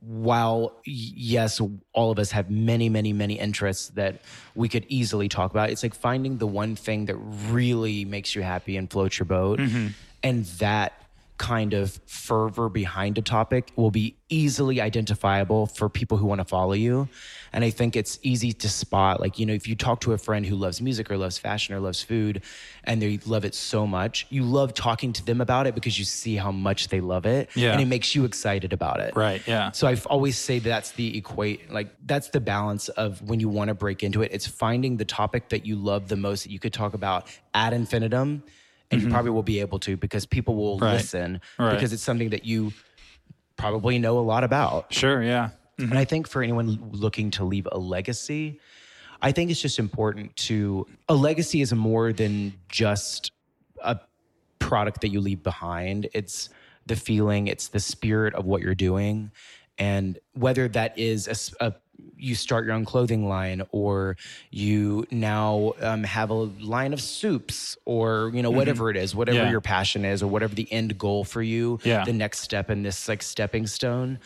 while, 0.00 0.80
yes, 0.84 1.60
all 1.92 2.10
of 2.10 2.18
us 2.18 2.32
have 2.32 2.50
many, 2.50 2.88
many, 2.88 3.12
many 3.12 3.38
interests 3.38 3.88
that 3.90 4.20
we 4.54 4.68
could 4.68 4.84
easily 4.88 5.28
talk 5.28 5.52
about, 5.52 5.70
it's 5.70 5.82
like 5.82 5.94
finding 5.94 6.38
the 6.38 6.46
one 6.46 6.74
thing 6.74 7.06
that 7.06 7.16
really 7.16 8.04
makes 8.04 8.34
you 8.34 8.42
happy 8.42 8.76
and 8.76 8.90
floats 8.90 9.18
your 9.18 9.26
boat. 9.26 9.60
Mm-hmm. 9.60 9.88
And 10.24 10.44
that 10.44 11.01
kind 11.38 11.74
of 11.74 12.00
fervor 12.06 12.68
behind 12.68 13.18
a 13.18 13.22
topic 13.22 13.72
will 13.74 13.90
be 13.90 14.16
easily 14.28 14.80
identifiable 14.80 15.66
for 15.66 15.88
people 15.88 16.16
who 16.16 16.26
want 16.26 16.40
to 16.40 16.44
follow 16.44 16.72
you. 16.72 17.08
And 17.52 17.64
I 17.64 17.70
think 17.70 17.96
it's 17.96 18.18
easy 18.22 18.52
to 18.52 18.68
spot. 18.68 19.20
Like, 19.20 19.38
you 19.38 19.44
know, 19.44 19.52
if 19.52 19.66
you 19.66 19.74
talk 19.74 20.00
to 20.02 20.12
a 20.12 20.18
friend 20.18 20.46
who 20.46 20.54
loves 20.54 20.80
music 20.80 21.10
or 21.10 21.18
loves 21.18 21.38
fashion 21.38 21.74
or 21.74 21.80
loves 21.80 22.02
food 22.02 22.42
and 22.84 23.02
they 23.02 23.18
love 23.26 23.44
it 23.44 23.54
so 23.54 23.86
much, 23.86 24.26
you 24.30 24.42
love 24.42 24.72
talking 24.72 25.12
to 25.14 25.24
them 25.24 25.40
about 25.40 25.66
it 25.66 25.74
because 25.74 25.98
you 25.98 26.04
see 26.04 26.36
how 26.36 26.52
much 26.52 26.88
they 26.88 27.00
love 27.00 27.26
it. 27.26 27.50
Yeah. 27.54 27.72
And 27.72 27.80
it 27.82 27.86
makes 27.86 28.14
you 28.14 28.24
excited 28.24 28.72
about 28.72 29.00
it. 29.00 29.14
Right. 29.14 29.46
Yeah. 29.46 29.72
So 29.72 29.86
I 29.86 29.96
always 30.06 30.38
say 30.38 30.60
that's 30.60 30.92
the 30.92 31.18
equate, 31.18 31.70
like 31.70 31.94
that's 32.06 32.28
the 32.28 32.40
balance 32.40 32.88
of 32.90 33.20
when 33.22 33.40
you 33.40 33.48
want 33.48 33.68
to 33.68 33.74
break 33.74 34.02
into 34.02 34.22
it. 34.22 34.30
It's 34.32 34.46
finding 34.46 34.96
the 34.96 35.04
topic 35.04 35.48
that 35.50 35.66
you 35.66 35.76
love 35.76 36.08
the 36.08 36.16
most 36.16 36.44
that 36.44 36.52
you 36.52 36.58
could 36.58 36.72
talk 36.72 36.94
about 36.94 37.26
ad 37.52 37.72
infinitum, 37.74 38.44
and 38.92 39.02
you 39.02 39.08
probably 39.08 39.30
will 39.30 39.42
be 39.42 39.60
able 39.60 39.78
to 39.80 39.96
because 39.96 40.26
people 40.26 40.54
will 40.54 40.76
Mm-hmm. 40.76 40.84
Right. 40.84 40.92
listen 40.94 41.40
Right. 41.58 41.74
because 41.74 41.92
it's 41.92 42.02
something 42.02 42.30
that 42.30 42.44
you 42.44 42.72
probably 43.56 43.98
know 43.98 44.18
a 44.18 44.20
lot 44.20 44.44
about. 44.44 44.92
Sure. 44.92 45.22
Yeah. 45.22 45.50
And 45.78 45.98
I 45.98 46.04
think 46.04 46.28
for 46.28 46.42
anyone 46.42 46.78
looking 46.92 47.30
to 47.32 47.44
leave 47.44 47.66
a 47.72 47.78
legacy, 47.78 48.60
I 49.20 49.32
think 49.32 49.50
it's 49.50 49.60
just 49.60 49.78
important 49.78 50.36
to 50.48 50.86
a 51.08 51.14
legacy 51.14 51.60
is 51.60 51.72
more 51.72 52.12
than 52.12 52.54
just 52.68 53.32
a 53.82 53.98
product 54.60 55.00
that 55.00 55.08
you 55.08 55.20
leave 55.20 55.42
behind. 55.42 56.08
It's 56.14 56.50
the 56.86 56.94
feeling, 56.96 57.48
it's 57.48 57.68
the 57.68 57.80
spirit 57.80 58.34
of 58.34 58.44
what 58.44 58.62
you're 58.62 58.74
doing. 58.76 59.32
And 59.78 60.18
whether 60.34 60.68
that 60.68 60.96
is 60.98 61.26
a 61.60 61.66
a, 61.66 61.74
you 62.22 62.34
start 62.34 62.64
your 62.64 62.74
own 62.74 62.84
clothing 62.84 63.28
line 63.28 63.62
or 63.72 64.16
you 64.50 65.04
now 65.10 65.72
um, 65.80 66.04
have 66.04 66.30
a 66.30 66.34
line 66.74 66.92
of 66.92 67.00
soups 67.00 67.76
or 67.84 68.30
you 68.34 68.42
know 68.42 68.50
whatever 68.50 68.90
it 68.90 68.96
is 68.96 69.14
whatever 69.14 69.38
Yeah. 69.38 69.50
your 69.50 69.60
passion 69.60 70.04
is 70.04 70.22
or 70.22 70.28
whatever 70.28 70.54
the 70.54 70.70
end 70.72 70.96
goal 70.98 71.24
for 71.24 71.42
you 71.42 71.80
Yeah. 71.84 72.04
the 72.04 72.12
next 72.12 72.38
step 72.40 72.70
in 72.70 72.82
this 72.82 73.08
like 73.08 73.22
stepping 73.22 73.66
stone 73.66 74.18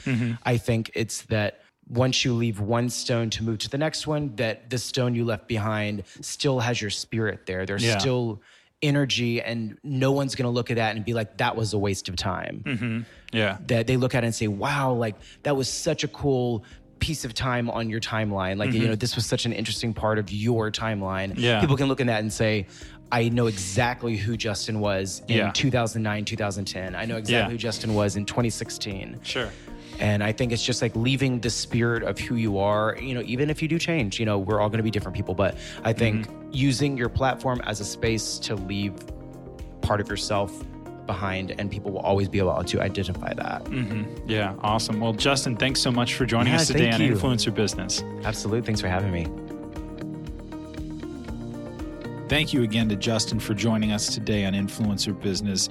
i 0.45 0.57
think 0.57 0.91
it's 0.95 1.23
that 1.23 1.61
once 1.89 2.25
you 2.25 2.35
leave 2.35 2.59
one 2.61 2.89
stone 2.91 3.31
to 3.31 3.45
move 3.45 3.59
to 3.59 3.71
the 3.71 3.79
next 3.79 4.07
one 4.07 4.35
that 4.37 4.69
the 4.71 4.79
stone 4.79 5.15
you 5.15 5.25
left 5.25 5.47
behind 5.49 6.03
still 6.21 6.59
has 6.61 6.81
your 6.83 6.91
spirit 6.91 7.47
there 7.47 7.65
there's 7.65 7.85
Yeah. 7.85 7.99
still 7.99 8.43
energy 8.83 9.41
and 9.41 9.79
no 9.83 10.13
one's 10.13 10.35
going 10.35 10.45
to 10.45 10.51
look 10.51 10.71
at 10.71 10.77
that 10.77 10.95
and 10.97 11.05
be 11.05 11.15
like 11.15 11.39
that 11.39 11.57
was 11.57 11.73
a 11.73 11.79
waste 11.79 12.09
of 12.11 12.17
time 12.17 12.63
Mm-hmm. 12.67 13.01
Yeah. 13.33 13.57
that 13.69 13.87
they 13.87 13.97
look 13.97 14.15
at 14.15 14.23
it 14.23 14.27
and 14.27 14.35
say 14.35 14.49
wow 14.49 14.93
like 14.93 15.15
that 15.45 15.57
was 15.57 15.69
such 15.69 16.05
a 16.05 16.09
cool 16.09 16.63
piece 16.99 17.25
of 17.25 17.35
time 17.35 17.71
on 17.71 17.91
your 17.91 18.01
timeline. 18.01 18.57
Like, 18.57 18.71
mm-hmm. 18.71 18.83
you 18.83 18.89
know, 18.89 18.95
this 18.95 19.17
was 19.17 19.27
such 19.27 19.47
an 19.47 19.53
interesting 19.53 19.93
part 19.95 20.19
of 20.19 20.31
your 20.31 20.71
timeline. 20.71 21.35
Yeah. 21.37 21.61
People 21.61 21.77
can 21.77 21.89
look 21.89 22.01
at 22.01 22.07
that 22.07 22.21
and 22.21 22.33
say, 22.33 22.67
I 23.13 23.29
know 23.29 23.47
exactly 23.47 24.17
who 24.17 24.37
Justin 24.37 24.81
was 24.81 25.23
in 25.29 25.37
yeah. 25.37 25.53
2009, 25.53 26.25
2010. 26.25 26.95
I 26.95 27.05
know 27.05 27.17
exactly 27.17 27.37
yeah. 27.37 27.49
who 27.51 27.57
Justin 27.57 27.95
was 27.95 28.17
in 28.17 28.25
2016. 28.25 29.21
Sure. 29.23 29.51
And 29.99 30.23
I 30.23 30.33
think 30.33 30.53
it's 30.53 30.65
just 30.65 30.83
like 30.83 30.95
leaving 30.97 31.41
the 31.41 31.51
spirit 31.51 32.03
of 32.03 32.19
who 32.19 32.35
you 32.35 32.59
are, 32.59 32.97
you 33.01 33.15
know, 33.15 33.23
even 33.25 33.49
if 33.49 33.63
you 33.63 33.69
do 33.69 33.79
change, 33.79 34.19
you 34.19 34.27
know, 34.27 34.39
we're 34.39 34.61
all 34.61 34.69
going 34.69 34.79
to 34.79 34.85
be 34.85 34.91
different 34.91 35.17
people. 35.17 35.35
But 35.35 35.57
I 35.85 35.93
think 35.93 36.27
mm-hmm. 36.27 36.51
using 36.53 36.97
your 36.97 37.09
platform 37.09 37.61
as 37.65 37.81
a 37.81 37.85
space 37.85 38.39
to 38.41 38.57
leave 38.57 38.95
part 39.81 40.01
of 40.01 40.09
yourself 40.09 40.65
behind 41.07 41.55
and 41.59 41.71
people 41.71 41.93
will 41.93 42.01
always 42.01 42.29
be 42.29 42.39
able 42.39 42.63
to 42.63 42.81
identify 42.81 43.33
that. 43.35 43.65
Mm-hmm. 43.65 44.29
Yeah, 44.29 44.55
awesome. 44.61 45.01
Well, 45.01 45.13
Justin, 45.13 45.57
thanks 45.57 45.81
so 45.81 45.91
much 45.91 46.15
for 46.15 46.27
joining 46.27 46.53
yeah, 46.53 46.61
us 46.61 46.67
today 46.67 46.91
on 46.91 47.01
you. 47.01 47.15
Influencer 47.15 47.55
Business. 47.55 48.03
Absolutely. 48.25 48.63
Thanks 48.63 48.81
for 48.81 48.89
having 48.89 49.13
me. 49.13 49.27
Thank 52.29 52.53
you 52.53 52.65
again 52.65 52.89
to 52.89 52.97
Justin 52.97 53.39
for 53.39 53.55
joining 53.55 53.93
us 53.93 54.13
today 54.13 54.45
on 54.45 54.53
Influencer 54.53 55.19
Business. 55.21 55.69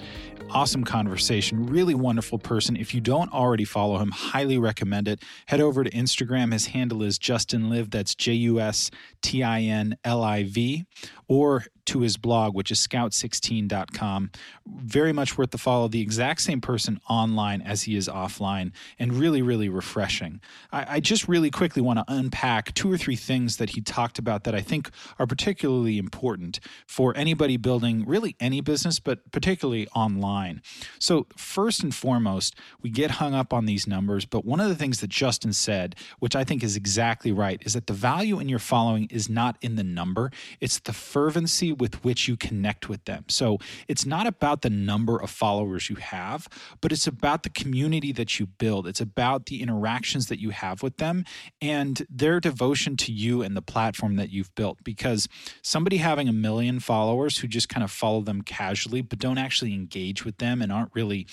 Awesome 0.51 0.85
conversation, 0.85 1.65
really 1.65 1.95
wonderful 1.95 2.37
person. 2.37 2.77
If 2.77 2.93
you 2.93 3.01
don't 3.01 3.33
already 3.33 3.65
follow 3.65 3.97
him, 3.97 4.11
highly 4.11 4.57
recommend 4.57 5.09
it. 5.09 5.21
Head 5.47 5.59
over 5.59 5.83
to 5.83 5.89
Instagram. 5.89 6.53
His 6.53 6.67
handle 6.67 7.03
is 7.03 7.17
Justin 7.17 7.69
Liv. 7.69 7.89
That's 7.89 8.15
J 8.15 8.33
U 8.33 8.61
S 8.61 8.89
T 9.21 9.43
I 9.43 9.63
N 9.63 9.97
L 10.05 10.23
I 10.23 10.43
V. 10.43 10.85
Or 11.27 11.65
to 11.85 12.01
his 12.01 12.17
blog, 12.17 12.53
which 12.53 12.71
is 12.71 12.85
scout16.com. 12.85 14.31
Very 14.65 15.13
much 15.13 15.37
worth 15.37 15.51
the 15.51 15.57
follow. 15.57 15.87
The 15.87 16.01
exact 16.01 16.41
same 16.41 16.61
person 16.61 16.99
online 17.09 17.61
as 17.61 17.83
he 17.83 17.95
is 17.95 18.07
offline, 18.07 18.71
and 18.99 19.13
really, 19.13 19.41
really 19.41 19.69
refreshing. 19.69 20.41
I, 20.71 20.95
I 20.95 20.99
just 20.99 21.27
really 21.27 21.51
quickly 21.51 21.81
want 21.81 21.99
to 21.99 22.05
unpack 22.07 22.73
two 22.73 22.91
or 22.91 22.97
three 22.97 23.15
things 23.15 23.57
that 23.57 23.71
he 23.71 23.81
talked 23.81 24.19
about 24.19 24.43
that 24.43 24.55
I 24.55 24.61
think 24.61 24.89
are 25.19 25.27
particularly 25.27 25.97
important 25.97 26.59
for 26.87 27.15
anybody 27.15 27.57
building 27.57 28.05
really 28.05 28.35
any 28.39 28.61
business, 28.61 28.99
but 28.99 29.31
particularly 29.31 29.87
online. 29.89 30.61
So, 30.99 31.27
first 31.37 31.83
and 31.83 31.93
foremost, 31.93 32.55
we 32.81 32.89
get 32.89 33.11
hung 33.11 33.33
up 33.33 33.53
on 33.53 33.65
these 33.65 33.87
numbers, 33.87 34.25
but 34.25 34.45
one 34.45 34.59
of 34.59 34.69
the 34.69 34.75
things 34.75 35.01
that 35.01 35.09
Justin 35.09 35.53
said, 35.53 35.95
which 36.19 36.35
I 36.35 36.43
think 36.43 36.63
is 36.63 36.75
exactly 36.75 37.31
right, 37.31 37.61
is 37.65 37.73
that 37.73 37.87
the 37.87 37.93
value 37.93 38.39
in 38.39 38.49
your 38.49 38.59
following 38.59 39.07
is 39.11 39.29
not 39.29 39.57
in 39.61 39.75
the 39.75 39.83
number, 39.83 40.31
it's 40.59 40.79
the 40.79 40.93
fervency 40.93 41.71
with 41.79 42.03
which 42.03 42.27
you 42.27 42.37
connect 42.37 42.89
with 42.89 43.05
them. 43.05 43.25
So 43.27 43.59
it's 43.87 44.05
not 44.05 44.27
about 44.27 44.61
the 44.61 44.69
number 44.69 45.17
of 45.17 45.29
followers 45.29 45.89
you 45.89 45.97
have, 45.97 46.47
but 46.81 46.91
it's 46.91 47.07
about 47.07 47.43
the 47.43 47.49
community 47.49 48.11
that 48.13 48.39
you 48.39 48.45
build. 48.45 48.87
It's 48.87 49.01
about 49.01 49.47
the 49.47 49.61
interactions 49.61 50.27
that 50.27 50.39
you 50.39 50.51
have 50.51 50.83
with 50.83 50.97
them 50.97 51.25
and 51.61 52.05
their 52.09 52.39
devotion 52.39 52.97
to 52.97 53.11
you 53.11 53.41
and 53.41 53.55
the 53.55 53.61
platform 53.61 54.15
that 54.15 54.29
you've 54.29 54.53
built. 54.55 54.83
Because 54.83 55.27
somebody 55.61 55.97
having 55.97 56.27
a 56.27 56.33
million 56.33 56.79
followers 56.79 57.37
who 57.37 57.47
just 57.47 57.69
kind 57.69 57.83
of 57.83 57.91
follow 57.91 58.21
them 58.21 58.41
casually, 58.41 59.01
but 59.01 59.19
don't 59.19 59.37
actually 59.37 59.73
engage 59.73 60.25
with 60.25 60.37
them 60.37 60.61
and 60.61 60.71
aren't 60.71 60.93
really 60.93 61.27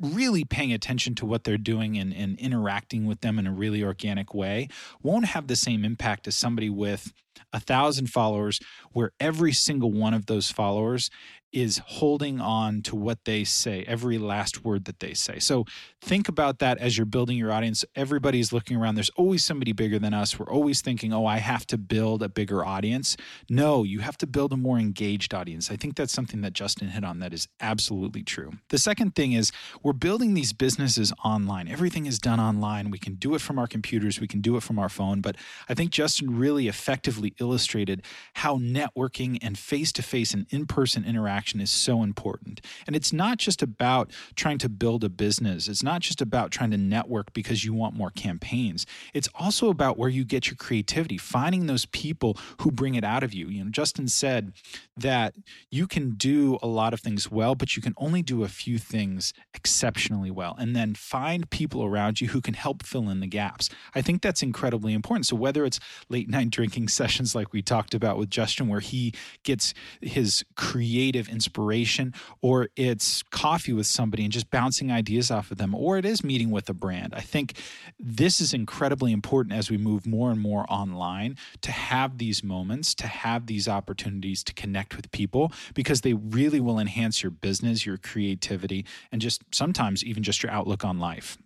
really 0.00 0.44
paying 0.44 0.72
attention 0.72 1.14
to 1.16 1.26
what 1.26 1.44
they're 1.44 1.58
doing 1.58 1.98
and, 1.98 2.14
and 2.14 2.38
interacting 2.38 3.06
with 3.06 3.20
them 3.20 3.38
in 3.38 3.46
a 3.46 3.52
really 3.52 3.82
organic 3.82 4.34
way 4.34 4.68
won't 5.02 5.26
have 5.26 5.46
the 5.46 5.56
same 5.56 5.84
impact 5.84 6.26
as 6.26 6.34
somebody 6.34 6.70
with 6.70 7.12
a 7.54 7.60
thousand 7.60 8.08
followers 8.08 8.60
where 8.92 9.12
every 9.20 9.52
single 9.52 9.92
one 9.92 10.12
of 10.12 10.26
those 10.26 10.50
followers 10.50 11.10
is 11.54 11.80
holding 11.86 12.40
on 12.40 12.82
to 12.82 12.96
what 12.96 13.24
they 13.24 13.44
say, 13.44 13.84
every 13.86 14.18
last 14.18 14.64
word 14.64 14.86
that 14.86 14.98
they 14.98 15.14
say. 15.14 15.38
So 15.38 15.64
think 16.00 16.28
about 16.28 16.58
that 16.58 16.78
as 16.78 16.98
you're 16.98 17.06
building 17.06 17.38
your 17.38 17.52
audience. 17.52 17.84
Everybody's 17.94 18.52
looking 18.52 18.76
around. 18.76 18.96
There's 18.96 19.10
always 19.10 19.44
somebody 19.44 19.72
bigger 19.72 20.00
than 20.00 20.12
us. 20.12 20.36
We're 20.36 20.50
always 20.50 20.82
thinking, 20.82 21.12
oh, 21.12 21.24
I 21.24 21.38
have 21.38 21.64
to 21.68 21.78
build 21.78 22.24
a 22.24 22.28
bigger 22.28 22.64
audience. 22.64 23.16
No, 23.48 23.84
you 23.84 24.00
have 24.00 24.18
to 24.18 24.26
build 24.26 24.52
a 24.52 24.56
more 24.56 24.78
engaged 24.78 25.32
audience. 25.32 25.70
I 25.70 25.76
think 25.76 25.94
that's 25.94 26.12
something 26.12 26.40
that 26.40 26.54
Justin 26.54 26.88
hit 26.88 27.04
on 27.04 27.20
that 27.20 27.32
is 27.32 27.46
absolutely 27.60 28.24
true. 28.24 28.54
The 28.70 28.78
second 28.78 29.14
thing 29.14 29.32
is 29.32 29.52
we're 29.80 29.92
building 29.92 30.34
these 30.34 30.52
businesses 30.52 31.12
online. 31.24 31.68
Everything 31.68 32.06
is 32.06 32.18
done 32.18 32.40
online. 32.40 32.90
We 32.90 32.98
can 32.98 33.14
do 33.14 33.36
it 33.36 33.40
from 33.40 33.60
our 33.60 33.68
computers, 33.68 34.20
we 34.20 34.26
can 34.26 34.40
do 34.40 34.56
it 34.56 34.64
from 34.64 34.80
our 34.80 34.88
phone. 34.88 35.20
But 35.20 35.36
I 35.68 35.74
think 35.74 35.92
Justin 35.92 36.36
really 36.36 36.66
effectively 36.66 37.32
illustrated 37.38 38.02
how 38.34 38.58
networking 38.58 39.38
and 39.40 39.56
face 39.56 39.92
to 39.92 40.02
face 40.02 40.34
and 40.34 40.48
in 40.50 40.66
person 40.66 41.04
interaction 41.04 41.43
is 41.52 41.70
so 41.70 42.02
important. 42.02 42.60
And 42.86 42.96
it's 42.96 43.12
not 43.12 43.38
just 43.38 43.62
about 43.62 44.10
trying 44.34 44.58
to 44.58 44.68
build 44.68 45.04
a 45.04 45.08
business, 45.08 45.68
it's 45.68 45.82
not 45.82 46.00
just 46.00 46.20
about 46.20 46.50
trying 46.50 46.70
to 46.70 46.78
network 46.78 47.32
because 47.32 47.64
you 47.64 47.74
want 47.74 47.94
more 47.94 48.10
campaigns. 48.10 48.86
It's 49.12 49.28
also 49.34 49.68
about 49.68 49.98
where 49.98 50.08
you 50.08 50.24
get 50.24 50.46
your 50.46 50.56
creativity, 50.56 51.18
finding 51.18 51.66
those 51.66 51.86
people 51.86 52.38
who 52.60 52.70
bring 52.70 52.94
it 52.94 53.04
out 53.04 53.22
of 53.22 53.34
you. 53.34 53.48
You 53.48 53.64
know, 53.64 53.70
Justin 53.70 54.08
said 54.08 54.52
that 54.96 55.34
you 55.70 55.86
can 55.86 56.12
do 56.12 56.58
a 56.62 56.66
lot 56.66 56.94
of 56.94 57.00
things 57.00 57.30
well, 57.30 57.54
but 57.54 57.76
you 57.76 57.82
can 57.82 57.94
only 57.96 58.22
do 58.22 58.44
a 58.44 58.48
few 58.48 58.78
things 58.78 59.32
exceptionally 59.52 60.30
well. 60.30 60.54
And 60.58 60.74
then 60.74 60.94
find 60.94 61.48
people 61.50 61.84
around 61.84 62.20
you 62.20 62.28
who 62.28 62.40
can 62.40 62.54
help 62.54 62.84
fill 62.84 63.08
in 63.08 63.20
the 63.20 63.26
gaps. 63.26 63.68
I 63.94 64.02
think 64.02 64.22
that's 64.22 64.42
incredibly 64.42 64.92
important. 64.92 65.26
So 65.26 65.36
whether 65.36 65.64
it's 65.64 65.80
late 66.08 66.28
night 66.28 66.50
drinking 66.50 66.88
sessions 66.94 67.34
like 67.34 67.52
we 67.52 67.62
talked 67.62 67.94
about 67.94 68.18
with 68.18 68.30
Justin, 68.30 68.68
where 68.68 68.80
he 68.80 69.12
gets 69.42 69.74
his 70.00 70.44
creative 70.56 71.28
inspiration, 71.34 72.14
or 72.40 72.68
it's 72.76 73.22
coffee 73.24 73.72
with 73.72 73.86
somebody 73.86 74.24
and 74.24 74.32
just 74.32 74.50
bouncing 74.50 74.90
ideas 74.90 75.30
off 75.30 75.50
of 75.50 75.58
them, 75.58 75.74
or 75.74 75.98
it 75.98 76.04
is 76.04 76.24
meeting 76.24 76.50
with 76.50 76.68
a 76.70 76.74
brand. 76.74 77.12
I 77.14 77.20
think 77.20 77.58
this 77.98 78.40
is 78.40 78.54
incredibly 78.54 79.12
important 79.12 79.54
as 79.54 79.70
we 79.70 79.76
move 79.76 80.06
more 80.06 80.30
and 80.30 80.40
more 80.40 80.64
online 80.68 81.36
to 81.60 81.72
have 81.72 82.18
these 82.18 82.42
moments, 82.42 82.94
to 82.94 83.06
have 83.06 83.46
these 83.46 83.68
opportunities 83.68 84.42
to 84.44 84.54
connect 84.54 84.96
with 84.96 85.10
people 85.10 85.52
because 85.74 86.00
they 86.00 86.14
really 86.14 86.60
will 86.60 86.78
enhance 86.78 87.22
your 87.22 87.30
business, 87.30 87.84
your 87.84 87.98
creativity, 87.98 88.86
and 89.12 89.20
just 89.20 89.42
sometimes 89.52 90.04
even 90.04 90.22
just 90.22 90.42
your 90.42 90.52
outlook 90.52 90.84
on 90.84 90.98
life. 90.98 91.36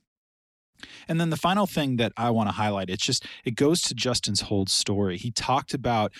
And 1.06 1.20
then 1.20 1.30
the 1.30 1.36
final 1.36 1.66
thing 1.66 1.96
that 1.96 2.12
I 2.16 2.30
want 2.30 2.48
to 2.48 2.54
highlight, 2.54 2.90
it's 2.90 3.04
just, 3.04 3.26
it 3.44 3.56
goes 3.56 3.82
to 3.82 3.94
Justin's 3.94 4.42
whole 4.42 4.66
story. 4.66 5.16
He 5.16 5.30
talked 5.30 5.74
about 5.74 6.12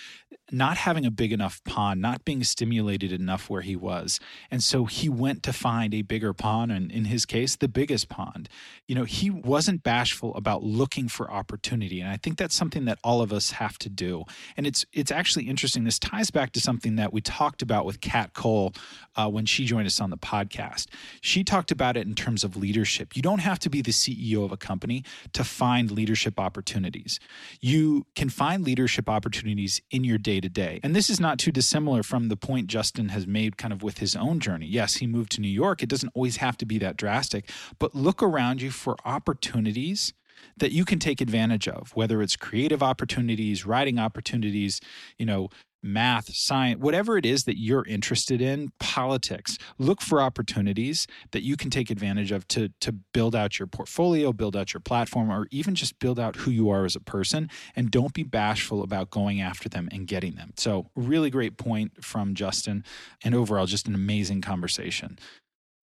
not 0.51 0.77
having 0.77 1.05
a 1.05 1.11
big 1.11 1.31
enough 1.31 1.63
pond, 1.63 2.01
not 2.01 2.25
being 2.25 2.43
stimulated 2.43 3.11
enough 3.11 3.49
where 3.49 3.61
he 3.61 3.75
was. 3.75 4.19
And 4.49 4.63
so 4.63 4.85
he 4.85 5.09
went 5.09 5.43
to 5.43 5.53
find 5.53 5.93
a 5.93 6.01
bigger 6.01 6.33
pond, 6.33 6.71
and 6.71 6.91
in 6.91 7.05
his 7.05 7.25
case, 7.25 7.55
the 7.55 7.67
biggest 7.67 8.09
pond. 8.09 8.49
You 8.87 8.95
know, 8.95 9.03
he 9.03 9.29
wasn't 9.29 9.83
bashful 9.83 10.35
about 10.35 10.63
looking 10.63 11.07
for 11.07 11.31
opportunity. 11.31 12.01
And 12.01 12.09
I 12.09 12.17
think 12.17 12.37
that's 12.37 12.55
something 12.55 12.85
that 12.85 12.99
all 13.03 13.21
of 13.21 13.31
us 13.31 13.51
have 13.51 13.77
to 13.79 13.89
do. 13.89 14.23
And 14.57 14.65
it's 14.65 14.85
it's 14.93 15.11
actually 15.11 15.47
interesting. 15.47 15.83
This 15.83 15.99
ties 15.99 16.31
back 16.31 16.51
to 16.53 16.61
something 16.61 16.95
that 16.95 17.13
we 17.13 17.21
talked 17.21 17.61
about 17.61 17.85
with 17.85 18.01
Kat 18.01 18.33
Cole 18.33 18.73
uh, 19.15 19.29
when 19.29 19.45
she 19.45 19.65
joined 19.65 19.87
us 19.87 20.01
on 20.01 20.09
the 20.09 20.17
podcast. 20.17 20.87
She 21.21 21.43
talked 21.43 21.71
about 21.71 21.97
it 21.97 22.07
in 22.07 22.15
terms 22.15 22.43
of 22.43 22.57
leadership. 22.57 23.15
You 23.15 23.21
don't 23.21 23.39
have 23.39 23.59
to 23.59 23.69
be 23.69 23.81
the 23.81 23.91
CEO 23.91 24.48
of 24.49 24.53
a 24.53 24.57
company 24.57 25.03
to 25.33 25.43
find 25.43 25.91
leadership 25.91 26.39
opportunities. 26.39 27.19
You 27.61 28.05
can 28.15 28.29
find 28.29 28.63
leadership 28.63 29.09
opportunities 29.09 29.81
in 29.91 30.03
your 30.03 30.17
day 30.17 30.41
to 30.41 30.49
day. 30.49 30.79
And 30.83 30.95
this 30.95 31.09
is 31.09 31.19
not 31.19 31.39
too 31.39 31.51
dissimilar 31.51 32.03
from 32.03 32.29
the 32.29 32.37
point 32.37 32.67
Justin 32.67 33.09
has 33.09 33.27
made 33.27 33.57
kind 33.57 33.73
of 33.73 33.83
with 33.83 33.99
his 33.99 34.15
own 34.15 34.39
journey. 34.39 34.65
Yes, 34.65 34.95
he 34.95 35.07
moved 35.07 35.31
to 35.33 35.41
New 35.41 35.47
York. 35.47 35.83
It 35.83 35.89
doesn't 35.89 36.11
always 36.15 36.37
have 36.37 36.57
to 36.57 36.65
be 36.65 36.77
that 36.79 36.97
drastic, 36.97 37.49
but 37.77 37.95
look 37.95 38.23
around 38.23 38.61
you 38.61 38.71
for 38.71 38.95
opportunities 39.05 40.13
that 40.57 40.71
you 40.71 40.85
can 40.85 40.99
take 40.99 41.21
advantage 41.21 41.67
of, 41.67 41.91
whether 41.95 42.21
it's 42.21 42.35
creative 42.35 42.81
opportunities, 42.81 43.65
writing 43.65 43.99
opportunities, 43.99 44.79
you 45.17 45.25
know, 45.25 45.49
math, 45.81 46.33
science, 46.33 46.79
whatever 46.79 47.17
it 47.17 47.25
is 47.25 47.43
that 47.45 47.59
you're 47.59 47.85
interested 47.85 48.41
in, 48.41 48.71
politics, 48.79 49.57
look 49.77 50.01
for 50.01 50.21
opportunities 50.21 51.07
that 51.31 51.43
you 51.43 51.55
can 51.55 51.69
take 51.69 51.89
advantage 51.89 52.31
of 52.31 52.47
to, 52.49 52.69
to 52.81 52.91
build 52.91 53.35
out 53.35 53.59
your 53.59 53.67
portfolio, 53.67 54.33
build 54.33 54.55
out 54.55 54.73
your 54.73 54.81
platform, 54.81 55.31
or 55.31 55.47
even 55.51 55.75
just 55.75 55.99
build 55.99 56.19
out 56.19 56.35
who 56.37 56.51
you 56.51 56.69
are 56.69 56.85
as 56.85 56.95
a 56.95 56.99
person. 56.99 57.49
And 57.75 57.91
don't 57.91 58.13
be 58.13 58.23
bashful 58.23 58.83
about 58.83 59.09
going 59.09 59.41
after 59.41 59.69
them 59.69 59.89
and 59.91 60.07
getting 60.07 60.35
them. 60.35 60.51
So, 60.57 60.89
really 60.95 61.29
great 61.29 61.57
point 61.57 62.03
from 62.03 62.33
Justin. 62.33 62.83
And 63.23 63.35
overall, 63.35 63.65
just 63.65 63.87
an 63.87 63.95
amazing 63.95 64.41
conversation. 64.41 65.17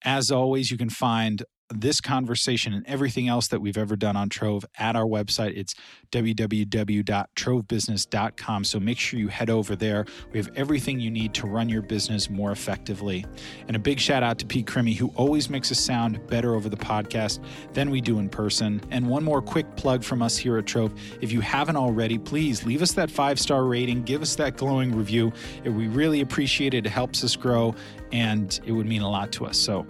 As 0.02 0.30
always, 0.30 0.70
you 0.70 0.76
can 0.76 0.90
find 0.90 1.42
this 1.74 2.00
conversation 2.00 2.72
and 2.72 2.86
everything 2.86 3.26
else 3.28 3.48
that 3.48 3.60
we've 3.60 3.76
ever 3.76 3.96
done 3.96 4.14
on 4.16 4.28
Trove 4.28 4.64
at 4.78 4.94
our 4.94 5.04
website. 5.04 5.56
It's 5.56 5.74
www.trovebusiness.com. 6.12 8.64
So 8.64 8.80
make 8.80 8.98
sure 8.98 9.18
you 9.18 9.28
head 9.28 9.48
over 9.50 9.74
there. 9.74 10.04
We 10.32 10.38
have 10.38 10.50
everything 10.54 11.00
you 11.00 11.10
need 11.10 11.34
to 11.34 11.46
run 11.46 11.68
your 11.68 11.82
business 11.82 12.30
more 12.30 12.52
effectively. 12.52 13.26
And 13.66 13.76
a 13.76 13.80
big 13.80 13.98
shout 13.98 14.22
out 14.22 14.38
to 14.38 14.46
Pete 14.46 14.66
Crimmy, 14.66 14.96
who 14.96 15.08
always 15.16 15.50
makes 15.50 15.72
us 15.72 15.80
sound 15.80 16.24
better 16.28 16.54
over 16.54 16.68
the 16.68 16.76
podcast 16.76 17.42
than 17.72 17.90
we 17.90 18.00
do 18.00 18.20
in 18.20 18.28
person. 18.28 18.80
And 18.90 19.08
one 19.08 19.24
more 19.24 19.42
quick 19.42 19.74
plug 19.76 20.04
from 20.04 20.22
us 20.22 20.36
here 20.36 20.58
at 20.58 20.66
Trove. 20.66 20.94
If 21.20 21.32
you 21.32 21.40
haven't 21.40 21.76
already, 21.76 22.18
please 22.18 22.64
leave 22.64 22.82
us 22.82 22.92
that 22.92 23.10
five 23.10 23.40
star 23.40 23.64
rating, 23.64 24.04
give 24.04 24.22
us 24.22 24.36
that 24.36 24.56
glowing 24.56 24.94
review. 24.94 25.32
We 25.64 25.88
really 25.88 26.20
appreciate 26.20 26.74
it. 26.74 26.86
It 26.86 26.90
helps 26.90 27.24
us 27.24 27.34
grow 27.34 27.74
and 28.12 28.60
it 28.64 28.70
would 28.72 28.86
mean 28.86 29.02
a 29.02 29.10
lot 29.10 29.32
to 29.32 29.46
us. 29.46 29.58
So 29.58 29.84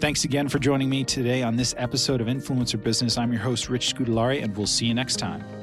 Thanks 0.00 0.24
again 0.24 0.48
for 0.48 0.58
joining 0.58 0.88
me 0.88 1.04
today 1.04 1.42
on 1.42 1.56
this 1.56 1.74
episode 1.76 2.22
of 2.22 2.26
Influencer 2.26 2.82
Business. 2.82 3.18
I'm 3.18 3.30
your 3.32 3.42
host, 3.42 3.68
Rich 3.68 3.94
Scudolari, 3.94 4.42
and 4.42 4.56
we'll 4.56 4.66
see 4.66 4.86
you 4.86 4.94
next 4.94 5.16
time. 5.16 5.59